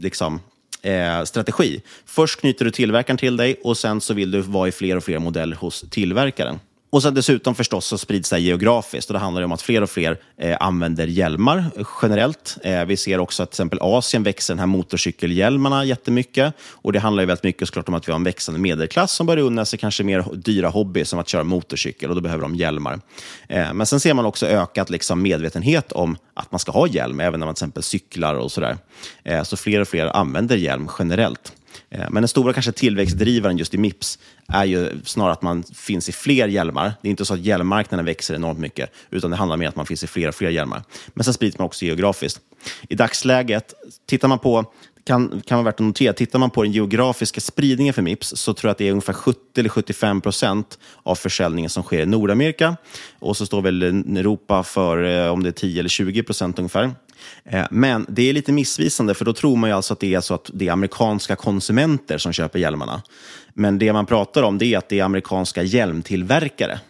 liksom, 0.00 0.40
eh, 0.82 1.24
strategi. 1.24 1.82
Först 2.06 2.40
knyter 2.40 2.64
du 2.64 2.70
tillverkaren 2.70 3.18
till 3.18 3.36
dig 3.36 3.60
och 3.64 3.76
sen 3.76 4.00
så 4.00 4.14
vill 4.14 4.30
du 4.30 4.40
vara 4.40 4.68
i 4.68 4.72
fler 4.72 4.96
och 4.96 5.04
fler 5.04 5.18
modeller 5.18 5.56
hos 5.56 5.84
tillverkaren. 5.90 6.60
Och 6.90 7.02
sen 7.02 7.14
dessutom 7.14 7.54
förstås 7.54 7.86
så 7.86 7.98
sprids 7.98 8.30
det 8.30 8.36
här 8.36 8.40
geografiskt 8.40 9.10
och 9.10 9.14
det 9.14 9.20
handlar 9.20 9.42
om 9.42 9.52
att 9.52 9.62
fler 9.62 9.82
och 9.82 9.90
fler 9.90 10.20
eh, 10.36 10.56
använder 10.60 11.06
hjälmar 11.06 11.64
eh, 11.76 11.86
generellt. 12.02 12.58
Eh, 12.62 12.84
vi 12.84 12.96
ser 12.96 13.18
också 13.18 13.42
att 13.42 13.50
till 13.50 13.54
exempel 13.54 13.78
Asien 13.82 14.22
växer 14.22 14.54
den 14.54 14.58
här 14.58 14.66
motorcykelhjälmarna 14.66 15.84
jättemycket 15.84 16.54
och 16.60 16.92
det 16.92 16.98
handlar 16.98 17.22
ju 17.22 17.26
väldigt 17.26 17.44
mycket 17.44 17.68
såklart 17.68 17.88
om 17.88 17.94
att 17.94 18.08
vi 18.08 18.12
har 18.12 18.18
en 18.18 18.24
växande 18.24 18.60
medelklass 18.60 19.12
som 19.12 19.26
börjar 19.26 19.44
unna 19.44 19.64
sig 19.64 19.78
kanske 19.78 20.04
mer 20.04 20.24
dyra 20.34 20.68
hobby 20.68 21.04
som 21.04 21.18
att 21.18 21.28
köra 21.28 21.44
motorcykel 21.44 22.10
och 22.10 22.16
då 22.16 22.22
behöver 22.22 22.42
de 22.42 22.54
hjälmar. 22.54 23.00
Eh, 23.48 23.72
men 23.72 23.86
sen 23.86 24.00
ser 24.00 24.14
man 24.14 24.26
också 24.26 24.46
ökat 24.46 24.90
liksom, 24.90 25.22
medvetenhet 25.22 25.92
om 25.92 26.16
att 26.34 26.52
man 26.52 26.58
ska 26.58 26.72
ha 26.72 26.86
hjälm 26.86 27.20
även 27.20 27.40
när 27.40 27.46
man 27.46 27.54
till 27.54 27.64
exempel 27.64 27.82
cyklar 27.82 28.34
och 28.34 28.52
sådär. 28.52 28.76
Eh, 29.24 29.42
så 29.42 29.56
fler 29.56 29.80
och 29.80 29.88
fler 29.88 30.16
använder 30.16 30.56
hjälm 30.56 30.88
generellt. 30.98 31.52
Eh, 31.90 32.04
men 32.10 32.22
den 32.22 32.28
stora 32.28 32.52
kanske 32.52 32.72
tillväxtdrivaren 32.72 33.58
just 33.58 33.74
i 33.74 33.78
Mips 33.78 34.18
är 34.48 34.64
ju 34.64 34.90
snarare 35.04 35.32
att 35.32 35.42
man 35.42 35.62
finns 35.62 36.08
i 36.08 36.12
fler 36.12 36.48
hjälmar. 36.48 36.92
Det 37.02 37.08
är 37.08 37.10
inte 37.10 37.24
så 37.24 37.34
att 37.34 37.40
hjälmmarknaden 37.40 38.04
växer 38.04 38.34
enormt 38.34 38.58
mycket, 38.58 38.90
utan 39.10 39.30
det 39.30 39.36
handlar 39.36 39.56
mer 39.56 39.66
om 39.66 39.68
att 39.68 39.76
man 39.76 39.86
finns 39.86 40.04
i 40.04 40.06
fler 40.06 40.28
och 40.28 40.34
fler 40.34 40.50
hjälmar. 40.50 40.82
Men 41.14 41.24
sen 41.24 41.34
sprids 41.34 41.58
man 41.58 41.66
också 41.66 41.84
geografiskt. 41.84 42.40
I 42.88 42.94
dagsläget, 42.94 43.74
tittar 44.06 44.28
man 44.28 44.38
på 44.38 44.72
kan, 45.06 45.42
kan 45.46 45.58
vara 45.58 45.64
värt 45.64 45.74
att 45.74 45.86
notera, 45.86 46.12
tittar 46.12 46.38
man 46.38 46.50
på 46.50 46.62
den 46.62 46.72
geografiska 46.72 47.40
spridningen 47.40 47.94
för 47.94 48.02
Mips 48.02 48.32
så 48.36 48.54
tror 48.54 48.68
jag 48.68 48.72
att 48.72 48.78
det 48.78 48.88
är 48.88 48.90
ungefär 48.90 49.12
70 49.12 49.40
eller 49.56 49.68
75 49.68 50.20
procent 50.20 50.78
av 51.02 51.14
försäljningen 51.14 51.70
som 51.70 51.82
sker 51.82 52.02
i 52.02 52.06
Nordamerika. 52.06 52.76
Och 53.18 53.36
så 53.36 53.46
står 53.46 53.62
väl 53.62 53.82
Europa 53.82 54.62
för 54.62 55.02
eh, 55.04 55.32
om 55.32 55.42
det 55.42 55.48
är 55.48 55.52
10 55.52 55.80
eller 55.80 55.88
20 55.88 56.22
procent 56.22 56.58
ungefär. 56.58 56.94
Eh, 57.44 57.66
men 57.70 58.06
det 58.08 58.28
är 58.28 58.32
lite 58.32 58.52
missvisande, 58.52 59.14
för 59.14 59.24
då 59.24 59.32
tror 59.32 59.56
man 59.56 59.70
ju 59.70 59.76
alltså 59.76 59.92
att 59.92 60.00
det 60.00 60.14
är 60.14 60.20
så 60.20 60.34
att 60.34 60.50
det 60.54 60.68
är 60.68 60.72
amerikanska 60.72 61.36
konsumenter 61.36 62.18
som 62.18 62.32
köper 62.32 62.58
hjälmarna. 62.58 63.02
Men 63.54 63.78
det 63.78 63.92
man 63.92 64.06
pratar 64.06 64.42
om 64.42 64.58
det 64.58 64.66
är 64.66 64.78
att 64.78 64.88
det 64.88 64.98
är 64.98 65.04
amerikanska 65.04 65.62
hjälmtillverkare 65.62 66.80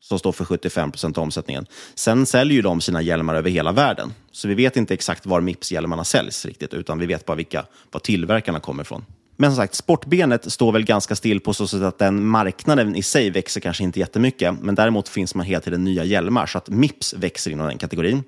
som 0.00 0.18
står 0.18 0.32
för 0.32 0.44
75 0.44 0.90
procent 0.90 1.18
av 1.18 1.24
omsättningen. 1.24 1.66
Sen 1.94 2.26
säljer 2.26 2.54
ju 2.56 2.62
de 2.62 2.80
sina 2.80 3.02
hjälmar 3.02 3.34
över 3.34 3.50
hela 3.50 3.72
världen. 3.72 4.14
Så 4.32 4.48
vi 4.48 4.54
vet 4.54 4.76
inte 4.76 4.94
exakt 4.94 5.26
var 5.26 5.40
Mips-hjälmarna 5.40 6.04
säljs 6.04 6.44
riktigt, 6.46 6.74
utan 6.74 6.98
vi 6.98 7.06
vet 7.06 7.26
bara 7.26 7.36
vilka, 7.36 7.64
var 7.90 8.00
tillverkarna 8.00 8.60
kommer 8.60 8.82
ifrån. 8.82 9.04
Men 9.40 9.50
som 9.50 9.56
sagt, 9.56 9.74
sportbenet 9.74 10.52
står 10.52 10.72
väl 10.72 10.84
ganska 10.84 11.16
still 11.16 11.40
på 11.40 11.54
så 11.54 11.66
sätt 11.66 11.82
att 11.82 11.98
den 11.98 12.26
marknaden 12.26 12.96
i 12.96 13.02
sig 13.02 13.30
växer 13.30 13.60
kanske 13.60 13.84
inte 13.84 14.00
jättemycket, 14.00 14.54
men 14.60 14.74
däremot 14.74 15.08
finns 15.08 15.34
man 15.34 15.46
hela 15.46 15.60
tiden 15.60 15.84
nya 15.84 16.04
hjälmar, 16.04 16.46
så 16.46 16.58
att 16.58 16.68
Mips 16.68 17.14
växer 17.14 17.50
inom 17.50 17.66
den 17.66 17.78
kategorin. 17.78 18.22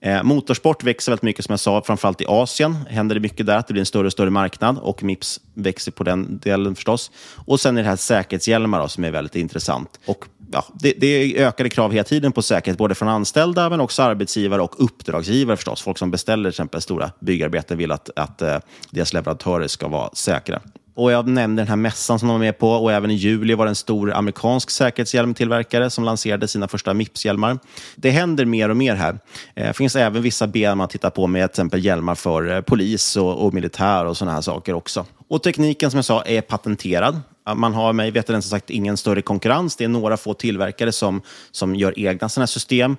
Eh, 0.00 0.22
motorsport 0.22 0.84
växer 0.84 1.12
väldigt 1.12 1.22
mycket, 1.22 1.44
som 1.44 1.52
jag 1.52 1.60
sa, 1.60 1.82
framförallt 1.86 2.20
i 2.20 2.24
Asien 2.28 2.74
händer 2.88 3.14
det 3.14 3.20
mycket 3.20 3.46
där, 3.46 3.56
att 3.56 3.66
det 3.66 3.72
blir 3.72 3.80
en 3.80 3.86
större 3.86 4.06
och 4.06 4.12
större 4.12 4.30
marknad 4.30 4.78
och 4.78 5.02
Mips 5.02 5.40
växer 5.54 5.92
på 5.92 6.04
den 6.04 6.38
delen 6.38 6.74
förstås. 6.74 7.10
Och 7.34 7.60
sen 7.60 7.78
är 7.78 7.82
det 7.82 7.88
här 7.88 7.96
säkerhetshjälmar 7.96 8.80
då, 8.80 8.88
som 8.88 9.04
är 9.04 9.10
väldigt 9.10 9.36
intressant. 9.36 10.00
Och 10.06 10.24
ja, 10.52 10.64
det, 10.74 10.92
det 10.96 11.06
är 11.06 11.46
ökade 11.46 11.68
krav 11.68 11.92
hela 11.92 12.04
tiden 12.04 12.32
på 12.32 12.42
säkerhet, 12.42 12.78
både 12.78 12.94
från 12.94 13.08
anställda 13.08 13.70
men 13.70 13.80
också 13.80 14.02
arbetsgivare 14.02 14.62
och 14.62 14.84
uppdragsgivare 14.84 15.56
förstås. 15.56 15.82
Folk 15.82 15.98
som 15.98 16.10
beställer 16.10 16.42
till 16.42 16.48
exempel 16.48 16.80
stora 16.80 17.10
byggarbeten 17.20 17.78
vill 17.78 17.92
att, 17.92 18.10
att 18.16 18.42
eh, 18.42 18.58
deras 18.90 19.12
leverantörer 19.12 19.68
ska 19.68 19.88
vara 19.88 20.10
säkra. 20.14 20.60
Och 20.96 21.12
Jag 21.12 21.28
nämnde 21.28 21.62
den 21.62 21.68
här 21.68 21.76
mässan 21.76 22.18
som 22.18 22.28
de 22.28 22.32
var 22.32 22.38
med 22.38 22.58
på 22.58 22.70
och 22.70 22.92
även 22.92 23.10
i 23.10 23.14
juli 23.14 23.54
var 23.54 23.64
det 23.64 23.70
en 23.70 23.74
stor 23.74 24.12
amerikansk 24.12 24.70
säkerhetshjälmtillverkare 24.70 25.90
som 25.90 26.04
lanserade 26.04 26.48
sina 26.48 26.68
första 26.68 26.94
Mips-hjälmar. 26.94 27.58
Det 27.96 28.10
händer 28.10 28.44
mer 28.44 28.68
och 28.68 28.76
mer 28.76 28.94
här. 28.94 29.18
Det 29.54 29.76
finns 29.76 29.96
även 29.96 30.22
vissa 30.22 30.46
ben 30.46 30.78
man 30.78 30.88
tittar 30.88 31.10
på 31.10 31.26
med 31.26 31.48
till 31.48 31.52
exempel 31.52 31.84
hjälmar 31.84 32.14
för 32.14 32.50
eh, 32.50 32.60
polis 32.60 33.16
och, 33.16 33.46
och 33.46 33.54
militär 33.54 34.06
och 34.06 34.16
sådana 34.16 34.34
här 34.34 34.40
saker 34.40 34.74
också. 34.74 35.06
Och 35.28 35.42
tekniken 35.42 35.90
som 35.90 35.98
jag 35.98 36.04
sa 36.04 36.22
är 36.22 36.40
patenterad. 36.40 37.20
Man 37.54 37.74
har 37.74 37.92
mig 37.92 38.10
veterligen 38.10 38.42
som 38.42 38.50
sagt 38.50 38.70
ingen 38.70 38.96
större 38.96 39.22
konkurrens. 39.22 39.76
Det 39.76 39.84
är 39.84 39.88
några 39.88 40.16
få 40.16 40.34
tillverkare 40.34 40.92
som, 40.92 41.22
som 41.50 41.74
gör 41.74 41.98
egna 41.98 42.28
sådana 42.28 42.42
här 42.42 42.46
system, 42.46 42.96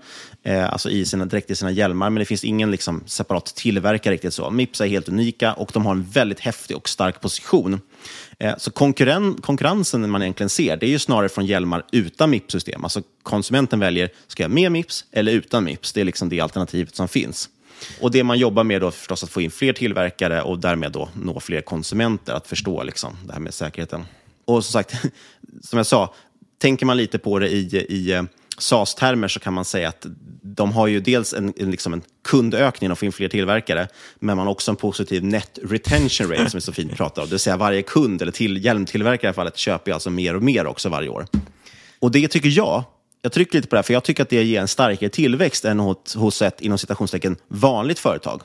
eh, 0.48 0.70
alltså 0.74 0.90
i 0.90 1.06
sina, 1.06 1.26
direkt 1.26 1.52
i 1.52 1.56
sina 1.56 1.72
hjälmar, 1.72 2.10
men 2.10 2.20
det 2.20 2.26
finns 2.26 2.44
ingen 2.44 2.72
liksom, 2.72 3.04
separat 3.06 3.46
tillverkare 3.46 4.14
riktigt 4.14 4.34
så. 4.34 4.50
Mips 4.50 4.82
är 4.82 4.88
helt 4.88 5.10
unika 5.10 5.54
och 5.54 5.70
de 5.74 5.86
har 5.86 5.92
en 5.92 6.04
väldigt 6.04 6.40
häftig 6.40 6.78
och 6.78 6.90
stark 6.90 7.22
position. 7.22 7.82
Eh, 8.40 8.54
så 8.58 8.72
konkurren, 8.72 9.34
konkurrensen 9.42 10.10
man 10.10 10.22
egentligen 10.22 10.50
ser, 10.50 10.78
det 10.78 10.86
är 10.86 10.90
ju 10.90 11.00
snarare 11.00 11.30
från 11.30 11.46
hjälmar 11.46 11.84
utan 11.92 12.30
Mips-system. 12.30 12.84
Alltså 12.84 13.02
konsumenten 13.24 13.80
väljer, 13.80 14.10
ska 14.28 14.44
jag 14.44 14.52
med 14.52 14.72
Mips 14.72 15.06
eller 15.12 15.32
utan 15.32 15.64
Mips? 15.64 15.94
Det 15.94 16.02
är 16.02 16.06
liksom 16.06 16.30
det 16.30 16.40
alternativet 16.40 16.96
som 16.96 17.08
finns. 17.08 17.50
Och 18.02 18.12
det 18.12 18.24
man 18.24 18.38
jobbar 18.38 18.64
med 18.64 18.82
då 18.82 18.88
är 18.88 18.92
förstås 18.92 19.24
att 19.24 19.30
få 19.30 19.42
in 19.42 19.52
fler 19.52 19.74
tillverkare 19.74 20.42
och 20.42 20.60
därmed 20.60 20.92
då 20.92 21.10
nå 21.14 21.40
fler 21.40 21.62
konsumenter 21.62 22.34
att 22.34 22.48
förstå 22.48 22.84
liksom, 22.84 23.18
det 23.26 23.34
här 23.34 23.40
med 23.40 23.54
säkerheten. 23.54 24.06
Och 24.46 24.66
som 24.66 24.72
sagt, 24.72 24.92
som 25.62 25.78
jag 25.78 25.86
sa, 25.86 26.14
tänker 26.58 26.86
man 26.86 26.98
lite 26.98 27.20
på 27.20 27.40
det 27.40 27.50
i, 27.50 27.86
i 27.90 28.12
eh, 28.12 28.24
SAS-termer 28.58 29.28
så 29.28 29.40
kan 29.40 29.54
man 29.54 29.66
säga 29.66 29.90
att 29.90 30.06
de 30.42 30.72
har 30.72 30.88
ju 30.88 31.00
dels 31.00 31.34
en, 31.34 31.54
en, 31.58 31.72
liksom 31.72 31.94
en 31.94 32.02
kundökning 32.24 32.90
de 32.90 32.96
får 32.96 33.06
in 33.06 33.12
fler 33.12 33.28
tillverkare, 33.28 33.88
men 34.20 34.38
man 34.38 34.46
har 34.48 34.52
också 34.52 34.72
en 34.72 34.78
positiv 34.78 35.24
net 35.24 35.60
retention 35.64 36.30
rate 36.30 36.50
som 36.50 36.58
är 36.58 36.62
så 36.62 36.74
fint 36.74 36.98
pratar 36.98 37.22
om. 37.22 37.28
Det 37.28 37.34
vill 37.34 37.40
säga 37.40 37.58
varje 37.58 37.82
kund, 37.82 38.22
eller 38.22 38.32
till, 38.32 38.66
hjälmtillverkare 38.66 39.28
i 39.28 39.30
alla 39.30 39.34
fallet, 39.34 39.58
köper 39.58 39.92
ju 39.92 39.94
alltså 39.94 40.10
mer 40.10 40.36
och 40.36 40.44
mer 40.44 40.68
också 40.68 40.90
varje 40.90 41.10
år. 41.10 41.28
Och 42.00 42.12
det 42.12 42.28
tycker 42.28 42.50
jag 42.50 42.84
jag 43.28 43.32
trycker 43.32 43.58
lite 43.58 43.68
på 43.68 43.76
det 43.76 43.78
här, 43.78 43.84
för 43.84 43.94
jag 43.94 44.04
tycker 44.04 44.24
att 44.24 44.30
det 44.30 44.44
ger 44.44 44.62
en 44.62 44.68
starkare 44.68 45.10
tillväxt 45.10 45.66
än 45.66 45.80
hos, 45.80 46.16
hos 46.16 46.42
ett 46.42 46.62
inom 46.62 46.78
citationstecken 46.78 47.36
vanligt 47.48 48.00
företag. 48.00 48.42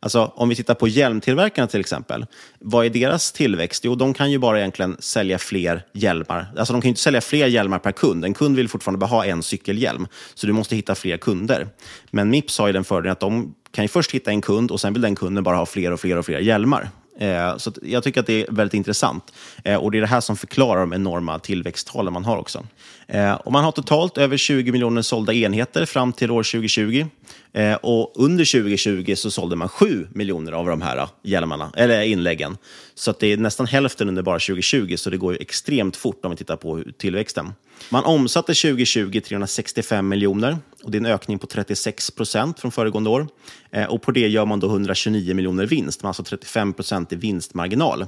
Alltså, 0.00 0.32
om 0.34 0.48
vi 0.48 0.56
tittar 0.56 0.74
på 0.74 0.88
hjälmtillverkarna 0.88 1.68
till 1.68 1.80
exempel, 1.80 2.26
vad 2.58 2.86
är 2.86 2.90
deras 2.90 3.32
tillväxt? 3.32 3.84
Jo, 3.84 3.94
de 3.94 4.14
kan 4.14 4.30
ju 4.30 4.38
bara 4.38 4.58
egentligen 4.58 4.96
sälja 4.98 5.38
fler 5.38 5.82
hjälmar. 5.92 6.46
Alltså, 6.58 6.72
de 6.72 6.82
kan 6.82 6.88
ju 6.88 6.90
inte 6.90 7.00
sälja 7.00 7.20
fler 7.20 7.46
hjälmar 7.46 7.78
per 7.78 7.92
kund. 7.92 8.24
En 8.24 8.34
kund 8.34 8.56
vill 8.56 8.68
fortfarande 8.68 8.98
bara 8.98 9.06
ha 9.06 9.24
en 9.24 9.42
cykelhjälm, 9.42 10.06
så 10.34 10.46
du 10.46 10.52
måste 10.52 10.76
hitta 10.76 10.94
fler 10.94 11.16
kunder. 11.16 11.68
Men 12.10 12.30
Mips 12.30 12.58
har 12.58 12.66
ju 12.66 12.72
den 12.72 12.84
fördelen 12.84 13.12
att 13.12 13.20
de 13.20 13.54
kan 13.72 13.84
ju 13.84 13.88
först 13.88 14.10
hitta 14.10 14.30
en 14.30 14.40
kund 14.40 14.70
och 14.70 14.80
sen 14.80 14.92
vill 14.92 15.02
den 15.02 15.14
kunden 15.14 15.44
bara 15.44 15.56
ha 15.56 15.66
fler 15.66 15.92
och 15.92 16.00
fler 16.00 16.16
och 16.16 16.26
fler 16.26 16.38
hjälmar. 16.38 16.90
Eh, 17.18 17.56
så 17.56 17.72
jag 17.82 18.02
tycker 18.02 18.20
att 18.20 18.26
det 18.26 18.42
är 18.42 18.46
väldigt 18.50 18.74
intressant. 18.74 19.32
Eh, 19.64 19.76
och 19.76 19.90
det 19.90 19.98
är 19.98 20.00
det 20.00 20.06
här 20.06 20.20
som 20.20 20.36
förklarar 20.36 20.80
de 20.80 20.92
enorma 20.92 21.38
tillväxttalen 21.38 22.12
man 22.12 22.24
har 22.24 22.36
också. 22.36 22.66
Eh, 23.08 23.34
och 23.34 23.52
man 23.52 23.64
har 23.64 23.72
totalt 23.72 24.18
över 24.18 24.36
20 24.36 24.72
miljoner 24.72 25.02
sålda 25.02 25.32
enheter 25.32 25.84
fram 25.84 26.12
till 26.12 26.30
år 26.30 26.42
2020. 26.42 27.06
Eh, 27.52 27.74
och 27.74 28.12
under 28.14 28.44
2020 28.44 29.14
så 29.16 29.30
sålde 29.30 29.56
man 29.56 29.68
7 29.68 30.06
miljoner 30.12 30.52
av 30.52 30.66
de 30.66 30.82
här 30.82 30.96
eh, 30.96 31.08
hjälmarna, 31.22 31.72
eller 31.76 32.02
inläggen. 32.02 32.56
Så 32.94 33.10
att 33.10 33.20
det 33.20 33.32
är 33.32 33.36
nästan 33.36 33.66
hälften 33.66 34.08
under 34.08 34.22
bara 34.22 34.38
2020, 34.38 34.96
så 34.96 35.10
det 35.10 35.16
går 35.16 35.32
ju 35.32 35.38
extremt 35.38 35.96
fort 35.96 36.24
om 36.24 36.30
vi 36.30 36.36
tittar 36.36 36.56
på 36.56 36.82
tillväxten. 36.98 37.52
Man 37.90 38.04
omsatte 38.04 38.54
2020 38.54 39.20
365 39.20 40.08
miljoner 40.08 40.58
och 40.82 40.90
det 40.90 40.98
är 40.98 41.00
en 41.00 41.06
ökning 41.06 41.38
på 41.38 41.46
36 41.46 42.10
procent 42.10 42.60
från 42.60 42.72
föregående 42.72 43.10
år. 43.10 43.26
Eh, 43.70 43.84
och 43.84 44.02
på 44.02 44.10
det 44.10 44.28
gör 44.28 44.46
man 44.46 44.60
då 44.60 44.66
129 44.66 45.34
miljoner 45.34 45.66
vinst, 45.66 46.02
man 46.02 46.10
alltså 46.10 46.22
35 46.22 46.72
procent 46.72 47.12
i 47.12 47.16
vinstmarginal. 47.16 48.06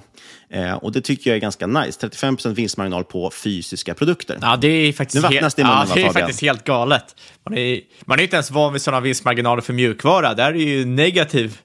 Eh, 0.51 0.73
och 0.73 0.93
det 0.93 1.01
tycker 1.01 1.31
jag 1.31 1.37
är 1.37 1.41
ganska 1.41 1.67
nice. 1.67 2.01
35 2.01 2.37
procent 2.37 2.59
vinstmarginal 2.59 3.05
på 3.05 3.31
fysiska 3.31 3.95
produkter. 3.95 4.39
Ja, 4.43 4.57
det 4.57 4.88
är 4.89 4.93
faktiskt, 4.93 5.25
nu 5.25 5.35
helt, 5.35 5.57
det 5.57 5.65
munnen, 5.65 5.87
ja, 5.89 5.95
det 5.95 6.03
är 6.03 6.13
faktiskt 6.13 6.41
helt 6.41 6.65
galet. 6.65 7.17
Man 7.45 7.59
är, 7.59 7.81
man 8.05 8.19
är 8.19 8.23
inte 8.23 8.37
ens 8.37 8.51
van 8.51 8.73
vid 8.73 8.83
sådana 8.83 9.01
vinstmarginaler 9.01 9.63
för 9.63 9.73
mjukvara. 9.73 10.35
Där 10.35 10.53
är 10.53 10.55
ju 10.55 10.85
negativ 10.85 11.59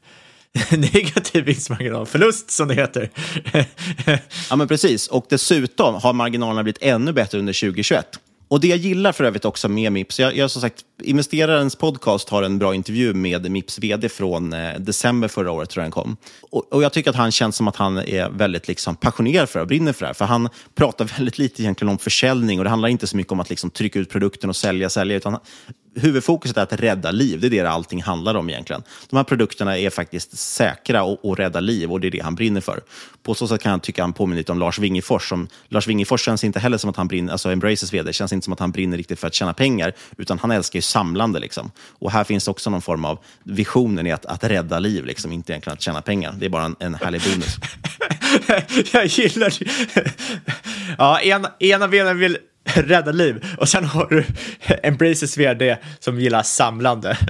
negativ 0.70 1.44
vinstmarginal, 1.44 2.06
förlust 2.06 2.52
som 2.52 2.68
det 2.68 2.74
heter. 2.74 3.10
ja, 4.50 4.56
men 4.56 4.68
precis. 4.68 5.08
Och 5.08 5.26
dessutom 5.30 5.96
har 5.96 6.14
marginalerna 6.14 6.64
blivit 6.64 6.82
ännu 6.82 7.14
bättre 7.14 7.40
under 7.40 7.54
2021. 7.54 8.20
Och 8.54 8.60
det 8.60 8.68
jag 8.68 8.78
gillar 8.78 9.12
för 9.12 9.24
övrigt 9.24 9.46
också 9.46 9.70
med 9.70 9.92
Mips, 9.92 10.20
jag, 10.20 10.36
jag 10.36 10.52
som 10.52 10.62
sagt, 10.62 10.86
investerarens 11.04 11.76
podcast 11.76 12.30
har 12.30 12.44
en 12.44 12.60
bra 12.60 12.76
intervju 12.76 13.14
med 13.14 13.52
Mips 13.52 13.80
vd 13.80 14.10
från 14.10 14.54
eh, 14.54 14.80
december 14.80 15.28
förra 15.28 15.52
året, 15.52 15.70
tror 15.70 15.82
jag 15.82 15.86
den 15.86 15.92
kom. 15.92 16.18
Och, 16.42 16.74
och, 16.74 16.84
jag 16.84 16.94
tycker 16.94 17.10
att 17.10 17.16
han 17.16 17.32
känns 17.32 17.56
som 17.56 17.68
att 17.68 17.76
han 17.76 17.98
är 17.98 18.30
väldigt 18.30 18.68
liksom, 18.68 18.96
passionerad 18.96 19.50
för 19.50 19.60
det 19.60 19.62
och 19.62 19.68
brinner 19.68 19.94
för 19.94 20.02
det 20.02 20.08
här. 20.08 20.14
För 20.14 20.26
han 20.26 20.50
pratar 20.76 21.06
väldigt 21.18 21.38
lite 21.38 21.62
egentligen 21.62 21.90
om 21.90 21.98
försäljning 21.98 22.60
och 22.60 22.64
det 22.64 22.70
handlar 22.70 22.90
inte 22.90 23.08
så 23.08 23.18
mycket 23.18 23.32
om 23.32 23.40
att 23.40 23.50
liksom, 23.50 23.70
trycka 23.70 24.00
ut 24.00 24.10
produkten 24.10 24.50
och 24.50 24.56
sälja, 24.56 24.90
sälja, 24.90 25.18
utan 25.18 25.38
huvudfokuset 25.96 26.58
är 26.58 26.62
att 26.62 26.74
rädda 26.74 27.12
liv. 27.12 27.40
Det 27.40 27.48
är 27.48 27.64
det 27.64 27.70
allting 27.70 28.02
handlar 28.02 28.36
om 28.36 28.50
egentligen. 28.50 28.84
De 29.10 29.16
här 29.16 29.24
produkterna 29.24 29.78
är 29.78 29.90
faktiskt 29.90 30.38
säkra 30.38 31.04
och, 31.04 31.26
och 31.26 31.38
rädda 31.38 31.60
liv 31.60 31.92
och 31.92 32.00
det 32.00 32.08
är 32.08 32.12
det 32.12 32.20
han 32.20 32.36
brinner 32.36 32.62
för. 32.62 32.82
På 33.24 33.36
så 33.36 33.48
sätt 33.48 33.62
kan 33.62 33.72
jag 33.72 33.82
tycka 33.82 34.04
han 34.04 34.14
påminner 34.14 34.38
lite 34.38 34.52
om 34.52 34.60
Lars 34.60 34.80
Wingefors. 34.80 35.30
Som, 35.30 35.48
Lars 35.68 35.88
Wingefors 35.88 36.26
känns 36.26 36.44
inte 36.44 36.60
heller 36.60 36.78
som 36.78 36.90
att 36.90 36.96
han 36.96 37.08
brinner, 37.08 37.32
alltså 37.32 37.52
Embraces 37.52 37.94
vd, 37.94 38.14
känns 38.14 38.34
inte 38.34 38.44
som 38.44 38.54
att 38.54 38.60
han 38.60 38.72
brinner 38.72 38.98
riktigt 38.98 39.20
för 39.20 39.28
att 39.28 39.34
tjäna 39.34 39.54
pengar, 39.54 39.94
utan 40.18 40.40
han 40.40 40.52
älskar 40.52 40.78
ju 40.78 40.82
samlande. 40.82 41.40
Liksom. 41.40 41.72
Och 42.00 42.12
här 42.12 42.24
finns 42.24 42.48
också 42.48 42.70
någon 42.70 42.82
form 42.82 43.06
av 43.06 43.20
visionen 43.44 44.08
i 44.08 44.12
att, 44.12 44.26
att 44.26 44.44
rädda 44.44 44.80
liv, 44.80 45.06
liksom, 45.06 45.32
inte 45.32 45.52
egentligen 45.52 45.74
att 45.74 45.82
tjäna 45.82 46.02
pengar. 46.02 46.36
Det 46.40 46.46
är 46.46 46.50
bara 46.50 46.66
en, 46.66 46.76
en 46.80 46.96
härlig 46.96 47.22
bonus. 47.22 47.58
jag 48.94 49.06
gillar 49.06 49.54
det. 49.60 50.12
Ja, 50.98 51.20
en, 51.20 51.48
ena 51.60 51.88
benen 51.88 52.18
vill 52.18 52.38
rädda 52.88 53.12
liv 53.12 53.46
och 53.58 53.70
sen 53.70 53.84
har 53.84 54.08
du 54.10 54.26
Embraces 54.84 55.38
vd 55.38 55.78
som 56.00 56.20
gillar 56.20 56.44
samlande. 56.44 57.18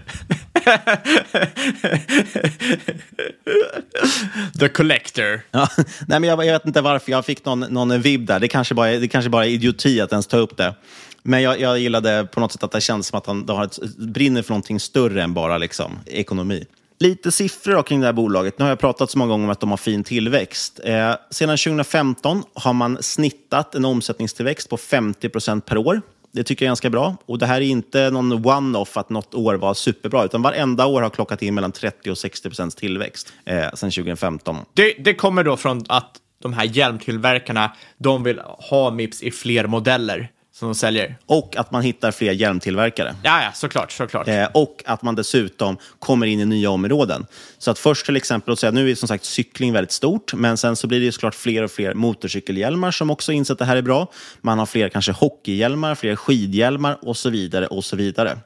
The 4.59 4.69
Collector. 4.69 5.41
Ja, 5.51 5.67
nej, 6.07 6.19
men 6.19 6.23
jag, 6.23 6.45
jag, 6.45 6.53
vet 6.53 6.65
inte 6.65 6.81
varför 6.81 7.11
jag 7.11 7.25
fick 7.25 7.45
någon, 7.45 7.59
någon 7.59 8.01
vibb 8.01 8.25
där. 8.25 8.39
Det 8.39 8.47
kanske, 8.47 8.73
bara, 8.75 8.91
det 8.91 9.07
kanske 9.07 9.29
bara 9.29 9.45
är 9.45 9.49
idioti 9.49 10.01
att 10.01 10.11
ens 10.11 10.27
ta 10.27 10.37
upp 10.37 10.57
det. 10.57 10.75
Men 11.23 11.41
jag, 11.41 11.59
jag 11.59 11.79
gillade 11.79 12.27
på 12.31 12.39
något 12.39 12.51
sätt 12.51 12.63
att 12.63 12.71
det 12.71 12.81
känns 12.81 13.07
som 13.07 13.17
att 13.17 13.25
han 13.25 13.49
har 13.49 13.65
ett, 13.65 13.97
brinner 13.97 14.41
för 14.41 14.49
någonting 14.49 14.79
större 14.79 15.23
än 15.23 15.33
bara 15.33 15.57
liksom, 15.57 15.99
ekonomi. 16.05 16.65
Lite 17.03 17.31
siffror 17.31 17.83
kring 17.83 17.99
det 17.99 18.05
här 18.05 18.13
bolaget. 18.13 18.59
Nu 18.59 18.65
har 18.65 18.69
jag 18.69 18.79
pratat 18.79 19.11
så 19.11 19.17
många 19.17 19.29
gånger 19.29 19.45
om 19.45 19.49
att 19.49 19.59
de 19.59 19.69
har 19.69 19.77
fin 19.77 20.03
tillväxt. 20.03 20.79
Eh, 20.83 21.15
sedan 21.29 21.57
2015 21.57 22.43
har 22.53 22.73
man 22.73 22.97
snittat 23.03 23.75
en 23.75 23.85
omsättningstillväxt 23.85 24.69
på 24.69 24.77
50 24.77 25.29
procent 25.29 25.65
per 25.65 25.77
år. 25.77 26.01
Det 26.31 26.43
tycker 26.43 26.65
jag 26.65 26.67
är 26.67 26.69
ganska 26.69 26.89
bra. 26.89 27.15
Och 27.25 27.39
Det 27.39 27.45
här 27.45 27.61
är 27.61 27.65
inte 27.65 28.09
någon 28.09 28.45
one-off 28.45 28.97
att 28.97 29.09
något 29.09 29.33
år 29.33 29.55
var 29.55 29.73
superbra, 29.73 30.25
utan 30.25 30.41
varenda 30.41 30.85
år 30.85 31.01
har 31.01 31.09
klockat 31.09 31.41
in 31.41 31.55
mellan 31.55 31.71
30 31.71 32.11
och 32.11 32.17
60 32.17 32.49
procents 32.49 32.75
tillväxt 32.75 33.33
eh, 33.45 33.55
sedan 33.73 33.91
2015. 33.91 34.57
Det, 34.73 34.95
det 34.99 35.13
kommer 35.13 35.43
då 35.43 35.57
från 35.57 35.83
att 35.89 36.11
de 36.41 36.53
här 36.53 36.65
hjälmtillverkarna, 36.65 37.71
de 37.97 38.23
vill 38.23 38.39
ha 38.69 38.91
Mips 38.91 39.23
i 39.23 39.31
fler 39.31 39.67
modeller 39.67 40.29
som 40.55 40.67
de 40.67 40.75
säljer. 40.75 41.15
Och 41.25 41.57
att 41.57 41.71
man 41.71 41.81
hittar 41.81 42.11
fler 42.11 42.31
hjälmtillverkare. 42.31 43.15
Ja, 43.23 43.43
ja 43.43 43.51
såklart. 43.53 43.91
såklart. 43.91 44.27
Eh, 44.27 44.47
och 44.53 44.83
att 44.85 45.01
man 45.01 45.15
dessutom 45.15 45.77
kommer 45.99 46.25
in 46.25 46.39
i 46.39 46.45
nya 46.45 46.69
områden. 46.69 47.25
Så 47.57 47.71
att 47.71 47.79
först 47.79 48.05
till 48.05 48.15
exempel, 48.15 48.57
säga, 48.57 48.71
nu 48.71 48.91
är 48.91 48.95
som 48.95 49.07
sagt 49.07 49.25
cykling 49.25 49.73
väldigt 49.73 49.91
stort, 49.91 50.33
men 50.33 50.57
sen 50.57 50.75
så 50.75 50.87
blir 50.87 51.01
det 51.01 51.11
såklart 51.11 51.35
fler 51.35 51.63
och 51.63 51.71
fler 51.71 51.93
motorcykelhjälmar 51.93 52.91
som 52.91 53.09
också 53.09 53.31
insett 53.31 53.51
att 53.51 53.57
det 53.57 53.65
här 53.65 53.77
är 53.77 53.81
bra. 53.81 54.07
Man 54.41 54.59
har 54.59 54.65
fler 54.65 54.89
kanske 54.89 55.11
hockeyhjälmar, 55.11 55.95
fler 55.95 56.15
skidhjälmar 56.15 56.97
och 57.01 57.17
så 57.17 57.29
vidare. 57.29 57.67
och 57.67 57.85
så 57.85 57.95
vidare. 57.95 58.37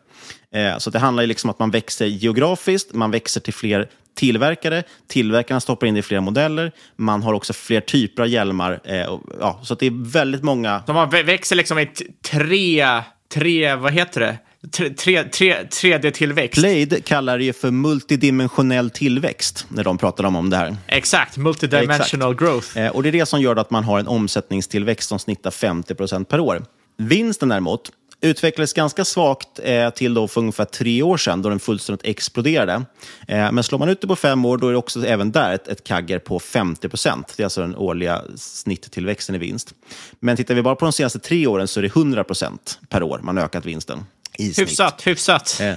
Eh, 0.56 0.78
så 0.78 0.90
det 0.90 1.00
handlar 1.00 1.24
ju 1.24 1.28
liksom 1.28 1.50
om 1.50 1.52
att 1.52 1.60
man 1.60 1.72
växer 1.72 2.06
geografiskt, 2.06 2.94
man 2.94 3.12
växer 3.12 3.42
till 3.42 3.54
fler 3.54 3.90
tillverkare. 4.18 4.84
Tillverkarna 5.08 5.60
stoppar 5.60 5.88
in 5.88 5.94
det 5.94 6.00
i 6.00 6.04
flera 6.04 6.22
modeller. 6.22 6.72
Man 6.96 7.24
har 7.24 7.34
också 7.34 7.54
fler 7.54 7.82
typer 7.82 8.24
av 8.24 8.30
hjälmar. 8.30 8.80
Eh, 8.84 9.06
och, 9.06 9.22
ja, 9.40 9.60
så 9.64 9.76
det 9.76 9.86
är 9.86 10.12
väldigt 10.12 10.44
många... 10.44 10.84
Så 10.86 10.94
man 10.94 11.10
växer 11.10 11.56
liksom 11.56 11.80
i 11.80 11.90
tre, 12.32 13.02
tre, 13.34 13.76
vad 13.76 13.94
heter 13.94 14.22
det? 14.22 14.38
Tre, 14.72 14.90
tre, 14.90 15.24
tre, 15.24 15.64
3D-tillväxt. 15.64 16.62
Blade 16.62 17.02
kallar 17.02 17.38
det 17.38 17.44
ju 17.44 17.54
för 17.54 17.72
multidimensionell 17.72 18.90
tillväxt 18.90 19.66
när 19.70 19.84
de 19.84 19.98
pratar 19.98 20.24
om, 20.24 20.36
om 20.36 20.50
det 20.50 20.58
här. 20.58 20.76
Exakt, 20.88 21.38
multidimensional 21.38 22.34
Exakt. 22.34 22.40
growth. 22.40 22.78
Eh, 22.78 22.92
och 22.92 23.04
det 23.04 23.10
är 23.10 23.12
det 23.12 23.26
som 23.26 23.42
gör 23.42 23.56
att 23.56 23.72
man 23.72 23.84
har 23.84 24.00
en 24.00 24.08
omsättningstillväxt 24.08 25.10
som 25.10 25.20
snittar 25.20 25.52
50 25.52 25.96
procent 25.96 26.30
per 26.30 26.40
år. 26.40 26.66
Vinsten 26.98 27.50
däremot, 27.50 27.92
utvecklades 28.22 28.74
ganska 28.74 29.06
svagt 29.06 29.60
eh, 29.64 29.90
till 29.90 30.14
då 30.14 30.28
för 30.28 30.42
ungefär 30.42 30.66
tre 30.66 31.02
år 31.02 31.18
sedan 31.18 31.42
då 31.42 31.50
den 31.50 31.60
fullständigt 31.60 32.06
exploderade. 32.06 32.86
Eh, 33.28 33.52
men 33.52 33.64
slår 33.64 33.80
man 33.80 33.90
ut 33.90 34.02
det 34.02 34.08
på 34.08 34.16
fem 34.16 34.46
år 34.46 34.58
då 34.58 34.68
är 34.68 34.72
det 34.72 34.78
också 34.78 35.06
även 35.06 35.32
där 35.32 35.54
ett, 35.54 35.68
ett 35.68 35.84
kagger 35.84 36.20
på 36.20 36.40
50 36.40 36.90
procent. 36.90 37.34
Det 37.38 37.44
är 37.44 37.46
alltså 37.46 37.62
den 37.62 37.76
årliga 37.76 38.22
snitttillväxten 38.36 39.36
i 39.36 39.38
vinst. 39.38 39.74
Men 40.20 40.38
tittar 40.38 40.56
vi 40.56 40.62
bara 40.62 40.76
på 40.76 40.86
de 40.86 40.92
senaste 40.92 41.20
tre 41.20 41.48
åren 41.48 41.68
så 41.68 41.80
är 41.80 41.82
det 41.82 41.96
100 41.96 42.24
procent 42.24 42.80
per 42.90 43.04
år 43.04 43.20
man 43.24 43.38
ökat 43.38 43.66
vinsten. 43.66 44.06
I 44.38 44.54
hyfsat, 44.54 45.08
hyfsat. 45.08 45.58
Eh, 45.62 45.76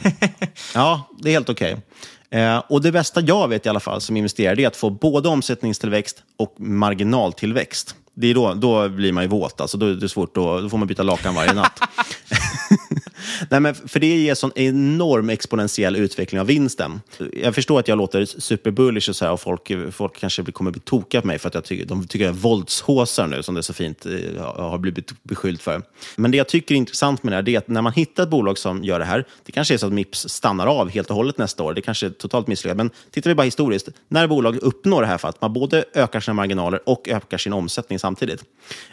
ja, 0.75 1.09
det 1.19 1.29
är 1.29 1.33
helt 1.33 1.49
okej. 1.49 1.73
Okay. 1.73 2.41
Eh, 2.41 2.63
och 2.69 2.83
det 2.83 2.93
bästa 2.93 3.21
jag 3.21 3.49
vet 3.49 3.67
i 3.67 3.69
alla 3.69 3.81
fall 3.81 4.01
som 4.01 4.17
investerare 4.17 4.63
är 4.63 4.67
att 4.67 4.77
få 4.77 4.91
både 4.91 5.29
omsättningstillväxt 5.29 6.23
och 6.39 6.55
marginaltillväxt 6.59 7.97
det 8.21 8.27
är 8.27 8.35
då, 8.35 8.55
då 8.55 8.89
blir 8.89 9.13
man 9.13 9.25
ju 9.25 9.29
våt. 9.29 9.61
Alltså, 9.61 9.79
då 9.79 9.87
är 9.87 9.95
det 9.95 10.09
svårt, 10.09 10.35
då, 10.35 10.61
då 10.61 10.69
får 10.69 10.79
man 10.79 10.89
byta 10.89 11.03
lakan 11.03 11.35
varje 11.35 11.53
natt. 11.53 11.81
Nej, 13.49 13.61
men 13.61 13.75
för 13.75 14.01
det 14.01 14.07
ger 14.07 14.35
sån 14.35 14.53
enorm 14.55 15.31
exponentiell 15.31 15.97
utveckling 15.97 16.41
av 16.41 16.47
vinsten. 16.47 17.01
Jag 17.33 17.55
förstår 17.55 17.81
att 17.81 17.89
jag 17.89 17.99
låter 17.99 18.25
superbullish 18.25 19.09
och, 19.09 19.17
så 19.17 19.25
här, 19.25 19.33
och 19.33 19.41
folk, 19.41 19.73
folk 19.91 20.17
kanske 20.21 20.43
kommer 20.53 20.71
bli 20.71 20.81
tokiga 20.81 21.21
på 21.21 21.27
mig 21.27 21.39
för 21.39 21.49
att 21.49 21.55
jag 21.55 21.65
tycker, 21.65 21.87
de 21.87 22.07
tycker 22.07 22.25
jag 22.25 22.35
är 22.35 22.39
våldshåsar 22.39 23.27
nu, 23.27 23.43
som 23.43 23.55
det 23.55 23.63
så 23.63 23.73
fint 23.73 24.07
eh, 24.07 24.43
har 24.43 24.79
blivit 24.79 25.23
beskyllt 25.23 25.63
för. 25.63 25.83
Men 26.17 26.31
det 26.31 26.37
jag 26.37 26.49
tycker 26.49 26.75
är 26.75 26.77
intressant 26.77 27.23
med 27.23 27.33
det 27.33 27.37
här 27.37 27.49
är 27.49 27.59
att 27.59 27.69
när 27.69 27.83
man 27.83 27.93
hittar 27.93 28.23
ett 28.23 28.29
bolag 28.29 28.59
som 28.59 28.85
gör 28.85 28.99
det 28.99 29.05
här, 29.05 29.25
det 29.45 29.53
kanske 29.53 29.75
är 29.75 29.79
så 29.79 29.87
att 29.87 29.93
Mips 29.93 30.29
stannar 30.29 30.67
av 30.67 30.89
helt 30.91 31.11
och 31.11 31.17
hållet 31.17 31.39
nästa 31.39 31.63
år, 31.63 31.75
det 31.75 31.83
kanske 31.83 32.07
är 32.07 32.11
totalt 32.11 32.47
misslyckat, 32.47 32.77
men 32.77 32.91
tittar 33.11 33.31
vi 33.31 33.35
bara 33.35 33.43
historiskt, 33.43 33.89
när 34.09 34.27
bolag 34.27 34.57
uppnår 34.57 35.03
det 35.03 35.09
här 35.09 35.19
för 35.19 35.29
att 35.29 35.41
man 35.41 35.53
både 35.53 35.85
ökar 35.95 36.21
sina 36.21 36.35
marginaler 36.35 36.89
och 36.89 37.09
ökar 37.09 37.39
sin 37.39 37.53
omsättning 37.53 37.99
samtidigt, 37.99 38.45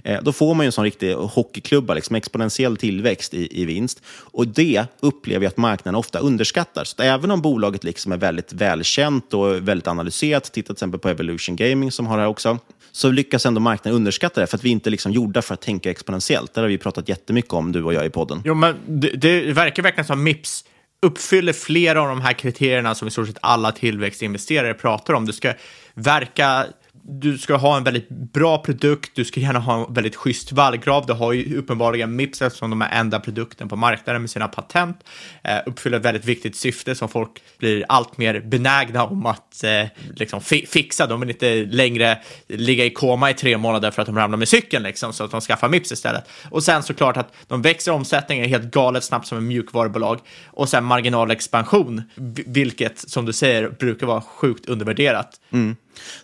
eh, 0.03 0.21
då 0.23 0.33
får 0.33 0.53
man 0.53 0.63
ju 0.63 0.65
en 0.65 0.71
sån 0.71 0.83
riktig 0.83 1.13
hockeyklubba, 1.13 1.93
liksom 1.93 2.15
exponentiell 2.15 2.77
tillväxt 2.77 3.33
i, 3.33 3.61
i 3.61 3.65
vinst. 3.65 4.01
Och 4.37 4.47
det 4.47 4.85
upplever 4.99 5.43
jag 5.45 5.49
att 5.49 5.57
marknaden 5.57 5.95
ofta 5.95 6.19
underskattar. 6.19 6.83
Så 6.83 7.03
även 7.03 7.31
om 7.31 7.41
bolaget 7.41 7.83
liksom 7.83 8.11
är 8.11 8.17
väldigt 8.17 8.53
välkänt 8.53 9.33
och 9.33 9.67
väldigt 9.67 9.87
analyserat, 9.87 10.43
titta 10.43 10.65
till 10.65 10.73
exempel 10.73 10.99
på 10.99 11.09
Evolution 11.09 11.55
Gaming 11.55 11.91
som 11.91 12.07
har 12.07 12.17
det 12.17 12.23
här 12.23 12.29
också, 12.29 12.59
så 12.91 13.11
lyckas 13.11 13.45
ändå 13.45 13.61
marknaden 13.61 13.95
underskatta 13.95 14.41
det 14.41 14.47
för 14.47 14.57
att 14.57 14.63
vi 14.63 14.69
inte 14.69 14.89
liksom 14.89 15.09
är 15.09 15.13
liksom 15.13 15.23
gjorda 15.23 15.41
för 15.41 15.53
att 15.53 15.61
tänka 15.61 15.91
exponentiellt. 15.91 16.53
Det 16.53 16.61
har 16.61 16.67
vi 16.67 16.77
pratat 16.77 17.09
jättemycket 17.09 17.53
om, 17.53 17.71
du 17.71 17.83
och 17.83 17.93
jag 17.93 18.05
i 18.05 18.09
podden. 18.09 18.41
Jo, 18.45 18.53
men 18.53 18.75
det, 18.87 19.09
det 19.09 19.41
verkar 19.53 19.83
verkligen 19.83 20.07
som 20.07 20.23
Mips 20.23 20.63
uppfyller 21.01 21.53
flera 21.53 22.01
av 22.01 22.07
de 22.07 22.21
här 22.21 22.33
kriterierna 22.33 22.95
som 22.95 23.07
i 23.07 23.11
stort 23.11 23.27
sett 23.27 23.37
alla 23.41 23.71
tillväxtinvesterare 23.71 24.73
pratar 24.73 25.13
om. 25.13 25.25
Du 25.25 25.33
ska 25.33 25.53
verka 25.93 26.65
du 27.09 27.37
ska 27.37 27.55
ha 27.55 27.77
en 27.77 27.83
väldigt 27.83 28.09
bra 28.09 28.57
produkt, 28.57 29.11
du 29.15 29.25
ska 29.25 29.39
gärna 29.39 29.59
ha 29.59 29.85
en 29.85 29.93
väldigt 29.93 30.15
schysst 30.15 30.51
vallgrav. 30.51 31.05
Du 31.05 31.13
har 31.13 31.33
ju 31.33 31.57
uppenbarligen 31.57 32.15
Mips 32.15 32.41
eftersom 32.41 32.69
de 32.69 32.81
är 32.81 32.89
enda 32.91 33.19
produkten 33.19 33.69
på 33.69 33.75
marknaden 33.75 34.21
med 34.21 34.29
sina 34.29 34.47
patent. 34.47 35.03
Eh, 35.43 35.57
uppfyller 35.65 35.97
ett 35.97 36.05
väldigt 36.05 36.25
viktigt 36.25 36.55
syfte 36.55 36.95
som 36.95 37.09
folk 37.09 37.31
blir 37.57 37.85
allt 37.89 38.17
mer 38.17 38.39
benägna 38.39 39.05
om 39.05 39.25
att 39.25 39.63
eh, 39.63 39.87
liksom 40.15 40.41
fi 40.41 40.65
fixa. 40.65 41.07
De 41.07 41.19
vill 41.19 41.29
inte 41.29 41.55
längre 41.65 42.17
ligga 42.47 42.85
i 42.85 42.89
koma 42.89 43.29
i 43.29 43.33
tre 43.33 43.57
månader 43.57 43.91
för 43.91 44.01
att 44.01 44.05
de 44.05 44.17
ramlar 44.17 44.37
med 44.37 44.47
cykeln 44.47 44.83
liksom, 44.83 45.13
så 45.13 45.23
att 45.23 45.31
de 45.31 45.41
skaffar 45.41 45.69
Mips 45.69 45.91
istället. 45.91 46.29
Och 46.49 46.63
sen 46.63 46.83
såklart 46.83 47.17
att 47.17 47.33
de 47.47 47.61
växer 47.61 47.91
omsättningen 47.91 48.49
helt 48.49 48.71
galet 48.71 49.03
snabbt 49.03 49.27
som 49.27 49.37
en 49.37 49.47
mjukvarubolag 49.47 50.19
och 50.45 50.69
sen 50.69 50.83
marginalexpansion, 50.83 52.01
vilket 52.45 53.09
som 53.09 53.25
du 53.25 53.33
säger 53.33 53.69
brukar 53.69 54.07
vara 54.07 54.21
sjukt 54.21 54.65
undervärderat. 54.65 55.29
Mm. 55.51 55.75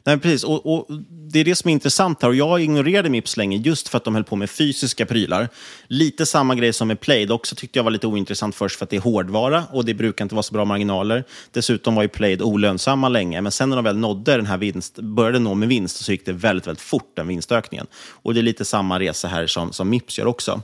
Nej, 0.03 0.17
precis. 0.17 0.43
Och, 0.43 0.73
och, 0.73 0.87
Det 1.31 1.39
är 1.39 1.45
det 1.45 1.55
som 1.55 1.69
är 1.69 1.71
intressant 1.71 2.21
här. 2.21 2.29
Och 2.29 2.35
jag 2.35 2.61
ignorerade 2.61 3.09
Mips 3.09 3.37
länge 3.37 3.57
just 3.57 3.87
för 3.87 3.97
att 3.97 4.03
de 4.03 4.15
höll 4.15 4.23
på 4.23 4.35
med 4.35 4.49
fysiska 4.49 5.05
prylar. 5.05 5.49
Lite 5.87 6.25
samma 6.25 6.55
grej 6.55 6.73
som 6.73 6.87
med 6.87 6.99
Play. 6.99 7.25
Det 7.25 7.33
också 7.33 7.55
tyckte 7.55 7.79
jag 7.79 7.83
var 7.83 7.91
lite 7.91 8.07
ointressant 8.07 8.55
först 8.55 8.77
för 8.77 8.85
att 8.85 8.89
det 8.89 8.95
är 8.95 9.01
hårdvara 9.01 9.63
och 9.71 9.85
det 9.85 9.93
brukar 9.93 10.25
inte 10.25 10.35
vara 10.35 10.43
så 10.43 10.53
bra 10.53 10.65
marginaler. 10.65 11.23
Dessutom 11.51 11.95
var 11.95 12.01
ju 12.01 12.09
Play 12.09 12.41
olönsamma 12.41 13.09
länge, 13.09 13.41
men 13.41 13.51
sen 13.51 13.69
när 13.69 13.75
de 13.75 13.85
väl 13.85 13.97
nådde 13.97 14.35
den 14.35 14.45
här 14.45 14.57
vinst, 14.57 14.99
började 14.99 15.39
nå 15.39 15.53
med 15.53 15.69
vinst 15.69 16.05
så 16.05 16.11
gick 16.11 16.25
det 16.25 16.33
väldigt, 16.33 16.67
väldigt 16.67 16.81
fort, 16.81 17.11
den 17.15 17.27
vinstökningen. 17.27 17.87
Och 18.09 18.33
det 18.33 18.39
är 18.39 18.43
lite 18.43 18.65
samma 18.65 18.99
resa 18.99 19.27
här 19.27 19.47
som, 19.47 19.73
som 19.73 19.89
Mips 19.89 20.17
gör 20.17 20.25
också. 20.25 20.61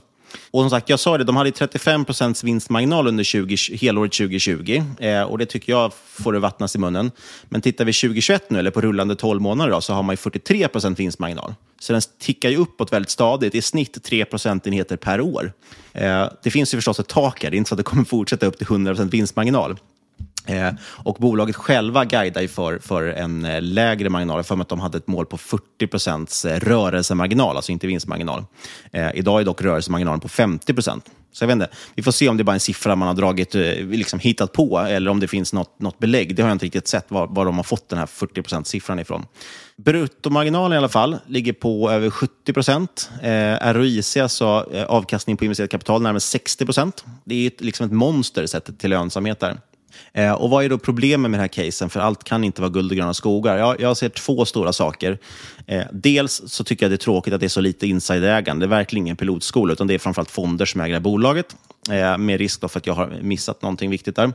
Och 0.50 0.62
som 0.62 0.70
sagt, 0.70 0.88
jag 0.88 1.00
sa 1.00 1.18
det, 1.18 1.24
de 1.24 1.36
hade 1.36 1.50
35 1.50 2.04
procents 2.04 2.44
vinstmarginal 2.44 3.08
under 3.08 3.24
20, 3.24 3.56
helåret 3.76 4.12
2020. 4.12 4.82
Eh, 4.98 5.22
och 5.22 5.38
det 5.38 5.46
tycker 5.46 5.72
jag 5.72 5.92
får 5.94 6.32
det 6.32 6.38
vattnas 6.38 6.74
i 6.74 6.78
munnen. 6.78 7.10
Men 7.48 7.60
tittar 7.60 7.84
vi 7.84 7.92
2021 7.92 8.50
nu, 8.50 8.58
eller 8.58 8.70
på 8.70 8.80
rullande 8.80 9.16
12 9.16 9.40
månader, 9.40 9.72
då, 9.72 9.80
så 9.80 9.92
har 9.92 10.02
man 10.02 10.16
43 10.16 10.68
procent 10.68 10.98
vinstmarginal. 10.98 11.54
Så 11.80 11.92
den 11.92 12.02
tickar 12.18 12.50
ju 12.50 12.56
uppåt 12.56 12.92
väldigt 12.92 13.10
stadigt. 13.10 13.54
I 13.54 13.62
snitt 13.62 14.04
3 14.04 14.24
procentenheter 14.24 14.96
per 14.96 15.20
år. 15.20 15.52
Eh, 15.92 16.26
det 16.42 16.50
finns 16.50 16.74
ju 16.74 16.78
förstås 16.78 17.00
ett 17.00 17.08
tak 17.08 17.42
här. 17.42 17.50
Det 17.50 17.56
är 17.56 17.58
inte 17.58 17.68
så 17.68 17.74
att 17.74 17.76
det 17.76 17.82
kommer 17.82 18.04
fortsätta 18.04 18.46
upp 18.46 18.58
till 18.58 18.66
100 18.66 18.92
procent 18.92 19.14
vinstmarginal. 19.14 19.76
Eh, 20.50 20.72
och 20.82 21.16
bolaget 21.20 21.56
själva 21.56 22.04
guidar 22.04 22.46
för, 22.46 22.78
för 22.78 23.02
en 23.02 23.44
eh, 23.44 23.62
lägre 23.62 24.08
marginal, 24.08 24.42
för 24.42 24.60
att 24.60 24.68
de 24.68 24.80
hade 24.80 24.98
ett 24.98 25.06
mål 25.06 25.26
på 25.26 25.38
40 25.38 25.86
procents 25.86 26.44
eh, 26.44 26.60
rörelsemarginal, 26.60 27.56
alltså 27.56 27.72
inte 27.72 27.86
vinstmarginal. 27.86 28.44
Eh, 28.92 29.10
idag 29.14 29.40
är 29.40 29.44
dock 29.44 29.62
rörelsemarginalen 29.62 30.20
på 30.20 30.28
50 30.28 30.74
procent. 30.74 31.10
Så 31.32 31.42
jag 31.42 31.46
vet 31.46 31.54
inte, 31.54 31.68
vi 31.94 32.02
får 32.02 32.12
se 32.12 32.28
om 32.28 32.36
det 32.36 32.42
är 32.42 32.44
bara 32.44 32.52
är 32.52 32.54
en 32.54 32.60
siffra 32.60 32.96
man 32.96 33.08
har 33.08 33.14
dragit, 33.14 33.54
eh, 33.54 33.62
liksom 33.86 34.18
hittat 34.18 34.52
på, 34.52 34.78
eller 34.78 35.10
om 35.10 35.20
det 35.20 35.28
finns 35.28 35.52
något, 35.52 35.80
något 35.80 35.98
belägg. 35.98 36.36
Det 36.36 36.42
har 36.42 36.48
jag 36.48 36.54
inte 36.54 36.64
riktigt 36.64 36.88
sett, 36.88 37.10
var, 37.10 37.26
var 37.26 37.44
de 37.44 37.56
har 37.56 37.62
fått 37.62 37.88
den 37.88 37.98
här 37.98 38.06
40 38.06 38.42
procent-siffran 38.42 38.98
ifrån. 38.98 39.26
Bruttomarginalen 39.76 40.72
i 40.72 40.78
alla 40.78 40.88
fall 40.88 41.16
ligger 41.26 41.52
på 41.52 41.90
över 41.90 42.10
70 42.10 42.52
procent. 42.52 43.10
Eh, 43.22 43.72
ROIC, 43.72 44.16
alltså 44.16 44.66
eh, 44.72 44.84
avkastning 44.84 45.36
på 45.36 45.44
investerat 45.44 45.70
kapital, 45.70 46.02
närmare 46.02 46.20
60 46.20 46.64
procent. 46.64 47.04
Det 47.24 47.34
är 47.34 47.46
ett, 47.46 47.60
liksom 47.60 47.86
ett 47.86 47.92
monster 47.92 48.46
sett 48.46 48.78
till 48.78 48.90
lönsamhet 48.90 49.40
där. 49.40 49.56
Eh, 50.12 50.32
och 50.32 50.50
vad 50.50 50.64
är 50.64 50.68
då 50.68 50.78
problemet 50.78 51.30
med 51.30 51.40
den 51.40 51.40
här 51.40 51.64
casen? 51.64 51.90
För 51.90 52.00
allt 52.00 52.24
kan 52.24 52.44
inte 52.44 52.60
vara 52.60 52.70
guld 52.70 52.90
och 52.92 52.96
gröna 52.96 53.14
skogar. 53.14 53.56
Jag, 53.56 53.80
jag 53.80 53.96
ser 53.96 54.08
två 54.08 54.44
stora 54.44 54.72
saker. 54.72 55.18
Eh, 55.66 55.82
dels 55.92 56.42
så 56.46 56.64
tycker 56.64 56.86
jag 56.86 56.90
det 56.90 56.94
är 56.94 56.96
tråkigt 56.96 57.34
att 57.34 57.40
det 57.40 57.46
är 57.46 57.48
så 57.48 57.60
lite 57.60 57.86
insiderägande. 57.86 58.66
Det 58.66 58.68
är 58.74 58.76
verkligen 58.78 59.06
ingen 59.06 59.16
pilotskola, 59.16 59.72
utan 59.72 59.86
det 59.86 59.94
är 59.94 59.98
framförallt 59.98 60.30
fonder 60.30 60.66
som 60.66 60.80
äger 60.80 61.00
bolaget. 61.00 61.56
Eh, 61.90 62.18
med 62.18 62.38
risk 62.38 62.60
för 62.70 62.78
att 62.78 62.86
jag 62.86 62.94
har 62.94 63.18
missat 63.22 63.62
någonting 63.62 63.90
viktigt 63.90 64.16
där. 64.16 64.32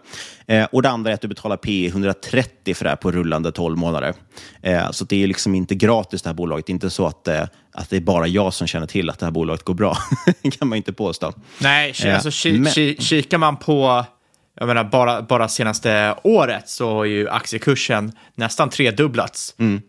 Eh, 0.47 0.65
och 0.71 0.81
Det 0.81 0.89
andra 0.89 1.09
är 1.11 1.13
att 1.13 1.21
du 1.21 1.27
betalar 1.27 1.57
P 1.57 1.87
130 1.87 2.73
för 2.73 2.83
det 2.83 2.89
här 2.89 2.95
på 2.95 3.11
rullande 3.11 3.51
12 3.51 3.77
månader. 3.77 4.13
Eh, 4.61 4.91
så 4.91 5.05
det 5.05 5.23
är 5.23 5.27
liksom 5.27 5.55
inte 5.55 5.75
gratis 5.75 6.21
det 6.21 6.29
här 6.29 6.33
bolaget. 6.35 6.65
Det 6.65 6.71
är 6.71 6.73
inte 6.73 6.89
så 6.89 7.05
att, 7.05 7.27
att 7.73 7.89
det 7.89 7.95
är 7.95 8.01
bara 8.01 8.27
jag 8.27 8.53
som 8.53 8.67
känner 8.67 8.87
till 8.87 9.09
att 9.09 9.19
det 9.19 9.25
här 9.25 9.31
bolaget 9.31 9.63
går 9.63 9.73
bra. 9.73 9.97
det 10.41 10.51
kan 10.51 10.67
man 10.67 10.77
inte 10.77 10.93
påstå. 10.93 11.33
Nej, 11.61 11.93
alltså, 12.05 12.31
ki, 12.31 12.59
men- 12.59 12.71
ki, 12.71 12.97
kikar 12.99 13.37
man 13.37 13.57
på 13.57 14.05
jag 14.55 14.67
menar, 14.67 14.83
bara, 14.83 15.21
bara 15.21 15.47
senaste 15.47 16.15
året 16.23 16.69
så 16.69 16.93
har 16.93 17.05
ju 17.05 17.29
aktiekursen 17.29 18.11
nästan 18.35 18.69
tredubblats. 18.69 19.55
Mm. 19.57 19.81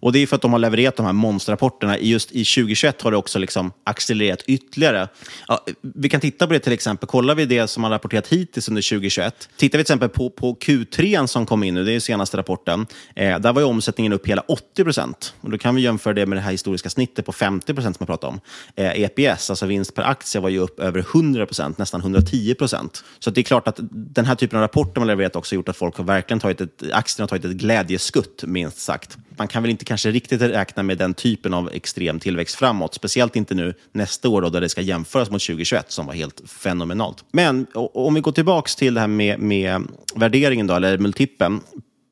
Och 0.00 0.12
det 0.12 0.18
är 0.18 0.26
för 0.26 0.36
att 0.36 0.42
de 0.42 0.52
har 0.52 0.58
levererat 0.58 0.96
de 0.96 1.06
här 1.06 1.12
monsterrapporterna. 1.12 1.98
Just 1.98 2.32
i 2.32 2.44
2021 2.44 3.02
har 3.02 3.10
det 3.10 3.16
också 3.16 3.38
liksom 3.38 3.72
accelererat 3.84 4.42
ytterligare. 4.46 5.08
Ja, 5.48 5.64
vi 5.80 6.08
kan 6.08 6.20
titta 6.20 6.46
på 6.46 6.52
det 6.52 6.58
till 6.58 6.72
exempel. 6.72 7.08
Kollar 7.08 7.34
vi 7.34 7.44
det 7.44 7.68
som 7.68 7.84
har 7.84 7.90
rapporterat 7.90 8.28
hittills 8.28 8.68
under 8.68 8.82
2021. 8.82 9.48
Tittar 9.56 9.78
vi 9.78 9.84
till 9.84 9.92
exempel 9.92 10.08
på, 10.08 10.30
på 10.30 10.54
Q3 10.54 11.26
som 11.26 11.46
kom 11.46 11.62
in 11.62 11.74
nu, 11.74 11.84
det 11.84 11.90
är 11.90 11.94
ju 11.94 12.00
senaste 12.00 12.36
rapporten. 12.36 12.86
Eh, 13.14 13.38
där 13.38 13.52
var 13.52 13.60
ju 13.60 13.66
omsättningen 13.66 14.12
upp 14.12 14.26
hela 14.26 14.42
80 14.48 14.84
procent. 14.84 15.34
Och 15.40 15.50
Då 15.50 15.58
kan 15.58 15.74
vi 15.74 15.82
jämföra 15.82 16.14
det 16.14 16.26
med 16.26 16.38
det 16.38 16.42
här 16.42 16.52
historiska 16.52 16.90
snittet 16.90 17.26
på 17.26 17.32
50 17.32 17.74
procent 17.74 17.96
som 17.96 18.04
jag 18.04 18.08
pratade 18.08 18.32
om. 18.32 18.40
Eh, 18.76 19.02
EPS, 19.02 19.50
alltså 19.50 19.66
vinst 19.66 19.94
per 19.94 20.02
aktie, 20.02 20.40
var 20.40 20.48
ju 20.48 20.58
upp 20.58 20.80
över 20.80 21.00
100 21.00 21.46
procent, 21.46 21.78
nästan 21.78 22.00
110 22.00 22.54
procent. 22.54 23.04
Så 23.18 23.30
det 23.30 23.40
är 23.40 23.42
klart 23.42 23.68
att 23.68 23.80
den 23.90 24.24
här 24.24 24.34
typen 24.34 24.58
av 24.58 24.62
rapporter 24.62 25.00
man 25.00 25.08
levererat 25.08 25.36
också 25.36 25.54
gjort 25.54 25.68
att 25.68 25.76
folk 25.76 25.96
har 25.96 26.04
verkligen 26.04 26.40
tagit 26.40 26.60
ett, 26.60 26.82
aktierna 26.92 27.22
har 27.22 27.28
tagit 27.28 27.44
ett 27.44 27.56
glädjeskutt, 27.56 28.44
minst 28.46 28.78
sagt. 28.78 29.18
Man 29.36 29.48
kan 29.48 29.62
väl 29.62 29.70
inte 29.70 29.84
kanske 29.88 30.10
riktigt 30.10 30.42
räkna 30.42 30.82
med 30.82 30.98
den 30.98 31.14
typen 31.14 31.54
av 31.54 31.70
extrem 31.72 32.20
tillväxt 32.20 32.54
framåt. 32.54 32.94
Speciellt 32.94 33.36
inte 33.36 33.54
nu 33.54 33.74
nästa 33.92 34.28
år 34.28 34.42
då, 34.42 34.48
där 34.48 34.60
det 34.60 34.68
ska 34.68 34.80
jämföras 34.80 35.30
mot 35.30 35.42
2021 35.42 35.92
som 35.92 36.06
var 36.06 36.14
helt 36.14 36.42
fenomenalt. 36.46 37.24
Men 37.32 37.66
om 37.74 38.14
vi 38.14 38.20
går 38.20 38.32
tillbaka 38.32 38.70
till 38.78 38.94
det 38.94 39.00
här 39.00 39.08
med, 39.08 39.40
med 39.40 39.82
värderingen, 40.14 40.66
då, 40.66 40.74
eller 40.74 40.98
multipeln. 40.98 41.60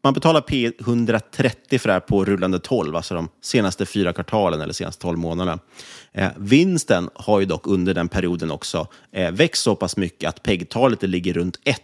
Man 0.04 0.14
betalar 0.14 0.40
P 0.40 0.72
130 0.80 1.78
för 1.78 1.88
det 1.88 1.92
här 1.92 2.00
på 2.00 2.24
rullande 2.24 2.58
12, 2.58 2.96
alltså 2.96 3.14
de 3.14 3.28
senaste 3.42 3.86
fyra 3.86 4.12
kvartalen 4.12 4.60
eller 4.60 4.72
senaste 4.72 5.02
12 5.02 5.18
månaderna. 5.18 5.58
Eh, 6.12 6.28
vinsten 6.36 7.10
har 7.14 7.40
ju 7.40 7.46
dock 7.46 7.66
under 7.66 7.94
den 7.94 8.08
perioden 8.08 8.50
också 8.50 8.88
eh, 9.12 9.30
växt 9.30 9.62
så 9.62 9.76
pass 9.76 9.96
mycket 9.96 10.28
att 10.28 10.42
PEG-talet 10.42 11.02
ligger 11.02 11.32
runt 11.32 11.60
1. 11.64 11.80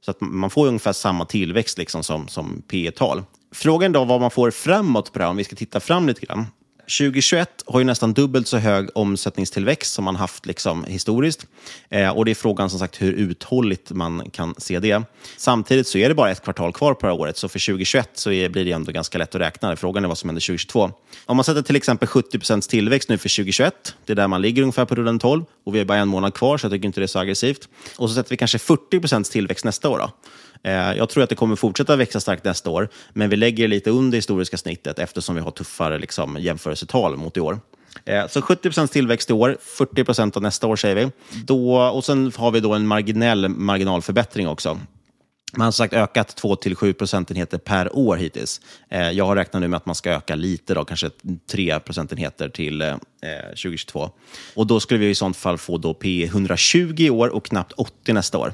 Så 0.00 0.10
att 0.10 0.20
man 0.20 0.50
får 0.50 0.66
ungefär 0.66 0.92
samma 0.92 1.24
tillväxt 1.24 1.78
liksom 1.78 2.02
som, 2.04 2.28
som 2.28 2.62
P-tal. 2.68 3.22
Frågan 3.52 3.92
då 3.92 4.04
vad 4.04 4.20
man 4.20 4.30
får 4.30 4.50
framåt 4.50 5.12
på 5.12 5.18
det 5.18 5.24
här, 5.24 5.30
om 5.30 5.36
vi 5.36 5.44
ska 5.44 5.56
titta 5.56 5.80
fram 5.80 6.06
lite 6.08 6.26
grann. 6.26 6.46
2021 6.98 7.48
har 7.66 7.80
ju 7.80 7.84
nästan 7.84 8.12
dubbelt 8.12 8.48
så 8.48 8.56
hög 8.56 8.88
omsättningstillväxt 8.94 9.94
som 9.94 10.04
man 10.04 10.16
haft 10.16 10.46
liksom 10.46 10.84
historiskt. 10.84 11.46
Eh, 11.88 12.08
och 12.10 12.24
det 12.24 12.30
är 12.30 12.34
frågan 12.34 12.70
som 12.70 12.78
sagt 12.78 13.02
hur 13.02 13.12
uthålligt 13.12 13.90
man 13.90 14.30
kan 14.30 14.54
se 14.58 14.78
det. 14.78 15.02
Samtidigt 15.36 15.86
så 15.86 15.98
är 15.98 16.08
det 16.08 16.14
bara 16.14 16.30
ett 16.30 16.44
kvartal 16.44 16.72
kvar 16.72 16.94
på 16.94 17.06
det 17.06 17.12
här 17.12 17.20
året, 17.20 17.36
så 17.36 17.48
för 17.48 17.66
2021 17.66 18.10
så 18.14 18.32
är, 18.32 18.48
blir 18.48 18.64
det 18.64 18.72
ändå 18.72 18.92
ganska 18.92 19.18
lätt 19.18 19.34
att 19.34 19.40
räkna. 19.40 19.76
Frågan 19.76 20.04
är 20.04 20.08
vad 20.08 20.18
som 20.18 20.28
händer 20.28 20.40
2022. 20.40 20.90
Om 21.26 21.36
man 21.36 21.44
sätter 21.44 21.62
till 21.62 21.76
exempel 21.76 22.08
70% 22.08 22.70
tillväxt 22.70 23.08
nu 23.08 23.18
för 23.18 23.28
2021, 23.28 23.94
det 24.06 24.12
är 24.12 24.16
där 24.16 24.28
man 24.28 24.42
ligger 24.42 24.62
ungefär 24.62 24.84
på 24.84 24.94
rullen 24.94 25.18
12, 25.18 25.44
och 25.64 25.74
vi 25.74 25.78
har 25.78 25.86
bara 25.86 25.98
en 25.98 26.08
månad 26.08 26.34
kvar 26.34 26.58
så 26.58 26.64
jag 26.64 26.72
tycker 26.72 26.86
inte 26.86 27.00
det 27.00 27.04
är 27.04 27.06
så 27.06 27.18
aggressivt. 27.18 27.68
Och 27.96 28.08
så 28.08 28.14
sätter 28.14 28.30
vi 28.30 28.36
kanske 28.36 28.58
40% 28.58 29.32
tillväxt 29.32 29.64
nästa 29.64 29.88
år. 29.88 29.98
Då. 29.98 30.10
Eh, 30.64 30.92
Jag 30.92 31.08
tror 31.08 31.22
att 31.22 31.28
det 31.28 31.34
kommer 31.36 31.56
fortsätta 31.56 31.96
växa 31.96 32.20
starkt 32.20 32.44
nästa 32.44 32.70
år, 32.70 32.88
men 33.12 33.30
vi 33.30 33.36
lägger 33.36 33.68
lite 33.68 33.90
under 33.90 34.18
historiska 34.18 34.56
snittet 34.56 34.98
eftersom 34.98 35.34
vi 35.34 35.40
har 35.40 35.50
tuffare 35.50 35.98
liksom, 35.98 36.36
jämförelsetal 36.40 37.16
mot 37.16 37.36
i 37.36 37.40
år. 37.40 37.60
Eh, 38.04 38.28
så 38.28 38.40
70% 38.40 38.86
tillväxt 38.86 39.30
i 39.30 39.32
år, 39.32 39.56
40% 39.78 40.36
av 40.36 40.42
nästa 40.42 40.66
år 40.66 40.76
säger 40.76 40.96
vi. 40.96 41.10
Då, 41.44 41.76
och 41.76 42.04
sen 42.04 42.32
har 42.36 42.50
vi 42.50 42.60
då 42.60 42.74
en 42.74 42.86
marginell 42.86 43.48
marginalförbättring 43.48 44.48
också. 44.48 44.78
Man 45.56 45.64
har 45.64 45.72
som 45.72 45.84
sagt 45.84 45.94
ökat 45.94 46.40
2-7 46.42 46.92
procentenheter 46.92 47.58
per 47.58 47.96
år 47.96 48.16
hittills. 48.16 48.60
Eh, 48.90 49.10
jag 49.10 49.26
har 49.26 49.36
räknat 49.36 49.60
nu 49.60 49.68
med 49.68 49.76
att 49.76 49.86
man 49.86 49.94
ska 49.94 50.10
öka 50.10 50.34
lite, 50.34 50.74
då, 50.74 50.84
kanske 50.84 51.10
3 51.50 51.80
procentenheter 51.80 52.48
till 52.48 52.82
eh, 52.82 52.94
2022. 53.48 54.10
Och 54.54 54.66
då 54.66 54.80
skulle 54.80 55.00
vi 55.00 55.10
i 55.10 55.14
sånt 55.14 55.36
fall 55.36 55.58
få 55.58 55.78
då 55.78 55.94
P 55.94 56.24
120 56.24 56.94
i 56.98 57.10
år 57.10 57.28
och 57.28 57.44
knappt 57.44 57.72
80 57.72 58.12
nästa 58.12 58.38
år. 58.38 58.52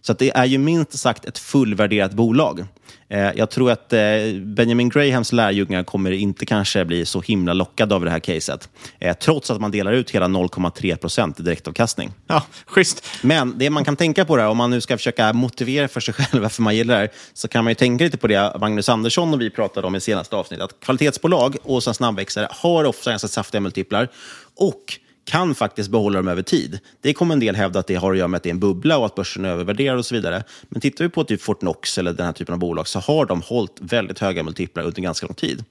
Så 0.00 0.12
det 0.12 0.30
är 0.30 0.44
ju 0.44 0.58
minst 0.58 0.98
sagt 0.98 1.24
ett 1.24 1.38
fullvärderat 1.38 2.12
bolag. 2.12 2.66
Eh, 3.08 3.30
jag 3.36 3.50
tror 3.50 3.70
att 3.70 3.92
eh, 3.92 4.00
Benjamin 4.42 4.88
Grahams 4.88 5.32
lärjungar 5.32 5.82
kommer 5.82 6.10
inte 6.10 6.46
kanske 6.46 6.84
bli 6.84 7.06
så 7.06 7.20
himla 7.20 7.52
lockade 7.52 7.94
av 7.94 8.04
det 8.04 8.10
här 8.10 8.18
caset. 8.18 8.68
Eh, 8.98 9.16
trots 9.16 9.50
att 9.50 9.60
man 9.60 9.70
delar 9.70 9.92
ut 9.92 10.10
hela 10.10 10.26
0,3 10.26 10.96
procent 10.96 11.40
i 11.40 11.42
direktavkastning. 11.42 12.12
Ja, 12.26 12.42
schysst. 12.66 13.06
Men 13.22 13.58
det 13.58 13.70
man 13.70 13.84
kan 13.84 13.96
tänka 13.96 14.24
på 14.24 14.36
det 14.36 14.42
här, 14.42 14.48
om 14.48 14.56
man 14.56 14.70
nu 14.70 14.80
ska 14.80 14.96
försöka 14.96 15.32
motivera 15.32 15.88
för 15.88 16.00
sig 16.00 16.14
själv 16.18 16.42
varför 16.42 16.62
man 16.62 16.76
gillar 16.76 16.94
det 16.94 17.00
här, 17.00 17.10
så 17.34 17.48
kan 17.48 17.64
man 17.64 17.70
ju 17.70 17.74
tänka 17.74 18.04
lite 18.04 18.18
på 18.18 18.26
det 18.26 18.56
Magnus 18.60 18.88
Andersson 18.88 19.34
och 19.34 19.40
vi 19.40 19.50
pratade 19.50 19.86
om 19.86 19.96
i 19.96 20.00
senaste 20.00 20.36
avsnittet. 20.36 20.64
Att 20.64 20.80
kvalitetsbolag 20.80 21.56
och 21.62 21.82
sen 21.82 21.94
snabbväxare 21.94 22.48
har 22.50 22.84
ofta 22.84 23.10
ganska 23.10 23.28
saftiga 23.28 23.60
multiplar 23.60 24.08
och 24.56 24.98
kan 25.30 25.54
faktiskt 25.54 25.90
behålla 25.90 26.18
dem 26.18 26.28
över 26.28 26.42
tid. 26.42 26.78
Det 27.00 27.14
kommer 27.14 27.34
en 27.34 27.40
del 27.40 27.56
hävda 27.56 27.78
att 27.78 27.86
det 27.86 27.94
har 27.94 28.12
att 28.12 28.18
göra 28.18 28.28
med 28.28 28.36
att 28.36 28.42
det 28.42 28.48
är 28.48 28.54
en 28.54 28.60
bubbla 28.60 28.98
och 28.98 29.06
att 29.06 29.14
börsen 29.14 29.44
är 29.44 29.48
övervärderad 29.48 29.98
och 29.98 30.06
så 30.06 30.14
vidare. 30.14 30.44
Men 30.62 30.80
tittar 30.80 31.04
vi 31.04 31.10
på 31.10 31.24
typ 31.24 31.42
Fortnox 31.42 31.98
eller 31.98 32.12
den 32.12 32.26
här 32.26 32.32
typen 32.32 32.52
av 32.52 32.58
bolag 32.58 32.88
så 32.88 32.98
har 32.98 33.26
de 33.26 33.42
hållit 33.42 33.76
väldigt 33.80 34.18
höga 34.18 34.42
multiplar 34.42 34.84
under 34.84 35.02
ganska 35.02 35.26
lång 35.26 35.34
tid. 35.34 35.64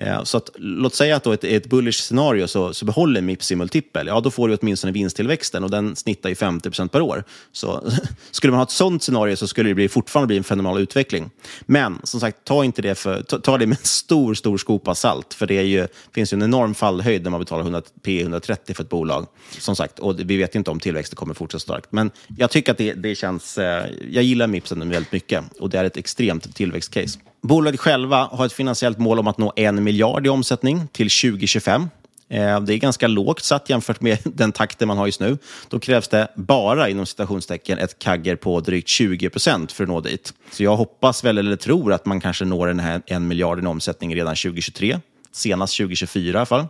Eh, 0.00 0.22
så 0.24 0.36
att, 0.36 0.50
låt 0.54 0.94
säga 0.94 1.16
att 1.16 1.24
då 1.24 1.32
ett, 1.32 1.44
ett 1.44 1.66
bullish 1.66 2.00
scenario 2.00 2.46
så, 2.46 2.74
så 2.74 2.84
behåller 2.84 3.20
Mips 3.20 3.46
sin 3.46 3.58
multipel. 3.58 4.06
Ja, 4.06 4.20
då 4.20 4.30
får 4.30 4.48
du 4.48 4.56
åtminstone 4.56 4.92
vinsttillväxten 4.92 5.64
och 5.64 5.70
den 5.70 5.96
snittar 5.96 6.28
ju 6.28 6.34
50% 6.34 6.88
per 6.88 7.00
år. 7.00 7.24
Så 7.52 7.90
skulle 8.30 8.50
man 8.50 8.58
ha 8.58 8.64
ett 8.64 8.70
sånt 8.70 9.02
scenario 9.02 9.36
så 9.36 9.46
skulle 9.46 9.70
det 9.70 9.74
bli, 9.74 9.88
fortfarande 9.88 10.26
bli 10.26 10.36
en 10.36 10.44
fenomenal 10.44 10.80
utveckling. 10.80 11.30
Men 11.60 11.98
som 12.04 12.20
sagt, 12.20 12.44
ta 12.44 12.64
inte 12.64 12.82
det 12.82 12.94
för, 12.94 13.22
ta, 13.22 13.38
ta 13.38 13.58
det 13.58 13.66
med 13.66 13.78
en 13.78 13.84
stor, 13.84 14.34
stor 14.34 14.58
skopa 14.58 14.94
salt. 14.94 15.34
För 15.34 15.46
det 15.46 15.58
är 15.58 15.62
ju, 15.62 15.86
finns 16.14 16.32
ju 16.32 16.34
en 16.34 16.42
enorm 16.42 16.74
fallhöjd 16.74 17.22
när 17.22 17.30
man 17.30 17.40
betalar 17.40 17.62
100, 17.62 17.82
P 18.02 18.20
130 18.20 18.74
för 18.74 18.82
ett 18.82 18.90
bolag. 18.90 19.26
Som 19.58 19.76
sagt, 19.76 19.98
och 19.98 20.20
vi 20.20 20.36
vet 20.36 20.54
inte 20.54 20.70
om 20.70 20.80
tillväxten 20.80 21.16
kommer 21.16 21.34
fortsätta 21.34 21.60
starkt. 21.60 21.92
Men 21.92 22.10
jag 22.38 22.50
tycker 22.50 22.72
att 22.72 22.78
det, 22.78 22.92
det 22.92 23.14
känns... 23.14 23.58
Eh, 23.58 23.86
jag 24.10 24.24
gillar 24.24 24.46
Mips 24.46 24.72
väldigt 24.72 25.12
mycket 25.12 25.44
och 25.58 25.70
det 25.70 25.78
är 25.78 25.84
ett 25.84 25.96
extremt 25.96 26.54
tillväxtcase. 26.54 27.18
Bolaget 27.42 27.80
själva 27.80 28.28
har 28.32 28.46
ett 28.46 28.52
finansiellt 28.52 28.98
mål 28.98 29.18
om 29.18 29.26
att 29.26 29.38
nå 29.38 29.52
en 29.56 29.84
miljard 29.84 30.26
i 30.26 30.28
omsättning 30.28 30.88
till 30.92 31.10
2025. 31.10 31.88
Eh, 32.28 32.60
det 32.60 32.74
är 32.74 32.76
ganska 32.76 33.06
lågt 33.06 33.42
satt 33.42 33.70
jämfört 33.70 34.00
med 34.00 34.18
den 34.24 34.52
takten 34.52 34.88
man 34.88 34.98
har 34.98 35.06
just 35.06 35.20
nu. 35.20 35.38
Då 35.68 35.78
krävs 35.78 36.08
det 36.08 36.28
bara, 36.36 36.88
inom 36.88 37.06
citationstecken, 37.06 37.78
ett 37.78 37.98
kagger 37.98 38.36
på 38.36 38.60
drygt 38.60 38.88
20 38.88 39.30
procent 39.30 39.72
för 39.72 39.84
att 39.84 39.88
nå 39.90 40.00
dit. 40.00 40.34
Så 40.50 40.62
jag 40.62 40.76
hoppas 40.76 41.24
väl, 41.24 41.38
eller 41.38 41.56
tror, 41.56 41.92
att 41.92 42.06
man 42.06 42.20
kanske 42.20 42.44
når 42.44 42.66
den 42.66 42.80
här 42.80 43.02
en 43.06 43.28
miljard 43.28 43.64
i 43.64 43.66
omsättning 43.66 44.14
redan 44.14 44.36
2023. 44.36 44.98
Senast 45.32 45.76
2024 45.76 46.32
i 46.32 46.36
alla 46.36 46.46
fall. 46.46 46.66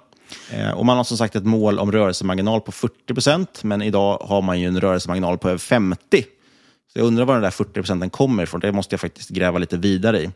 Eh, 0.50 0.70
och 0.70 0.86
man 0.86 0.96
har 0.96 1.04
som 1.04 1.16
sagt 1.16 1.36
ett 1.36 1.46
mål 1.46 1.78
om 1.78 1.92
rörelsemarginal 1.92 2.60
på 2.60 2.72
40 2.72 3.14
procent, 3.14 3.64
men 3.64 3.82
idag 3.82 4.18
har 4.18 4.42
man 4.42 4.60
ju 4.60 4.66
en 4.66 4.80
rörelsemarginal 4.80 5.38
på 5.38 5.48
över 5.48 5.58
50 5.58 6.24
så 6.92 6.98
jag 6.98 7.06
undrar 7.06 7.24
var 7.24 7.34
den 7.34 7.42
där 7.42 7.50
40 7.50 7.72
procenten 7.72 8.10
kommer 8.10 8.42
ifrån. 8.42 8.60
Det 8.60 8.72
måste 8.72 8.92
jag 8.92 9.00
faktiskt 9.00 9.30
gräva 9.30 9.58
lite 9.58 9.76
vidare 9.76 10.22
i. 10.22 10.30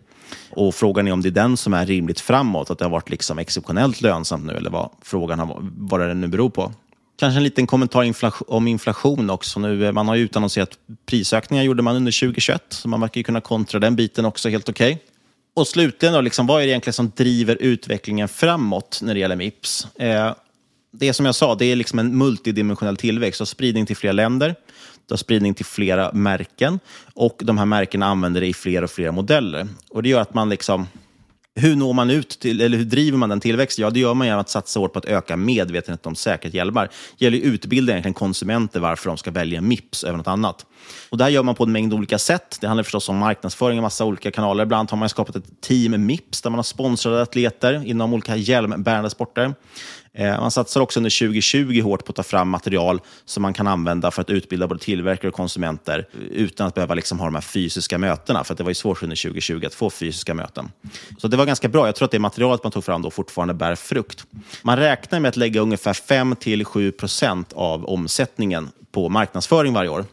Och 0.50 0.74
frågan 0.74 1.08
är 1.08 1.12
om 1.12 1.22
det 1.22 1.28
är 1.28 1.30
den 1.30 1.56
som 1.56 1.74
är 1.74 1.86
rimligt 1.86 2.20
framåt, 2.20 2.70
att 2.70 2.78
det 2.78 2.84
har 2.84 2.90
varit 2.90 3.10
liksom 3.10 3.38
exceptionellt 3.38 4.00
lönsamt 4.00 4.44
nu, 4.44 4.52
eller 4.52 4.70
vad 4.70 4.90
frågan 5.02 5.38
har, 5.38 5.58
vad 5.60 6.00
det 6.00 6.14
nu 6.14 6.28
beror 6.28 6.50
på. 6.50 6.72
Kanske 7.16 7.36
en 7.36 7.44
liten 7.44 7.66
kommentar 7.66 8.14
om 8.48 8.68
inflation 8.68 9.30
också. 9.30 9.60
Nu, 9.60 9.86
eh, 9.86 9.92
man 9.92 10.08
har 10.08 10.14
ju 10.14 10.22
utannonserat 10.22 10.70
prisökningar 11.06 11.64
gjorde 11.64 11.82
man 11.82 11.96
under 11.96 12.12
2021, 12.12 12.62
så 12.68 12.88
man 12.88 13.00
verkar 13.00 13.18
ju 13.18 13.24
kunna 13.24 13.40
kontra 13.40 13.80
den 13.80 13.96
biten 13.96 14.24
också 14.24 14.48
helt 14.48 14.68
okej. 14.68 15.02
Och 15.56 15.68
slutligen, 15.68 16.14
då, 16.14 16.20
liksom, 16.20 16.46
vad 16.46 16.62
är 16.62 16.66
det 16.66 16.70
egentligen 16.70 16.94
som 16.94 17.12
driver 17.16 17.56
utvecklingen 17.60 18.28
framåt 18.28 19.00
när 19.02 19.14
det 19.14 19.20
gäller 19.20 19.36
Mips? 19.36 19.86
Eh, 19.94 20.34
det 20.92 21.08
är 21.08 21.12
som 21.12 21.26
jag 21.26 21.34
sa, 21.34 21.54
det 21.54 21.64
är 21.64 21.76
liksom 21.76 21.98
en 21.98 22.18
multidimensionell 22.18 22.96
tillväxt. 22.96 23.40
och 23.40 23.48
spridning 23.48 23.86
till 23.86 23.96
fler 23.96 24.12
länder, 24.12 24.54
du 25.06 25.12
har 25.12 25.16
spridning 25.16 25.54
till 25.54 25.64
flera 25.64 26.12
märken 26.12 26.80
och 27.14 27.40
de 27.44 27.58
här 27.58 27.64
märkena 27.64 28.06
använder 28.06 28.40
det 28.40 28.46
i 28.46 28.54
fler 28.54 28.84
och 28.84 28.90
fler 28.90 29.10
modeller. 29.10 29.68
Och 29.90 30.02
Det 30.02 30.08
gör 30.08 30.20
att 30.20 30.34
man 30.34 30.48
liksom... 30.48 30.86
Hur 31.56 31.76
når 31.76 31.92
man 31.92 32.10
ut 32.10 32.28
till, 32.28 32.60
eller 32.60 32.78
hur 32.78 32.84
driver 32.84 33.18
man 33.18 33.28
den 33.28 33.40
tillväxten? 33.40 33.82
Ja, 33.82 33.90
det 33.90 34.00
gör 34.00 34.14
man 34.14 34.26
genom 34.26 34.40
att 34.40 34.50
satsa 34.50 34.80
hårt 34.80 34.92
på 34.92 34.98
att 34.98 35.04
öka 35.04 35.36
medvetenheten 35.36 36.08
om 36.08 36.14
säkerhetshjälmar. 36.14 36.90
Det 37.18 37.24
gäller 37.24 37.38
att 37.38 37.44
utbilda 37.44 37.92
egentligen 37.92 38.14
konsumenter 38.14 38.80
varför 38.80 39.08
de 39.08 39.16
ska 39.16 39.30
välja 39.30 39.60
Mips 39.60 40.04
över 40.04 40.18
något 40.18 40.26
annat. 40.26 40.66
Och 41.08 41.18
det 41.18 41.24
här 41.24 41.30
gör 41.30 41.42
man 41.42 41.54
på 41.54 41.64
en 41.64 41.72
mängd 41.72 41.94
olika 41.94 42.18
sätt. 42.18 42.58
Det 42.60 42.66
handlar 42.66 42.84
förstås 42.84 43.08
om 43.08 43.16
marknadsföring 43.16 43.78
i 43.78 43.80
massa 43.80 44.04
olika 44.04 44.30
kanaler. 44.30 44.64
Ibland 44.64 44.90
har 44.90 44.98
man 44.98 45.08
skapat 45.08 45.36
ett 45.36 45.60
team 45.60 46.06
Mips 46.06 46.42
där 46.42 46.50
man 46.50 46.58
har 46.58 46.62
sponsrade 46.62 47.22
atleter 47.22 47.86
inom 47.86 48.14
olika 48.14 48.36
hjälmbärande 48.36 49.10
sporter. 49.10 49.54
Eh, 50.16 50.40
man 50.40 50.50
satsar 50.50 50.80
också 50.80 50.98
under 50.98 51.18
2020 51.18 51.80
hårt 51.82 52.04
på 52.04 52.10
att 52.10 52.16
ta 52.16 52.22
fram 52.22 52.48
material 52.48 53.00
som 53.24 53.42
man 53.42 53.52
kan 53.52 53.66
använda 53.66 54.10
för 54.10 54.22
att 54.22 54.30
utbilda 54.30 54.66
både 54.66 54.80
tillverkare 54.80 55.28
och 55.28 55.34
konsumenter 55.34 56.08
utan 56.30 56.66
att 56.66 56.74
behöva 56.74 56.94
liksom 56.94 57.18
ha 57.18 57.26
de 57.26 57.34
här 57.34 57.42
fysiska 57.42 57.98
mötena. 57.98 58.44
För 58.44 58.54
det 58.54 58.62
var 58.62 58.70
ju 58.70 58.74
svårt 58.74 59.02
under 59.02 59.16
2020 59.16 59.66
att 59.66 59.74
få 59.74 59.90
fysiska 59.90 60.34
möten. 60.34 60.70
Så 61.18 61.28
det 61.28 61.36
var 61.36 61.46
ganska 61.46 61.68
bra. 61.68 61.86
Jag 61.86 61.94
tror 61.94 62.04
att 62.06 62.10
det 62.12 62.18
materialet 62.18 62.62
man 62.62 62.72
tog 62.72 62.84
fram 62.84 63.02
då 63.02 63.10
fortfarande 63.10 63.54
bär 63.54 63.74
frukt. 63.74 64.26
Man 64.62 64.76
räknar 64.76 65.20
med 65.20 65.28
att 65.28 65.36
lägga 65.36 65.60
ungefär 65.60 65.92
5-7 65.92 66.90
procent 66.90 67.52
av 67.52 67.84
omsättningen 67.84 68.70
på 68.92 69.08
marknadsföring 69.08 69.72
varje 69.72 69.90
år. 69.90 70.04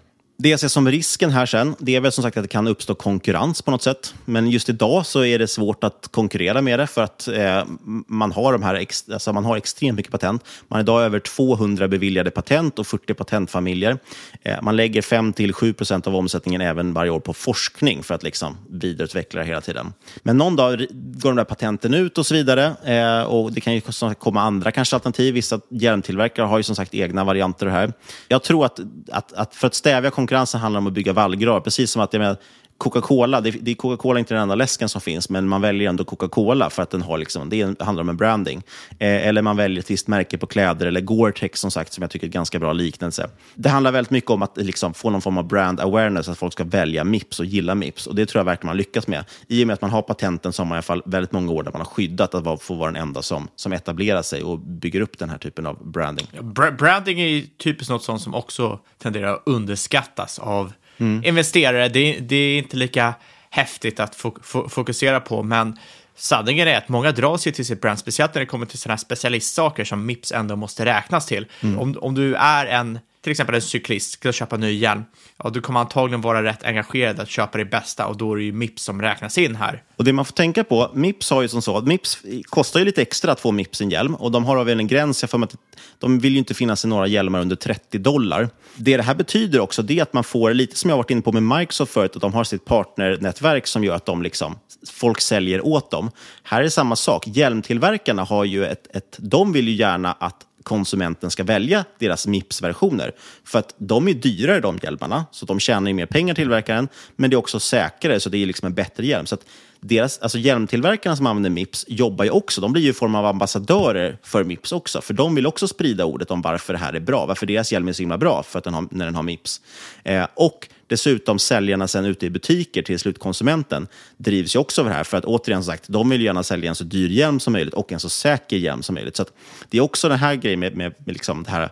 Det 0.41 0.49
jag 0.49 0.59
ser 0.59 0.67
som 0.67 0.87
risken 0.87 1.29
här 1.29 1.45
sen, 1.45 1.75
det 1.79 1.95
är 1.95 1.99
väl 1.99 2.11
som 2.11 2.23
sagt 2.23 2.37
att 2.37 2.43
det 2.43 2.47
kan 2.47 2.67
uppstå 2.67 2.95
konkurrens 2.95 3.61
på 3.61 3.71
något 3.71 3.83
sätt. 3.83 4.13
Men 4.25 4.47
just 4.49 4.69
idag 4.69 5.05
så 5.05 5.25
är 5.25 5.39
det 5.39 5.47
svårt 5.47 5.83
att 5.83 6.07
konkurrera 6.11 6.61
med 6.61 6.79
det 6.79 6.87
för 6.87 7.03
att 7.03 7.27
eh, 7.27 7.63
man, 8.07 8.31
har 8.31 8.51
de 8.51 8.63
här 8.63 8.75
ex, 8.75 9.09
alltså 9.09 9.33
man 9.33 9.45
har 9.45 9.57
extremt 9.57 9.95
mycket 9.95 10.11
patent. 10.11 10.45
Man 10.67 10.77
har 10.77 10.83
idag 10.83 11.03
över 11.03 11.19
200 11.19 11.87
beviljade 11.87 12.31
patent 12.31 12.79
och 12.79 12.87
40 12.87 13.13
patentfamiljer. 13.13 13.97
Eh, 14.41 14.61
man 14.61 14.75
lägger 14.75 15.01
5-7 15.01 15.73
procent 15.73 16.07
av 16.07 16.15
omsättningen 16.15 16.61
även 16.61 16.93
varje 16.93 17.11
år 17.11 17.19
på 17.19 17.33
forskning 17.33 18.03
för 18.03 18.15
att 18.15 18.23
liksom 18.23 18.57
vidareutveckla 18.69 19.41
det 19.41 19.47
hela 19.47 19.61
tiden. 19.61 19.93
Men 20.23 20.37
någon 20.37 20.55
dag 20.55 20.85
går 20.91 21.29
de 21.29 21.35
där 21.35 21.43
patenten 21.43 21.93
ut 21.93 22.17
och 22.17 22.25
så 22.25 22.33
vidare. 22.33 22.75
Eh, 22.83 23.23
och 23.23 23.53
Det 23.53 23.61
kan 23.61 23.73
ju 23.73 23.81
komma 24.19 24.41
andra 24.41 24.71
kanske 24.71 24.95
alternativ. 24.95 25.33
Vissa 25.33 25.59
hjälmtillverkare 25.69 26.45
har 26.45 26.57
ju 26.57 26.63
som 26.63 26.75
sagt 26.75 26.93
egna 26.93 27.23
varianter 27.23 27.65
av 27.65 27.71
det 27.71 27.77
här. 27.77 27.93
Jag 28.27 28.43
tror 28.43 28.65
att, 28.65 28.79
att, 29.11 29.33
att 29.33 29.55
för 29.55 29.67
att 29.67 29.75
stävja 29.75 30.11
konkurrensen 30.31 30.61
handlar 30.61 30.77
om 30.79 30.87
att 30.87 30.93
bygga 30.93 31.13
vallgravar. 31.13 31.61
Precis 31.61 31.91
som 31.91 32.01
att 32.01 32.13
jag 32.13 32.19
menar, 32.19 32.37
Coca-Cola, 32.81 33.41
det, 33.41 33.51
det 33.51 33.71
är 33.71 33.75
Coca-Cola 33.75 34.19
inte 34.19 34.33
den 34.33 34.43
enda 34.43 34.55
läsken 34.55 34.89
som 34.89 35.01
finns, 35.01 35.29
men 35.29 35.47
man 35.47 35.61
väljer 35.61 35.89
ändå 35.89 36.03
Coca-Cola 36.03 36.69
för 36.69 36.83
att 36.83 36.89
den 36.89 37.01
har 37.01 37.17
liksom, 37.17 37.49
det 37.49 37.81
handlar 37.81 38.01
om 38.01 38.09
en 38.09 38.17
branding. 38.17 38.63
Eh, 38.99 39.27
eller 39.27 39.41
man 39.41 39.57
väljer 39.57 39.79
ett 39.79 39.91
visst 39.91 40.07
märke 40.07 40.37
på 40.37 40.47
kläder, 40.47 40.85
eller 40.85 41.01
Gore-Tex 41.01 41.55
som 41.55 41.71
sagt, 41.71 41.93
som 41.93 42.01
jag 42.01 42.11
tycker 42.11 42.25
är 42.25 42.27
en 42.27 42.31
ganska 42.31 42.59
bra 42.59 42.73
liknelse. 42.73 43.29
Det 43.55 43.69
handlar 43.69 43.91
väldigt 43.91 44.11
mycket 44.11 44.29
om 44.29 44.41
att 44.41 44.57
liksom, 44.57 44.93
få 44.93 45.09
någon 45.09 45.21
form 45.21 45.37
av 45.37 45.47
brand 45.47 45.79
awareness, 45.79 46.29
att 46.29 46.37
folk 46.37 46.53
ska 46.53 46.63
välja 46.63 47.03
Mips 47.03 47.39
och 47.39 47.45
gilla 47.45 47.75
Mips. 47.75 48.07
Och 48.07 48.15
det 48.15 48.25
tror 48.25 48.39
jag 48.39 48.45
verkligen 48.45 48.67
man 48.67 48.77
lyckas 48.77 49.07
med. 49.07 49.25
I 49.47 49.63
och 49.63 49.67
med 49.67 49.73
att 49.73 49.81
man 49.81 49.91
har 49.91 50.01
patenten 50.01 50.53
så 50.53 50.61
har 50.61 50.65
man 50.65 50.75
i 50.75 50.77
alla 50.77 50.81
fall 50.81 51.03
väldigt 51.05 51.31
många 51.31 51.51
år 51.51 51.63
där 51.63 51.71
man 51.71 51.81
har 51.81 51.85
skyddat 51.85 52.35
att 52.35 52.61
få 52.61 52.73
vara 52.73 52.91
den 52.91 53.01
enda 53.01 53.21
som, 53.21 53.47
som 53.55 53.73
etablerar 53.73 54.21
sig 54.21 54.43
och 54.43 54.59
bygger 54.59 55.01
upp 55.01 55.19
den 55.19 55.29
här 55.29 55.37
typen 55.37 55.65
av 55.65 55.91
branding. 55.91 56.27
Ja, 56.31 56.41
bra 56.41 56.71
branding 56.71 57.19
är 57.19 57.43
typiskt 57.57 57.91
något 57.91 58.03
sånt 58.03 58.21
som 58.21 58.35
också 58.35 58.79
tenderar 58.97 59.33
att 59.33 59.43
underskattas 59.45 60.39
av 60.39 60.73
Mm. 61.01 61.23
investerare. 61.23 61.89
Det, 61.89 62.19
det, 62.19 62.35
är 62.35 62.57
inte 62.57 62.77
lika 62.77 63.13
häftigt 63.49 63.99
att 63.99 64.15
fok 64.15 64.45
fokusera 64.69 65.19
på, 65.19 65.43
men 65.43 65.77
sanningen 66.15 66.67
är 66.67 66.77
att 66.77 66.89
många 66.89 67.11
drar 67.11 67.37
sig 67.37 67.51
till 67.51 67.65
sitt 67.65 67.81
brand, 67.81 67.99
speciellt 67.99 68.33
när 68.33 68.39
det 68.39 68.45
kommer 68.45 68.65
till 68.65 68.79
sådana 68.79 68.93
här 68.93 68.97
specialistsaker 68.97 69.83
som 69.83 70.05
Mips 70.05 70.31
ändå 70.31 70.55
måste 70.55 70.85
räknas 70.85 71.25
till. 71.25 71.45
Mm. 71.61 71.79
Om, 71.79 71.97
om 72.01 72.15
du 72.15 72.35
är 72.35 72.65
en 72.65 72.99
till 73.21 73.31
exempel 73.31 73.55
en 73.55 73.61
cyklist, 73.61 74.11
ska 74.11 74.31
köpa 74.31 74.57
ny 74.57 74.71
hjälm, 74.71 75.03
ja, 75.43 75.49
du 75.49 75.61
kommer 75.61 75.79
antagligen 75.79 76.21
vara 76.21 76.43
rätt 76.43 76.63
engagerad 76.63 77.19
att 77.19 77.29
köpa 77.29 77.57
det 77.57 77.65
bästa 77.65 78.07
och 78.07 78.17
då 78.17 78.33
är 78.33 78.37
det 78.37 78.43
ju 78.43 78.51
Mips 78.51 78.83
som 78.83 79.01
räknas 79.01 79.37
in 79.37 79.55
här. 79.55 79.83
Och 79.95 80.03
det 80.03 80.13
man 80.13 80.25
får 80.25 80.33
tänka 80.33 80.63
på, 80.63 80.91
Mips 80.93 81.29
har 81.29 81.41
ju 81.41 81.47
som 81.47 81.61
så, 81.61 81.81
Mips 81.81 82.17
kostar 82.43 82.79
ju 82.79 82.85
lite 82.85 83.01
extra 83.01 83.31
att 83.31 83.39
få 83.39 83.51
Mips 83.51 83.81
en 83.81 83.89
hjälm 83.89 84.15
och 84.15 84.31
de 84.31 84.45
har 84.45 84.63
väl 84.63 84.79
en 84.79 84.87
gräns, 84.87 85.23
jag 85.23 85.29
för 85.29 85.37
mig 85.37 85.45
att 85.45 85.55
de 85.99 86.19
vill 86.19 86.31
ju 86.31 86.37
inte 86.37 86.53
finnas 86.53 86.85
i 86.85 86.87
några 86.87 87.07
hjälmar 87.07 87.41
under 87.41 87.55
30 87.55 87.97
dollar. 87.97 88.49
Det 88.75 88.97
det 88.97 89.03
här 89.03 89.15
betyder 89.15 89.59
också, 89.59 89.81
det 89.81 89.99
är 89.99 90.03
att 90.03 90.13
man 90.13 90.23
får, 90.23 90.53
lite 90.53 90.77
som 90.77 90.89
jag 90.89 90.97
varit 90.97 91.11
inne 91.11 91.21
på 91.21 91.31
med 91.31 91.43
Microsoft 91.43 91.93
förut, 91.93 92.15
att 92.15 92.21
de 92.21 92.33
har 92.33 92.43
sitt 92.43 92.65
partnernätverk 92.65 93.67
som 93.67 93.83
gör 93.83 93.95
att 93.95 94.05
de 94.05 94.21
liksom, 94.21 94.59
folk 94.91 95.21
säljer 95.21 95.65
åt 95.65 95.91
dem. 95.91 96.11
Här 96.43 96.63
är 96.63 96.69
samma 96.69 96.95
sak, 96.95 97.27
hjälmtillverkarna 97.27 98.23
har 98.23 98.45
ju 98.45 98.65
ett, 98.65 98.95
ett 98.95 99.17
de 99.19 99.53
vill 99.53 99.67
ju 99.67 99.73
gärna 99.73 100.11
att 100.11 100.45
konsumenten 100.63 101.31
ska 101.31 101.43
välja 101.43 101.85
deras 101.99 102.27
Mips-versioner. 102.27 103.11
För 103.43 103.59
att 103.59 103.75
de 103.77 104.07
är 104.07 104.13
dyrare, 104.13 104.59
de 104.59 104.79
hjälmarna, 104.83 105.25
så 105.31 105.45
de 105.45 105.59
tjänar 105.59 105.87
ju 105.87 105.93
mer 105.93 106.05
pengar 106.05 106.35
tillverkaren, 106.35 106.87
men 107.15 107.29
det 107.29 107.33
är 107.33 107.37
också 107.37 107.59
säkrare, 107.59 108.19
så 108.19 108.29
det 108.29 108.37
är 108.37 108.45
liksom 108.45 108.65
en 108.65 108.73
bättre 108.73 109.05
hjälm. 109.05 109.25
Så 109.25 109.35
att 109.35 109.45
deras, 109.79 110.19
alltså 110.19 110.37
hjälmtillverkarna 110.37 111.15
som 111.15 111.27
använder 111.27 111.49
Mips 111.49 111.85
jobbar 111.87 112.25
ju 112.25 112.31
också, 112.31 112.61
de 112.61 112.73
blir 112.73 112.83
ju 112.83 112.89
i 112.89 112.93
form 112.93 113.15
av 113.15 113.25
ambassadörer 113.25 114.17
för 114.23 114.43
Mips 114.43 114.71
också, 114.71 115.01
för 115.01 115.13
de 115.13 115.35
vill 115.35 115.47
också 115.47 115.67
sprida 115.67 116.05
ordet 116.05 116.31
om 116.31 116.41
varför 116.41 116.73
det 116.73 116.79
här 116.79 116.93
är 116.93 116.99
bra, 116.99 117.25
varför 117.25 117.45
deras 117.45 117.71
hjälm 117.71 117.87
är 117.87 117.93
så 117.93 118.01
himla 118.01 118.17
bra 118.17 118.43
för 118.43 118.57
att 118.57 118.63
den 118.63 118.73
har, 118.73 118.87
när 118.91 119.05
den 119.05 119.15
har 119.15 119.23
Mips. 119.23 119.61
Eh, 120.03 120.27
och 120.33 120.67
dessutom 120.91 121.39
säljarna 121.39 121.87
sen 121.87 122.05
ute 122.05 122.25
i 122.25 122.29
butiker 122.29 122.81
till 122.81 122.99
slutkonsumenten 122.99 123.87
drivs 124.17 124.55
ju 124.55 124.59
också 124.59 124.81
av 124.81 124.87
det 124.87 124.93
här, 124.93 125.03
för 125.03 125.17
att 125.17 125.25
återigen 125.25 125.63
sagt, 125.63 125.85
de 125.87 126.09
vill 126.09 126.21
gärna 126.21 126.43
sälja 126.43 126.69
en 126.69 126.75
så 126.75 126.83
dyr 126.83 127.09
hjälm 127.09 127.39
som 127.39 127.53
möjligt 127.53 127.73
och 127.73 127.91
en 127.91 127.99
så 127.99 128.09
säker 128.09 128.57
hjälm 128.57 128.83
som 128.83 128.95
möjligt. 128.95 129.15
Så 129.15 129.25
det 129.69 129.77
är 129.77 129.81
också 129.81 130.09
den 130.09 130.17
här 130.17 130.35
grejen 130.35 130.59
med, 130.59 130.75
med, 130.75 130.93
med 131.05 131.13
liksom 131.13 131.43
det 131.43 131.51
här 131.51 131.69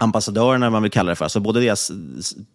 ambassadörerna, 0.00 0.70
man 0.70 0.82
vill 0.82 0.92
kalla 0.92 1.10
det 1.10 1.16
för. 1.16 1.24
Alltså 1.24 1.40
både 1.40 1.60
deras 1.60 1.92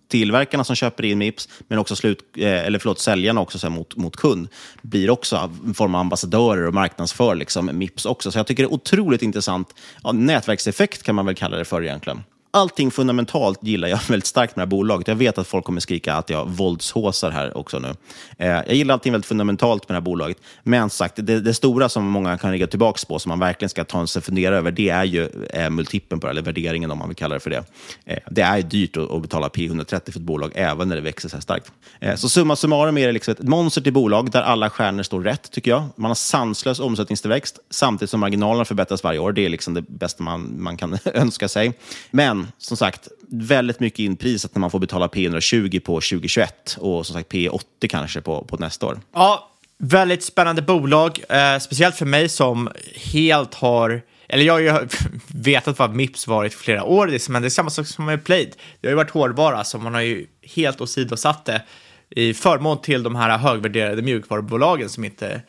tillverkarna 0.08 0.64
som 0.64 0.76
köper 0.76 1.06
in 1.06 1.18
Mips, 1.18 1.50
men 1.68 1.80
också 1.80 1.96
slut, 1.96 2.20
eh, 2.38 2.66
eller 2.66 2.80
förlåt, 2.80 3.00
säljarna 3.00 3.42
också 3.42 3.60
så 3.60 3.70
mot, 3.70 3.96
mot 3.96 4.16
kund, 4.16 4.48
blir 4.82 5.10
också 5.10 5.52
en 5.66 5.74
form 5.74 5.96
av 5.96 6.02
ambassadörer 6.02 6.68
och 6.68 6.74
marknadsför 6.74 7.36
liksom, 7.36 7.70
Mips 7.74 8.06
också. 8.06 8.32
Så 8.32 8.40
jag 8.40 8.48
tycker 8.48 8.64
det 8.64 8.68
är 8.68 8.74
otroligt 8.74 9.22
intressant. 9.22 9.76
Ja, 10.04 10.12
nätverkseffekt 10.12 11.04
kan 11.04 11.16
man 11.16 11.26
väl 11.26 11.36
kalla 11.36 11.58
det 11.58 11.66
för 11.66 11.84
egentligen 11.84 12.24
allting 12.54 12.92
fundamentalt 12.92 13.60
gillar 13.64 13.88
jag 13.88 14.00
väldigt 14.10 14.28
starkt 14.28 14.56
med 14.56 14.62
det 14.62 14.68
här 14.68 14.70
bolaget. 14.70 15.08
Jag 15.08 15.16
vet 15.16 15.38
att 15.38 15.48
folk 15.48 15.66
kommer 15.66 15.82
skrika 15.82 16.14
att 16.14 16.30
jag 16.30 16.50
våldshåsar 16.50 17.32
här 17.32 17.58
också 17.58 17.80
nu. 17.80 17.94
Eh, 18.38 18.48
jag 18.48 18.74
gillar 18.74 18.94
allting 18.94 19.12
väldigt 19.12 19.28
fundamentalt 19.28 19.90
med 19.90 19.94
det 19.94 20.00
här 20.00 20.06
bolaget. 20.06 20.38
Men 20.64 20.90
sagt, 20.90 21.16
det, 21.16 21.40
det 21.40 21.54
stora 21.54 21.90
som 21.90 22.06
många 22.06 22.38
kan 22.38 22.52
ligga 22.52 22.68
tillbaka 22.68 23.00
på, 23.08 23.20
som 23.20 23.30
man 23.30 23.40
verkligen 23.40 23.70
ska 23.70 23.84
ta 23.84 24.08
sig 24.08 24.22
fundera 24.22 24.58
över, 24.58 24.72
det 24.72 24.90
är 24.90 25.04
ju 25.04 25.30
eh, 25.50 25.70
multipeln 25.70 26.20
på 26.20 26.28
det, 26.28 26.32
eller 26.32 26.42
värderingen 26.42 26.92
om 26.92 26.98
man 26.98 27.08
vill 27.08 27.16
kalla 27.16 27.34
det 27.34 27.40
för 27.40 27.50
det. 27.50 27.64
Eh, 28.06 28.20
det 28.32 28.42
är 28.42 28.62
dyrt 28.62 28.98
att, 28.98 29.12
att 29.12 29.22
betala 29.22 29.48
P130 29.48 30.12
för 30.12 30.20
ett 30.20 30.26
bolag, 30.26 30.52
även 30.56 30.90
när 30.90 30.96
det 30.96 31.02
växer 31.02 31.30
så 31.30 31.36
här 31.36 31.42
starkt. 31.42 31.72
Eh, 32.00 32.16
så 32.16 32.30
summa 32.30 32.56
summarum 32.56 32.98
är 32.98 33.08
det 33.08 33.14
liksom 33.14 33.32
ett 33.32 33.44
monster 33.44 33.82
till 33.82 33.94
bolag 33.94 34.32
där 34.32 34.42
alla 34.42 34.70
stjärnor 34.70 35.04
står 35.04 35.22
rätt, 35.22 35.52
tycker 35.52 35.72
jag. 35.72 35.84
Man 35.96 36.10
har 36.10 36.16
sanslös 36.16 36.80
omsättningstillväxt, 36.80 37.60
samtidigt 37.70 38.10
som 38.10 38.20
marginalerna 38.20 38.66
förbättras 38.66 39.04
varje 39.04 39.20
år. 39.20 39.32
Det 39.32 39.46
är 39.46 39.50
liksom 39.50 39.74
det 39.74 39.82
bästa 39.82 40.24
man, 40.24 40.64
man 40.64 40.78
kan 40.78 40.98
önska 41.06 41.48
sig. 41.48 41.74
Men 42.12 42.43
som 42.58 42.78
sagt, 42.78 43.08
väldigt 43.30 43.80
mycket 43.80 44.00
inprisat 44.00 44.56
när 44.56 44.60
man 44.60 44.72
får 44.72 44.80
betala 44.80 45.08
P120 45.08 45.80
på 45.80 45.96
2021 45.96 46.78
och 46.80 47.06
som 47.06 47.14
sagt 47.14 47.32
P80 47.32 47.64
kanske 47.90 48.22
på, 48.22 48.44
på 48.44 48.58
nästa 48.58 48.86
år. 48.86 49.00
Ja, 49.14 49.52
väldigt 49.78 50.24
spännande 50.24 50.62
bolag, 50.62 51.20
eh, 51.30 51.60
speciellt 51.60 51.96
för 51.96 52.06
mig 52.06 52.30
som 52.30 52.70
helt 52.96 53.54
har 53.54 54.02
eller 54.28 54.44
jag 54.44 54.54
har 54.54 54.60
ju 54.60 54.88
vetat 55.28 55.80
vad 55.80 55.96
Mips 55.96 56.28
varit 56.28 56.54
flera 56.54 56.84
år, 56.84 57.30
men 57.30 57.42
det 57.42 57.48
är 57.48 57.50
samma 57.50 57.70
sak 57.70 57.88
som 57.88 58.06
med 58.06 58.24
Plaid. 58.24 58.56
Det 58.82 58.88
har 58.88 58.92
ju 58.92 58.96
varit 58.96 59.12
hårdvara, 59.12 59.64
så 59.64 59.78
man 59.78 59.94
har 59.94 60.02
ju 60.02 60.28
helt 60.56 60.82
åsidosatt 60.82 61.46
det 61.46 61.62
i 62.10 62.34
förmån 62.34 62.82
till 62.82 63.04
de 63.04 63.16
här 63.16 63.38
högvärderade 63.38 64.02
mjukvarubolagen 64.02 64.90
som 64.90 65.04
inte 65.04 65.42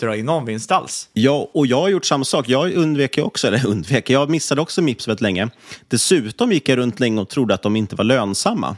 dra 0.00 0.16
in 0.16 0.26
någon 0.26 0.44
vinst 0.44 0.72
alls. 0.72 1.08
Ja, 1.12 1.50
och 1.54 1.66
jag 1.66 1.80
har 1.80 1.88
gjort 1.88 2.04
samma 2.04 2.24
sak. 2.24 2.48
Jag 2.48 2.72
undvek 2.74 3.16
ju 3.16 3.22
också, 3.22 3.46
eller 3.46 3.66
undvek, 3.66 4.10
jag 4.10 4.30
missade 4.30 4.60
också 4.60 4.82
Mips 4.82 5.08
väldigt 5.08 5.20
länge. 5.20 5.48
Dessutom 5.88 6.52
gick 6.52 6.68
jag 6.68 6.78
runt 6.78 7.00
länge 7.00 7.20
och 7.20 7.28
trodde 7.28 7.54
att 7.54 7.62
de 7.62 7.76
inte 7.76 7.96
var 7.96 8.04
lönsamma. 8.04 8.76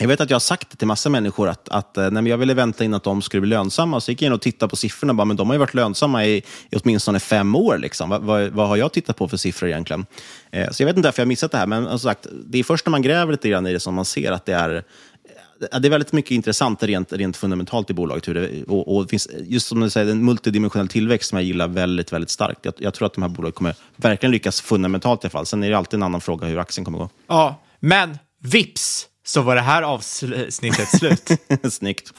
Jag 0.00 0.08
vet 0.08 0.20
att 0.20 0.30
jag 0.30 0.34
har 0.34 0.40
sagt 0.40 0.70
det 0.70 0.76
till 0.76 0.86
massa 0.86 1.10
människor 1.10 1.48
att, 1.48 1.68
att 1.68 1.96
eh, 1.96 2.02
nej, 2.02 2.10
men 2.10 2.26
jag 2.26 2.38
ville 2.38 2.54
vänta 2.54 2.84
in 2.84 2.94
att 2.94 3.04
de 3.04 3.22
skulle 3.22 3.40
bli 3.40 3.50
lönsamma. 3.50 4.00
Så 4.00 4.10
gick 4.10 4.22
jag 4.22 4.26
in 4.26 4.32
och 4.32 4.40
tittade 4.40 4.70
på 4.70 4.76
siffrorna 4.76 5.10
och 5.10 5.16
bara, 5.16 5.24
men 5.24 5.36
de 5.36 5.46
har 5.46 5.54
ju 5.54 5.58
varit 5.58 5.74
lönsamma 5.74 6.26
i, 6.26 6.36
i 6.70 6.76
åtminstone 6.82 7.20
fem 7.20 7.56
år. 7.56 7.78
Liksom. 7.78 8.10
Vad, 8.10 8.22
vad, 8.22 8.48
vad 8.48 8.68
har 8.68 8.76
jag 8.76 8.92
tittat 8.92 9.16
på 9.16 9.28
för 9.28 9.36
siffror 9.36 9.68
egentligen? 9.68 10.06
Eh, 10.50 10.70
så 10.70 10.82
jag 10.82 10.86
vet 10.86 10.96
inte 10.96 11.06
varför 11.06 11.20
jag 11.20 11.26
har 11.26 11.28
missat 11.28 11.50
det 11.50 11.58
här, 11.58 11.66
men 11.66 11.84
eh, 11.84 11.90
som 11.90 11.98
sagt, 11.98 12.26
det 12.46 12.58
är 12.58 12.64
först 12.64 12.86
när 12.86 12.90
man 12.90 13.02
gräver 13.02 13.32
lite 13.32 13.48
grann 13.48 13.66
i 13.66 13.72
det 13.72 13.80
som 13.80 13.94
man 13.94 14.04
ser 14.04 14.32
att 14.32 14.46
det 14.46 14.54
är 14.54 14.84
det 15.58 15.88
är 15.88 15.90
väldigt 15.90 16.12
mycket 16.12 16.30
intressant 16.30 16.82
rent, 16.82 17.12
rent 17.12 17.36
fundamentalt 17.36 17.90
i 17.90 17.94
bolaget. 17.94 18.28
Hur 18.28 18.34
det, 18.34 18.64
och, 18.64 18.96
och 18.96 19.02
det 19.02 19.08
finns, 19.08 19.28
just 19.40 19.66
som 19.66 19.80
du 19.80 19.90
säger, 19.90 20.12
en 20.12 20.24
multidimensionell 20.24 20.88
tillväxt 20.88 21.28
som 21.28 21.38
jag 21.38 21.44
gillar 21.44 21.68
väldigt, 21.68 22.12
väldigt 22.12 22.30
starkt. 22.30 22.64
Jag, 22.64 22.74
jag 22.78 22.94
tror 22.94 23.06
att 23.06 23.14
de 23.14 23.22
här 23.22 23.28
bolagen 23.28 23.52
kommer 23.52 23.74
verkligen 23.96 24.30
lyckas 24.30 24.60
fundamentalt 24.60 25.24
i 25.24 25.26
alla 25.26 25.30
fall. 25.30 25.46
Sen 25.46 25.64
är 25.64 25.70
det 25.70 25.78
alltid 25.78 25.98
en 25.98 26.02
annan 26.02 26.20
fråga 26.20 26.46
hur 26.46 26.58
aktien 26.58 26.84
kommer 26.84 26.98
gå. 26.98 27.10
Ja, 27.26 27.62
men 27.80 28.18
vips 28.42 29.06
så 29.26 29.42
var 29.42 29.54
det 29.54 29.60
här 29.60 29.82
avsnittet 29.82 30.88
slut. 30.98 31.30
Snyggt. 31.72 32.12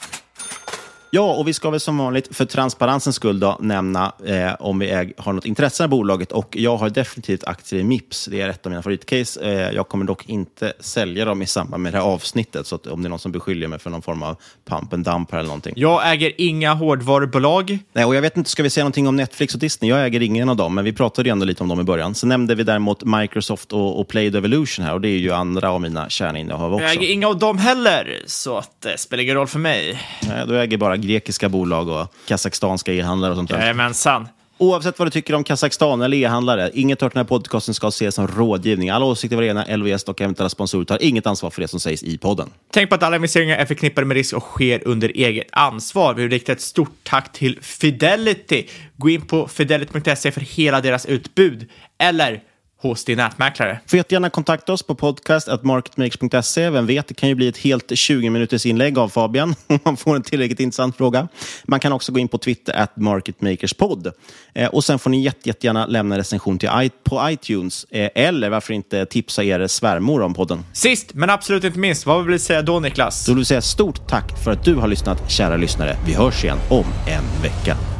Ja, 1.12 1.34
och 1.34 1.48
vi 1.48 1.52
ska 1.52 1.70
väl 1.70 1.80
som 1.80 1.98
vanligt 1.98 2.36
för 2.36 2.44
transparensens 2.44 3.16
skull 3.16 3.40
då, 3.40 3.56
nämna 3.60 4.12
eh, 4.26 4.52
om 4.58 4.78
vi 4.78 4.90
äg, 4.90 5.12
har 5.16 5.32
något 5.32 5.44
intresse 5.44 5.84
av 5.84 5.90
bolaget. 5.90 6.32
Och 6.32 6.56
jag 6.56 6.76
har 6.76 6.90
definitivt 6.90 7.44
aktier 7.44 7.80
i 7.80 7.84
Mips. 7.84 8.28
Det 8.30 8.40
är 8.40 8.48
ett 8.48 8.66
av 8.66 8.70
mina 8.70 8.82
favoritcase. 8.82 9.40
Eh, 9.40 9.74
jag 9.74 9.88
kommer 9.88 10.04
dock 10.04 10.28
inte 10.28 10.72
sälja 10.80 11.24
dem 11.24 11.42
i 11.42 11.46
samband 11.46 11.82
med 11.82 11.92
det 11.92 11.98
här 11.98 12.04
avsnittet. 12.04 12.66
Så 12.66 12.78
om 12.90 13.02
det 13.02 13.06
är 13.06 13.10
någon 13.10 13.18
som 13.18 13.32
beskyller 13.32 13.68
mig 13.68 13.78
för 13.78 13.90
någon 13.90 14.02
form 14.02 14.22
av 14.22 14.36
pump 14.68 14.92
and 14.92 15.04
dump 15.04 15.32
eller 15.32 15.42
någonting. 15.42 15.72
Jag 15.76 16.12
äger 16.12 16.32
inga 16.38 16.74
hårdvarubolag. 16.74 17.78
Nej, 17.92 18.04
och 18.04 18.14
jag 18.14 18.22
vet 18.22 18.36
inte, 18.36 18.50
ska 18.50 18.62
vi 18.62 18.70
säga 18.70 18.84
någonting 18.84 19.08
om 19.08 19.16
Netflix 19.16 19.54
och 19.54 19.60
Disney? 19.60 19.90
Jag 19.90 20.04
äger 20.06 20.22
ingen 20.22 20.48
av 20.48 20.56
dem, 20.56 20.74
men 20.74 20.84
vi 20.84 20.92
pratade 20.92 21.28
ju 21.28 21.32
ändå 21.32 21.46
lite 21.46 21.62
om 21.62 21.68
dem 21.68 21.80
i 21.80 21.84
början. 21.84 22.14
Så 22.14 22.26
nämnde 22.26 22.54
vi 22.54 22.62
däremot 22.62 23.04
Microsoft 23.04 23.72
och, 23.72 24.00
och 24.00 24.08
Play 24.08 24.26
Evolution 24.26 24.84
här. 24.84 24.94
Och 24.94 25.00
det 25.00 25.08
är 25.08 25.18
ju 25.18 25.32
andra 25.32 25.70
av 25.70 25.80
mina 25.80 26.08
kärninnehav 26.08 26.74
också. 26.74 26.84
Jag 26.84 26.92
äger 26.92 27.12
inga 27.12 27.28
av 27.28 27.38
dem 27.38 27.58
heller, 27.58 28.22
så 28.26 28.56
att 28.56 28.80
det 28.80 28.98
spelar 28.98 29.22
ingen 29.22 29.34
roll 29.34 29.46
för 29.46 29.58
mig. 29.58 30.00
Nej, 30.28 30.44
då 30.46 30.54
äger 30.54 30.76
bara 30.76 30.99
grekiska 31.00 31.48
bolag 31.48 31.88
och 31.88 32.14
kazakstanska 32.26 32.92
e-handlare 32.92 33.30
och 33.30 33.36
sånt 33.36 33.50
där. 33.50 33.58
Jajamensan. 33.58 34.28
Oavsett 34.60 34.98
vad 34.98 35.06
du 35.06 35.10
tycker 35.10 35.34
om 35.34 35.44
Kazakstan 35.44 36.02
eller 36.02 36.16
e-handlare, 36.16 36.70
inget 36.74 37.02
av 37.02 37.10
den 37.10 37.16
här 37.16 37.24
podcasten 37.24 37.74
ska 37.74 37.88
ses 37.88 38.14
som 38.14 38.28
rådgivning. 38.28 38.90
Alla 38.90 39.04
åsikter 39.04 39.36
var 39.36 39.42
rena, 39.42 39.76
LVS 39.76 40.02
och 40.02 40.20
eventuella 40.20 40.48
sponsorer 40.48 40.84
tar 40.84 41.02
inget 41.02 41.26
ansvar 41.26 41.50
för 41.50 41.62
det 41.62 41.68
som 41.68 41.80
sägs 41.80 42.02
i 42.02 42.18
podden. 42.18 42.50
Tänk 42.70 42.88
på 42.88 42.94
att 42.94 43.02
alla 43.02 43.16
investeringar 43.16 43.56
är 43.56 43.66
förknippade 43.66 44.06
med 44.06 44.14
risk 44.14 44.34
och 44.34 44.42
sker 44.42 44.88
under 44.88 45.08
eget 45.08 45.46
ansvar. 45.52 46.14
Vi 46.14 46.22
vill 46.22 46.30
rikta 46.30 46.52
ett 46.52 46.60
stort 46.60 46.92
tack 47.02 47.32
till 47.32 47.58
Fidelity. 47.60 48.66
Gå 48.96 49.10
in 49.10 49.26
på 49.26 49.48
fidelity.se 49.48 50.32
för 50.32 50.40
hela 50.40 50.80
deras 50.80 51.06
utbud. 51.06 51.68
Eller 51.98 52.42
hos 52.80 53.04
din 53.04 53.16
nätmäklare. 53.16 53.80
Får 53.86 53.96
jättegärna 53.96 54.30
kontakta 54.30 54.72
oss 54.72 54.82
på 54.82 54.94
podcast.marketmakers.se. 54.94 56.70
Vem 56.70 56.86
vet, 56.86 57.08
det 57.08 57.14
kan 57.14 57.28
ju 57.28 57.34
bli 57.34 57.48
ett 57.48 57.58
helt 57.58 57.98
20 57.98 58.30
minuters 58.30 58.66
inlägg 58.66 58.98
av 58.98 59.08
Fabian 59.08 59.54
om 59.66 59.78
man 59.84 59.96
får 59.96 60.16
en 60.16 60.22
tillräckligt 60.22 60.60
intressant 60.60 60.96
fråga. 60.96 61.28
Man 61.64 61.80
kan 61.80 61.92
också 61.92 62.12
gå 62.12 62.18
in 62.18 62.28
på 62.28 62.38
Twitter, 62.38 62.76
at 62.76 62.96
marketmakerspod. 62.96 64.12
Eh, 64.54 64.68
och 64.68 64.84
sen 64.84 64.98
får 64.98 65.10
ni 65.10 65.22
jätte, 65.22 65.48
jättegärna 65.48 65.86
lämna 65.86 66.14
en 66.14 66.18
recension 66.18 66.58
till, 66.58 66.70
på 67.04 67.30
iTunes. 67.30 67.86
Eh, 67.90 68.10
eller 68.14 68.50
varför 68.50 68.74
inte 68.74 69.06
tipsa 69.06 69.44
er 69.44 69.66
svärmor 69.66 70.22
om 70.22 70.34
podden. 70.34 70.64
Sist, 70.72 71.14
men 71.14 71.30
absolut 71.30 71.64
inte 71.64 71.78
minst, 71.78 72.06
vad 72.06 72.24
vill 72.24 72.32
du 72.32 72.38
säga 72.38 72.62
då 72.62 72.80
Niklas? 72.80 73.26
Då 73.26 73.32
vill 73.32 73.40
jag 73.40 73.46
säga 73.46 73.62
stort 73.62 74.08
tack 74.08 74.44
för 74.44 74.50
att 74.50 74.64
du 74.64 74.74
har 74.74 74.88
lyssnat, 74.88 75.30
kära 75.30 75.56
lyssnare. 75.56 75.96
Vi 76.06 76.14
hörs 76.14 76.44
igen 76.44 76.58
om 76.70 76.84
en 77.06 77.42
vecka. 77.42 77.99